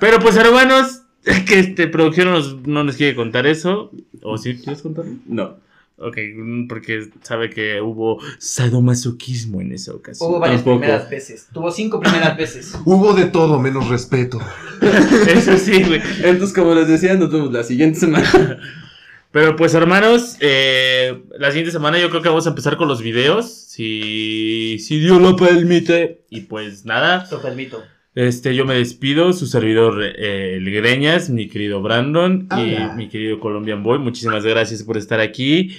Pero 0.00 0.18
pues, 0.20 0.36
hermanos, 0.36 1.02
que 1.46 1.58
este 1.58 1.88
producción 1.88 2.30
nos- 2.30 2.56
no 2.66 2.84
nos 2.84 2.96
quiere 2.96 3.16
contar 3.16 3.46
eso. 3.48 3.90
¿O 4.22 4.38
sí 4.38 4.56
quieres 4.56 4.82
contarlo? 4.82 5.14
No. 5.26 5.56
Ok, 6.00 6.16
mm, 6.36 6.68
porque 6.68 7.08
sabe 7.22 7.50
que 7.50 7.80
hubo 7.80 8.20
sadomasoquismo 8.38 9.60
en 9.60 9.72
esa 9.72 9.92
ocasión. 9.92 10.30
Hubo 10.30 10.38
varias 10.38 10.60
tampoco. 10.60 10.80
primeras 10.80 11.10
veces. 11.10 11.48
Tuvo 11.52 11.72
cinco 11.72 11.98
primeras 11.98 12.36
veces. 12.36 12.72
Hubo 12.84 13.14
de 13.14 13.26
todo 13.26 13.58
menos 13.58 13.88
respeto. 13.88 14.38
Eso 15.28 15.58
sí, 15.58 15.82
güey. 15.82 16.00
Entonces, 16.22 16.54
como 16.54 16.74
les 16.74 16.86
decía, 16.86 17.14
nos 17.14 17.32
vemos 17.32 17.52
la 17.52 17.64
siguiente 17.64 17.98
semana. 17.98 18.60
Pero 19.32 19.56
pues 19.56 19.74
hermanos, 19.74 20.36
eh, 20.40 21.22
la 21.38 21.48
siguiente 21.48 21.72
semana 21.72 21.98
yo 21.98 22.08
creo 22.08 22.22
que 22.22 22.28
vamos 22.28 22.46
a 22.46 22.50
empezar 22.50 22.76
con 22.76 22.88
los 22.88 23.02
videos. 23.02 23.52
Si, 23.52 24.78
si 24.78 25.00
Dios 25.00 25.20
lo 25.20 25.36
permite. 25.36 26.22
Y 26.30 26.42
pues 26.42 26.84
nada, 26.84 27.26
Lo 27.30 27.42
permito. 27.42 27.82
Este, 28.26 28.54
yo 28.54 28.64
me 28.64 28.74
despido, 28.74 29.32
su 29.32 29.46
servidor 29.46 30.02
eh, 30.02 30.56
El 30.56 30.70
Greñas, 30.70 31.30
mi 31.30 31.48
querido 31.48 31.80
Brandon 31.82 32.48
y 32.50 32.74
Hola. 32.74 32.94
mi 32.94 33.08
querido 33.08 33.38
Colombian 33.38 33.82
Boy. 33.82 33.98
Muchísimas 33.98 34.44
gracias 34.44 34.82
por 34.82 34.96
estar 34.96 35.20
aquí. 35.20 35.76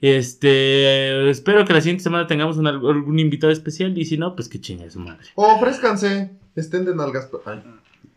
Este, 0.00 1.28
espero 1.30 1.64
que 1.64 1.72
la 1.72 1.80
siguiente 1.80 2.02
semana 2.02 2.26
tengamos 2.26 2.56
un- 2.56 2.66
algún 2.66 3.18
invitado 3.18 3.52
especial 3.52 3.96
y 3.96 4.04
si 4.04 4.16
no, 4.16 4.34
pues 4.34 4.48
que 4.48 4.60
chingue 4.60 4.90
su 4.90 5.00
madre. 5.00 5.26
Ofrézcanse. 5.34 6.30
Estén 6.56 6.84
de 6.84 6.94
nalgas. 6.94 7.28
Ay. 7.46 7.60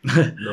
No. 0.38 0.52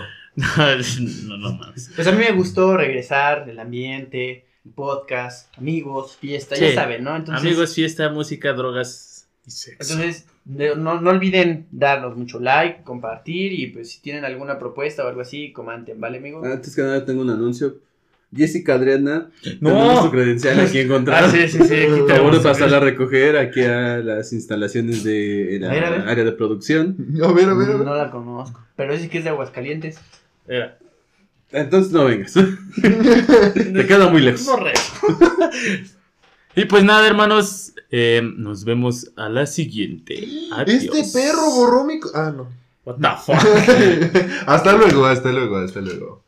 no, 1.29 1.37
no 1.37 1.53
mames. 1.59 1.91
Pues 1.95 2.07
a 2.07 2.13
mí 2.13 2.19
me 2.19 2.33
gustó 2.33 2.75
regresar, 2.77 3.47
el 3.51 3.59
ambiente, 3.59 4.47
el 4.65 4.73
podcast, 4.73 5.53
amigos, 5.59 6.17
fiesta, 6.17 6.57
Sí. 6.57 6.63
ya 6.63 6.75
saben, 6.75 7.05
¿no? 7.05 7.15
Entonces, 7.15 7.45
Amigos, 7.45 7.75
fiesta, 7.75 8.09
música, 8.09 8.53
drogas. 8.55 9.12
Entonces, 9.45 10.27
de- 10.45 10.77
no, 10.77 11.01
no 11.01 11.11
olviden 11.11 11.67
darnos 11.73 12.17
mucho 12.17 12.39
like, 12.39 12.83
compartir 12.85 13.53
y 13.53 13.67
pues 13.69 13.91
si 13.91 14.01
tienen 14.01 14.25
alguna 14.25 14.59
propuesta 14.59 15.05
o 15.05 15.09
algo 15.09 15.21
así, 15.21 15.53
comenten, 15.53 16.01
¿vale, 16.01 16.19
amigo? 16.19 16.45
Antes 16.45 16.75
que 16.77 16.83
nada, 16.83 17.05
tengo 17.05 17.23
un 17.23 17.31
anuncio. 17.31 17.77
Jessica 18.35 18.75
Adriana, 18.77 19.29
No. 19.61 19.71
tenemos 19.75 20.05
su 20.05 20.11
credencial 20.11 20.59
aquí 20.61 20.79
encontrado. 20.79 21.27
Ah, 21.27 21.31
sí, 21.31 21.49
sí, 21.49 21.59
sí. 21.59 21.75
Aquí 21.75 21.75
Te 22.07 22.15
tenemos- 22.15 22.31
voy 22.31 22.39
a 22.39 22.43
pasarla 22.43 22.79
a 22.79 22.81
recoger 22.81 23.37
aquí 23.37 23.61
a 23.63 23.99
las 23.99 24.33
instalaciones 24.33 25.05
de 25.05 25.59
la 25.61 25.71
A 25.71 25.75
ver, 25.75 25.85
a 25.85 25.91
ver. 25.91 26.01
área 26.09 26.25
de 26.25 26.33
producción. 26.33 26.97
A 27.23 27.33
ver, 27.33 27.45
a 27.51 27.55
ver, 27.55 27.71
a 27.71 27.77
ver. 27.77 27.85
No 27.87 27.95
la 27.95 28.11
conozco, 28.11 28.59
pero 28.75 28.97
sí 28.97 29.09
que 29.09 29.19
es 29.19 29.25
de 29.25 29.31
Aguascalientes. 29.31 29.99
Era. 30.49 30.79
Entonces 31.51 31.93
no 31.93 32.07
vengas. 32.07 32.33
Te 33.55 33.87
queda 33.87 34.09
muy 34.09 34.23
lejos. 34.23 34.47
No 34.47 34.57
y 36.57 36.65
pues 36.67 36.85
nada, 36.85 37.07
hermanos. 37.07 37.73
eh, 37.91 38.23
nos 38.37 38.65
vemos 38.65 39.11
a 39.17 39.29
la 39.29 39.47
siguiente. 39.47 40.27
Adiós. 40.53 40.85
Este 40.85 41.19
perro 41.19 41.51
borró 41.55 41.85
mi. 41.85 42.01
Ah, 42.15 42.33
no. 42.35 42.49
What 42.85 42.97
the 42.97 43.09
fuck? 43.25 44.49
hasta 44.49 44.73
luego, 44.73 45.07
hasta 45.07 45.31
luego, 45.31 45.57
hasta 45.59 45.81
luego. 45.81 46.23